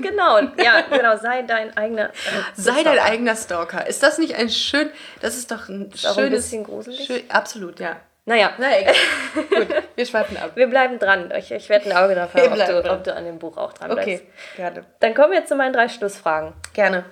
genau, 0.02 0.38
ja, 0.62 0.82
genau, 0.90 1.16
sei 1.16 1.42
dein 1.42 1.76
eigener. 1.76 2.08
äh, 2.10 2.10
Sei 2.54 2.82
dein 2.82 2.98
eigener 2.98 3.36
Stalker. 3.36 3.86
Ist 3.86 4.02
das 4.02 4.18
nicht 4.18 4.34
ein 4.36 4.48
schön, 4.50 4.90
das 5.20 5.36
ist 5.36 5.50
doch 5.50 5.68
ein 5.68 5.90
auch 6.04 6.08
ein 6.08 6.14
schönes... 6.14 6.42
bisschen 6.44 6.64
gruselig. 6.64 7.06
Schön, 7.06 7.22
absolut, 7.28 7.80
ja. 7.80 7.96
Naja, 8.24 8.52
Na 8.58 8.78
egal. 8.78 8.94
Gut, 9.50 9.68
wir 9.96 10.06
schweifen 10.06 10.36
ab. 10.36 10.52
wir 10.54 10.68
bleiben 10.68 10.98
dran. 11.00 11.32
Ich, 11.36 11.50
ich 11.50 11.68
werde 11.68 11.90
ein 11.90 11.96
Auge 11.96 12.14
drauf 12.14 12.32
haben, 12.34 12.52
ob 12.52 12.66
du, 12.66 12.82
dran. 12.82 12.96
ob 12.98 13.04
du 13.04 13.14
an 13.14 13.24
dem 13.24 13.38
Buch 13.40 13.56
auch 13.56 13.72
dran 13.72 13.90
bleibst. 13.90 14.06
Okay, 14.06 14.20
gerne. 14.56 14.84
Dann 15.00 15.14
kommen 15.14 15.32
wir 15.32 15.44
zu 15.44 15.56
meinen 15.56 15.72
drei 15.72 15.88
Schlussfragen. 15.88 16.52
Gerne. 16.72 17.04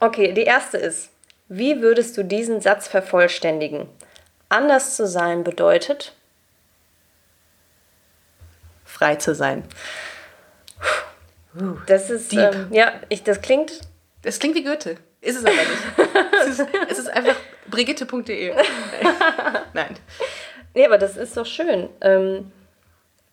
Okay, 0.00 0.32
die 0.32 0.42
erste 0.42 0.76
ist, 0.76 1.10
wie 1.48 1.80
würdest 1.82 2.16
du 2.18 2.24
diesen 2.24 2.60
Satz 2.60 2.88
vervollständigen? 2.88 3.88
Anders 4.48 4.96
zu 4.96 5.06
sein 5.06 5.44
bedeutet, 5.44 6.15
Frei 8.96 9.16
zu 9.16 9.34
sein. 9.34 9.64
das 11.86 12.08
ist, 12.08 12.32
ähm, 12.32 12.68
ja, 12.70 12.92
ich, 13.10 13.22
das 13.22 13.42
klingt, 13.42 13.72
Das 14.22 14.38
klingt 14.38 14.56
wie 14.56 14.64
Goethe. 14.64 14.96
Ist 15.20 15.36
es 15.36 15.44
aber 15.44 15.52
nicht. 15.52 16.24
es, 16.40 16.58
ist, 16.58 16.68
es 16.90 16.98
ist 16.98 17.08
einfach 17.08 17.36
brigitte.de. 17.68 18.54
Nein. 19.74 19.96
nee, 20.74 20.86
aber 20.86 20.96
das 20.96 21.16
ist 21.18 21.36
doch 21.36 21.44
schön. 21.44 21.90
Ähm, 22.00 22.52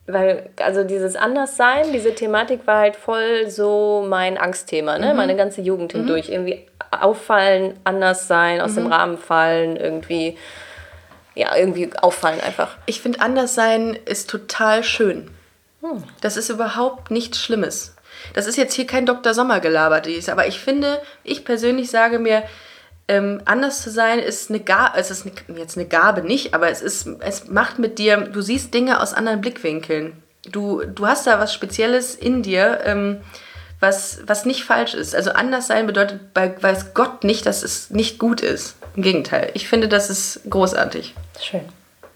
weil, 0.06 0.50
also 0.60 0.84
dieses 0.84 1.16
Anderssein, 1.16 1.92
diese 1.92 2.14
Thematik 2.14 2.66
war 2.66 2.80
halt 2.80 2.96
voll 2.96 3.48
so 3.48 4.04
mein 4.06 4.36
Angstthema, 4.36 4.98
ne? 4.98 5.14
Meine 5.14 5.34
ganze 5.34 5.62
Jugend 5.62 5.92
hindurch. 5.92 6.28
Irgendwie 6.28 6.66
auffallen, 6.90 7.80
anders 7.84 8.28
sein, 8.28 8.60
aus 8.60 8.74
dem 8.74 8.86
Rahmen 8.86 9.16
fallen, 9.16 9.76
irgendwie, 9.76 10.36
ja, 11.34 11.56
irgendwie 11.56 11.90
auffallen 11.96 12.40
einfach. 12.40 12.76
Ich 12.84 13.00
finde, 13.00 13.20
anders 13.20 13.54
sein 13.54 13.96
ist 14.04 14.28
total 14.28 14.84
schön. 14.84 15.30
Das 16.20 16.36
ist 16.36 16.50
überhaupt 16.50 17.10
nichts 17.10 17.40
Schlimmes. 17.40 17.94
Das 18.32 18.46
ist 18.46 18.56
jetzt 18.56 18.74
hier 18.74 18.86
kein 18.86 19.06
Dr. 19.06 19.34
Sommer-Gelaber, 19.34 20.00
dies, 20.00 20.28
aber 20.28 20.46
ich 20.46 20.58
finde, 20.58 21.00
ich 21.24 21.44
persönlich 21.44 21.90
sage 21.90 22.18
mir, 22.18 22.44
ähm, 23.06 23.42
anders 23.44 23.82
zu 23.82 23.90
sein 23.90 24.18
ist 24.18 24.48
eine 24.48 24.60
Gabe, 24.60 24.98
es 24.98 25.10
ist 25.10 25.26
eine, 25.26 25.58
jetzt 25.58 25.76
eine 25.76 25.86
Gabe 25.86 26.22
nicht, 26.22 26.54
aber 26.54 26.70
es 26.70 26.80
ist, 26.80 27.06
es 27.20 27.48
macht 27.48 27.78
mit 27.78 27.98
dir, 27.98 28.16
du 28.16 28.40
siehst 28.40 28.72
Dinge 28.72 29.00
aus 29.00 29.12
anderen 29.12 29.42
Blickwinkeln. 29.42 30.22
Du, 30.50 30.82
du 30.84 31.06
hast 31.06 31.26
da 31.26 31.38
was 31.38 31.52
Spezielles 31.52 32.14
in 32.14 32.42
dir, 32.42 32.80
ähm, 32.84 33.20
was, 33.80 34.20
was 34.26 34.46
nicht 34.46 34.64
falsch 34.64 34.94
ist. 34.94 35.14
Also 35.14 35.32
anders 35.32 35.66
sein 35.66 35.86
bedeutet 35.86 36.32
bei 36.32 36.54
weiß 36.62 36.94
Gott 36.94 37.24
nicht, 37.24 37.44
dass 37.44 37.62
es 37.62 37.90
nicht 37.90 38.18
gut 38.18 38.40
ist. 38.40 38.76
Im 38.96 39.02
Gegenteil. 39.02 39.50
Ich 39.54 39.68
finde, 39.68 39.88
das 39.88 40.08
ist 40.08 40.40
großartig. 40.48 41.14
Schön. 41.40 41.64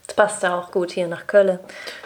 Das 0.07 0.17
passt 0.17 0.43
da 0.43 0.59
auch 0.59 0.71
gut 0.71 0.93
hier 0.93 1.09
nach 1.09 1.27
Köln. 1.27 1.59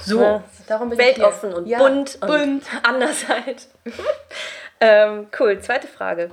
So? 0.04 0.42
Darum 0.72 0.88
bin 0.90 0.98
ich 0.98 1.04
Weltoffen 1.06 1.50
hier. 1.50 1.58
und 1.58 1.66
Ja, 1.66 1.78
bunt 1.78 2.18
und 2.20 2.26
bunt. 2.26 2.64
anders 2.82 3.28
halt. 3.28 3.68
ähm, 4.80 5.28
cool, 5.38 5.60
zweite 5.60 5.86
Frage. 5.86 6.30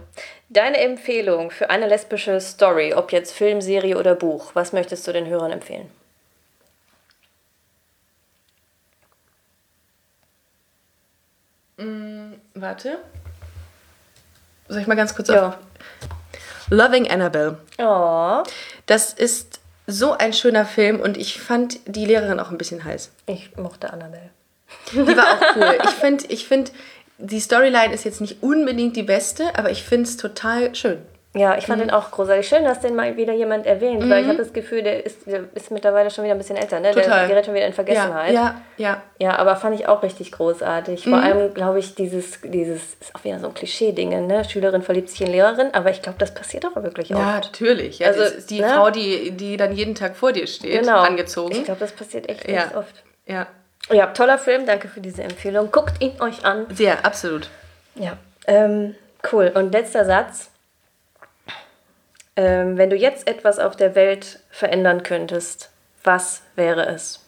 Deine 0.50 0.78
Empfehlung 0.78 1.52
für 1.52 1.70
eine 1.70 1.88
lesbische 1.88 2.40
Story, 2.42 2.94
ob 2.94 3.12
jetzt 3.12 3.34
Film, 3.34 3.62
Serie 3.62 3.98
oder 3.98 4.16
Buch, 4.16 4.52
was 4.56 4.74
möchtest 4.74 5.06
du 5.08 5.12
den 5.14 5.28
Hörern 5.28 5.52
empfehlen? 5.52 5.92
Warte. 12.54 13.00
Soll 14.68 14.82
ich 14.82 14.88
mal 14.88 14.96
ganz 14.96 15.16
kurz 15.16 15.30
Ja. 15.30 15.50
auf. 15.50 15.58
Loving 16.70 17.10
Annabelle. 17.10 17.58
Oh, 17.80 18.44
Das 18.86 19.14
ist 19.14 19.59
so 19.90 20.14
ein 20.14 20.34
schöner 20.34 20.66
Film 20.66 21.00
und 21.00 21.18
ich 21.18 21.40
fand 21.40 21.80
die 21.86 22.06
Lehrerin 22.06 22.40
auch 22.40 22.52
ein 22.52 22.58
bisschen 22.58 22.84
heiß. 22.84 23.12
ich 23.26 23.56
mochte 23.58 23.92
Annabelle. 23.92 24.30
Die 24.92 24.98
war 25.18 25.26
auch 25.34 25.56
cool. 25.56 25.78
Ich 25.84 25.90
finde, 25.90 26.26
ich 26.30 26.48
find, 26.48 26.72
die 27.18 27.40
Storyline 27.40 27.94
ist 27.94 28.06
jetzt 28.06 28.22
nicht 28.22 28.44
unbedingt 28.44 28.96
die 28.96 29.04
beste, 29.04 29.56
aber 29.58 29.72
ich 29.72 29.84
finde 29.84 30.08
es 30.08 30.18
total 30.18 30.76
schön. 30.76 31.00
Ja, 31.36 31.56
ich 31.58 31.66
Mhm. 31.68 31.72
fand 31.74 31.82
den 31.84 31.92
auch 31.92 32.10
großartig. 32.10 32.48
Schön, 32.48 32.64
dass 32.64 32.80
den 32.80 32.96
mal 32.96 33.16
wieder 33.16 33.34
jemand 33.34 33.68
erwähnt, 33.68 34.10
weil 34.10 34.24
ich 34.24 34.28
habe 34.28 34.40
das 34.40 34.52
Gefühl, 34.52 34.82
der 34.82 35.06
ist, 35.06 35.28
der 35.28 35.42
ist 35.54 35.70
mittlerweile 35.70 36.10
schon 36.10 36.24
wieder 36.24 36.34
ein 36.34 36.40
bisschen 36.40 36.56
älter, 36.58 36.80
ne? 36.80 36.92
Der 36.92 37.04
Total. 37.04 37.28
gerät 37.28 37.46
schon 37.46 37.54
wieder 37.54 37.66
in 37.68 37.72
Ja, 37.72 37.76
Vergessenheit. 37.76 38.34
ja, 38.34 38.62
ja. 38.78 39.04
Ja, 39.20 39.36
aber 39.38 39.56
fand 39.56 39.80
ich 39.80 39.88
auch 39.88 40.02
richtig 40.02 40.32
großartig. 40.32 41.06
Mhm. 41.06 41.10
Vor 41.12 41.20
allem, 41.20 41.54
glaube 41.54 41.78
ich, 41.78 41.94
dieses, 41.94 42.40
dieses 42.44 42.96
ist 43.00 43.14
auch 43.16 43.24
wieder 43.24 43.38
so 43.38 43.46
ein 43.48 43.54
Klischee-Ding, 43.54 44.26
ne? 44.26 44.44
Schülerin 44.44 44.82
verliebt 44.82 45.10
sich 45.10 45.22
in 45.22 45.28
Lehrerin, 45.28 45.70
aber 45.74 45.92
ich 45.92 46.02
glaube, 46.02 46.18
das 46.18 46.34
passiert 46.34 46.66
auch 46.66 46.76
wirklich 46.82 47.14
auch. 47.14 47.20
Ja, 47.20 47.36
natürlich. 47.36 48.00
Ja, 48.00 48.08
Also, 48.08 48.24
ist 48.24 48.50
die 48.50 48.62
ne? 48.62 48.70
Frau, 48.70 48.90
die, 48.90 49.30
die 49.30 49.56
dann 49.56 49.72
jeden 49.74 49.94
Tag 49.94 50.16
vor 50.16 50.32
dir 50.32 50.48
steht, 50.48 50.82
genau. 50.82 51.02
angezogen. 51.02 51.52
Ich 51.52 51.64
glaube, 51.66 51.80
das 51.82 51.92
passiert 51.92 52.28
echt 52.28 52.50
ja. 52.50 52.64
ganz 52.64 52.76
oft. 52.76 53.04
ja, 53.28 53.46
Ja, 53.92 54.08
toller 54.08 54.40
Film, 54.40 54.66
danke 54.66 54.88
für 54.88 55.00
diese 55.00 55.22
Empfehlung. 55.22 55.70
Guckt 55.72 56.02
ihn 56.02 56.14
euch 56.22 56.44
an. 56.44 56.66
sehr, 56.74 57.06
absolut. 57.06 57.50
Ja, 57.94 58.14
ähm, 58.48 58.96
cool. 59.32 59.52
Und 59.54 59.72
letzter 59.74 60.06
Satz. 60.06 60.50
Ähm, 62.40 62.78
wenn 62.78 62.90
du 62.90 62.96
jetzt 62.96 63.28
etwas 63.28 63.60
auf 63.60 63.76
der 63.76 63.96
Welt 63.96 64.40
verändern 64.50 65.04
könntest, 65.04 65.72
was 66.04 66.42
wäre 66.56 66.86
es? 66.86 67.26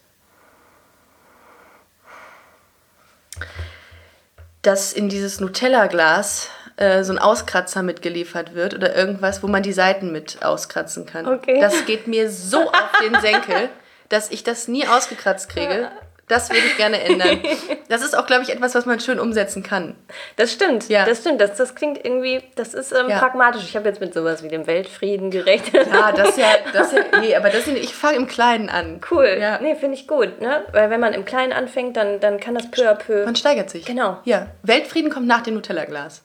dass 4.61 4.93
in 4.93 5.09
dieses 5.09 5.39
Nutella-Glas 5.39 6.49
äh, 6.77 7.03
so 7.03 7.13
ein 7.13 7.19
Auskratzer 7.19 7.83
mitgeliefert 7.83 8.53
wird 8.53 8.73
oder 8.73 8.95
irgendwas, 8.95 9.43
wo 9.43 9.47
man 9.47 9.63
die 9.63 9.73
Seiten 9.73 10.11
mit 10.11 10.43
auskratzen 10.43 11.05
kann. 11.05 11.27
Okay. 11.27 11.59
Das 11.59 11.85
geht 11.85 12.07
mir 12.07 12.29
so 12.29 12.69
auf 12.69 12.91
den 13.03 13.19
Senkel, 13.19 13.69
dass 14.09 14.29
ich 14.29 14.43
das 14.43 14.67
nie 14.67 14.87
ausgekratzt 14.87 15.49
kriege. 15.49 15.89
Das 16.31 16.49
würde 16.49 16.65
ich 16.65 16.77
gerne 16.77 17.03
ändern. 17.03 17.41
Das 17.89 18.01
ist 18.01 18.17
auch, 18.17 18.25
glaube 18.25 18.43
ich, 18.43 18.49
etwas, 18.49 18.73
was 18.73 18.85
man 18.85 19.01
schön 19.01 19.19
umsetzen 19.19 19.63
kann. 19.63 19.95
Das 20.37 20.53
stimmt, 20.53 20.87
ja. 20.87 21.03
Das 21.03 21.19
stimmt. 21.19 21.41
Das, 21.41 21.57
das 21.57 21.75
klingt 21.75 22.05
irgendwie, 22.05 22.41
das 22.55 22.73
ist 22.73 22.93
ähm, 22.93 23.09
ja. 23.09 23.19
pragmatisch. 23.19 23.63
Ich 23.65 23.75
habe 23.75 23.89
jetzt 23.89 23.99
mit 23.99 24.13
sowas 24.13 24.43
wie 24.43 24.47
dem 24.47 24.65
Weltfrieden 24.65 25.29
gerechnet. 25.29 25.87
Ja, 25.91 26.13
das 26.13 26.37
ja, 26.37 26.47
das 26.73 26.93
ja, 26.93 27.01
nee, 27.19 27.35
aber 27.35 27.49
das, 27.49 27.67
ich 27.67 27.93
fange 27.93 28.15
im 28.15 28.27
Kleinen 28.27 28.69
an. 28.69 29.01
Cool. 29.11 29.37
Ja. 29.41 29.59
Nee, 29.59 29.75
finde 29.75 29.95
ich 29.95 30.07
gut, 30.07 30.39
ne? 30.39 30.63
Weil 30.71 30.89
wenn 30.89 31.01
man 31.01 31.11
im 31.11 31.25
Kleinen 31.25 31.51
anfängt, 31.51 31.97
dann, 31.97 32.21
dann 32.21 32.39
kann 32.39 32.55
das 32.55 32.71
peu 32.71 32.89
à 32.89 32.95
peu. 32.95 33.25
Man 33.25 33.35
steigert 33.35 33.69
sich. 33.69 33.83
Genau. 33.83 34.19
Ja. 34.23 34.47
Weltfrieden 34.63 35.11
kommt 35.11 35.27
nach 35.27 35.41
dem 35.41 35.55
Nutella-Glas. 35.55 36.23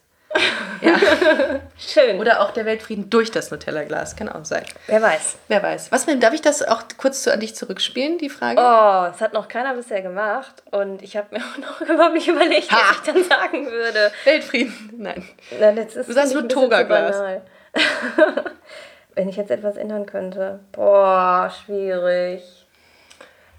Ja. 0.81 0.95
Schön. 1.77 2.19
Oder 2.19 2.41
auch 2.41 2.51
der 2.51 2.65
Weltfrieden 2.65 3.09
durch 3.09 3.31
das 3.31 3.51
Nutella-Glas. 3.51 4.15
Kann 4.15 4.29
auch 4.29 4.45
sein. 4.45 4.63
Wer 4.87 5.01
weiß. 5.01 5.37
Wer 5.47 5.63
weiß. 5.63 5.91
Was, 5.91 6.05
darf 6.05 6.33
ich 6.33 6.41
das 6.41 6.63
auch 6.63 6.83
kurz 6.97 7.23
zu, 7.23 7.33
an 7.33 7.39
dich 7.39 7.55
zurückspielen, 7.55 8.17
die 8.17 8.29
Frage? 8.29 8.59
Oh, 8.59 9.11
das 9.11 9.21
hat 9.21 9.33
noch 9.33 9.47
keiner 9.47 9.73
bisher 9.73 10.01
gemacht. 10.01 10.63
Und 10.71 11.01
ich 11.01 11.17
habe 11.17 11.27
mir 11.31 11.41
auch 11.43 11.57
noch 11.57 11.81
überhaupt 11.81 12.13
nicht 12.13 12.27
überlegt, 12.27 12.71
ha. 12.71 12.77
was 12.89 12.97
ich 12.97 13.13
dann 13.13 13.23
sagen 13.23 13.65
würde. 13.71 14.11
Weltfrieden. 14.23 14.93
Nein. 14.97 15.27
Nein 15.59 15.75
das 15.75 15.95
ist 15.95 16.09
du 16.09 16.13
sagst 16.13 16.33
nur 16.33 16.47
Toga-Glas. 16.47 17.41
Wenn 19.15 19.29
ich 19.29 19.35
jetzt 19.35 19.51
etwas 19.51 19.77
ändern 19.77 20.05
könnte. 20.05 20.59
Boah, 20.71 21.51
schwierig. 21.65 22.66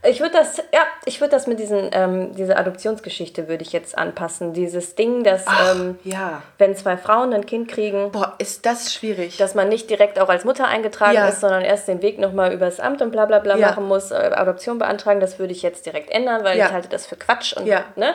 Ich 0.08 0.20
würde 0.20 0.32
das, 0.32 0.58
ja, 0.72 0.80
ich 1.04 1.20
würde 1.20 1.32
das 1.32 1.46
mit 1.46 1.58
diesen, 1.58 1.90
ähm, 1.92 2.34
diese 2.34 2.56
Adoptionsgeschichte 2.56 3.46
würde 3.48 3.62
ich 3.62 3.72
jetzt 3.72 3.96
anpassen. 3.96 4.54
Dieses 4.54 4.94
Ding, 4.94 5.22
dass 5.22 5.44
Ach, 5.46 5.74
ähm, 5.74 5.98
ja. 6.02 6.42
wenn 6.56 6.74
zwei 6.74 6.96
Frauen 6.96 7.34
ein 7.34 7.44
Kind 7.44 7.68
kriegen, 7.68 8.10
boah, 8.10 8.34
ist 8.38 8.64
das 8.64 8.94
schwierig, 8.94 9.36
dass 9.36 9.54
man 9.54 9.68
nicht 9.68 9.90
direkt 9.90 10.18
auch 10.18 10.28
als 10.28 10.44
Mutter 10.44 10.66
eingetragen 10.66 11.14
ja. 11.14 11.28
ist, 11.28 11.40
sondern 11.40 11.62
erst 11.62 11.88
den 11.88 12.00
Weg 12.00 12.18
nochmal 12.18 12.52
übers 12.52 12.80
Amt 12.80 13.02
und 13.02 13.10
bla 13.10 13.26
bla 13.26 13.38
bla 13.38 13.56
ja. 13.56 13.68
machen 13.68 13.86
muss, 13.86 14.10
äh, 14.10 14.14
Adoption 14.14 14.78
beantragen. 14.78 15.20
Das 15.20 15.38
würde 15.38 15.52
ich 15.52 15.62
jetzt 15.62 15.84
direkt 15.84 16.10
ändern, 16.10 16.42
weil 16.42 16.58
ich 16.58 16.72
halte 16.72 16.88
das 16.88 17.06
für 17.06 17.16
Quatsch 17.16 17.52
und 17.52 17.66
ne. 17.66 18.14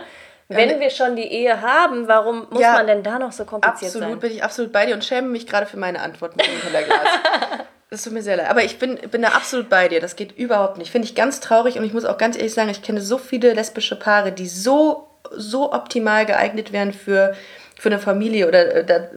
Wenn 0.50 0.68
ne 0.68 0.80
wir 0.80 0.90
schon 0.90 1.16
die 1.16 1.32
Ehe 1.32 1.62
haben, 1.62 2.08
warum 2.08 2.48
muss 2.50 2.62
man 2.62 2.86
denn 2.86 3.02
da 3.02 3.18
noch 3.18 3.32
so 3.32 3.46
kompliziert 3.46 3.90
absolut, 3.90 3.92
sein? 3.92 4.04
Absolut, 4.04 4.20
bin 4.22 4.32
ich 4.32 4.44
absolut 4.44 4.72
bei 4.72 4.86
dir 4.86 4.94
und 4.94 5.06
schäme 5.06 5.28
mich 5.28 5.48
gerade 5.48 5.66
für 5.66 5.78
meine 5.78 6.02
Antwort 6.02 6.36
mit 6.36 6.46
dem 6.46 6.60
Kellerglas. 6.60 7.08
Das 7.94 8.02
tut 8.02 8.14
mir 8.14 8.24
sehr 8.24 8.38
leid. 8.38 8.50
Aber 8.50 8.64
ich 8.64 8.80
bin, 8.80 8.98
bin 9.12 9.22
da 9.22 9.28
absolut 9.28 9.70
bei 9.70 9.88
dir. 9.88 10.02
Das 10.02 10.16
geht 10.16 10.36
überhaupt 10.36 10.80
nicht. 10.80 10.90
Finde 10.90 11.08
ich 11.08 11.14
ganz 11.14 11.42
traurig 11.42 11.78
und 11.78 11.84
ich 11.84 11.94
muss 11.94 12.06
auch 12.06 12.18
ganz 12.18 12.36
ehrlich 12.36 12.56
sagen, 12.56 12.70
ich 12.70 12.82
kenne 12.82 13.00
so 13.00 13.20
viele 13.20 13.54
lesbische 13.54 13.96
Paare, 13.96 14.32
die 14.32 14.48
so, 14.48 15.10
so 15.32 15.72
optimal 15.72 16.26
geeignet 16.26 16.74
wären 16.74 16.92
für, 16.92 17.36
für 17.80 17.90
eine 17.90 18.00
Familie 18.00 18.48
oder 18.48 18.90
äh, 18.90 19.10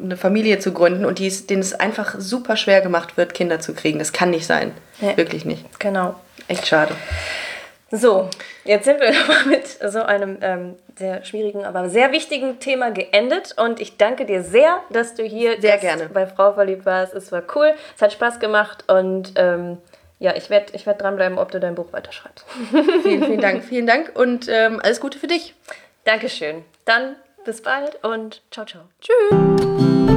eine 0.00 0.16
Familie 0.16 0.60
zu 0.60 0.72
gründen 0.72 1.04
und 1.04 1.18
die, 1.18 1.28
denen 1.28 1.60
es 1.60 1.74
einfach 1.74 2.14
super 2.20 2.56
schwer 2.56 2.82
gemacht 2.82 3.16
wird, 3.16 3.34
Kinder 3.34 3.58
zu 3.58 3.74
kriegen. 3.74 3.98
Das 3.98 4.12
kann 4.12 4.30
nicht 4.30 4.46
sein. 4.46 4.70
Ja. 5.00 5.16
Wirklich 5.16 5.44
nicht. 5.44 5.80
Genau. 5.80 6.14
Echt 6.46 6.68
schade. 6.68 6.94
So, 7.90 8.28
jetzt 8.64 8.84
sind 8.84 9.00
wir 9.00 9.12
nochmal 9.18 9.46
mit 9.46 9.66
so 9.66 10.02
einem 10.02 10.38
ähm, 10.42 10.76
sehr 10.96 11.24
schwierigen, 11.24 11.64
aber 11.64 11.88
sehr 11.88 12.12
wichtigen 12.12 12.58
Thema 12.60 12.90
geendet. 12.90 13.54
Und 13.56 13.80
ich 13.80 13.96
danke 13.96 14.26
dir 14.26 14.42
sehr, 14.42 14.80
dass 14.90 15.14
du 15.14 15.22
hier 15.22 15.60
sehr 15.60 15.78
gerne. 15.78 16.08
bei 16.12 16.26
Frau 16.26 16.52
verliebt 16.52 16.84
warst. 16.84 17.14
Es 17.14 17.32
war 17.32 17.42
cool, 17.54 17.72
es 17.96 18.02
hat 18.02 18.12
Spaß 18.12 18.40
gemacht 18.40 18.84
und 18.88 19.32
ähm, 19.36 19.78
ja, 20.18 20.34
ich 20.34 20.50
werde 20.50 20.72
ich 20.74 20.84
werd 20.84 21.00
dranbleiben, 21.00 21.38
ob 21.38 21.50
du 21.50 21.60
dein 21.60 21.74
Buch 21.74 21.92
weiterschreibst. 21.92 22.44
vielen, 23.02 23.24
vielen 23.24 23.40
Dank, 23.40 23.64
vielen 23.64 23.86
Dank 23.86 24.12
und 24.14 24.48
ähm, 24.48 24.80
alles 24.82 25.00
Gute 25.00 25.18
für 25.18 25.28
dich. 25.28 25.54
Dankeschön. 26.04 26.64
Dann 26.84 27.16
bis 27.44 27.62
bald 27.62 28.04
und 28.04 28.42
ciao, 28.50 28.66
ciao. 28.66 28.82
Tschüss. 29.00 30.07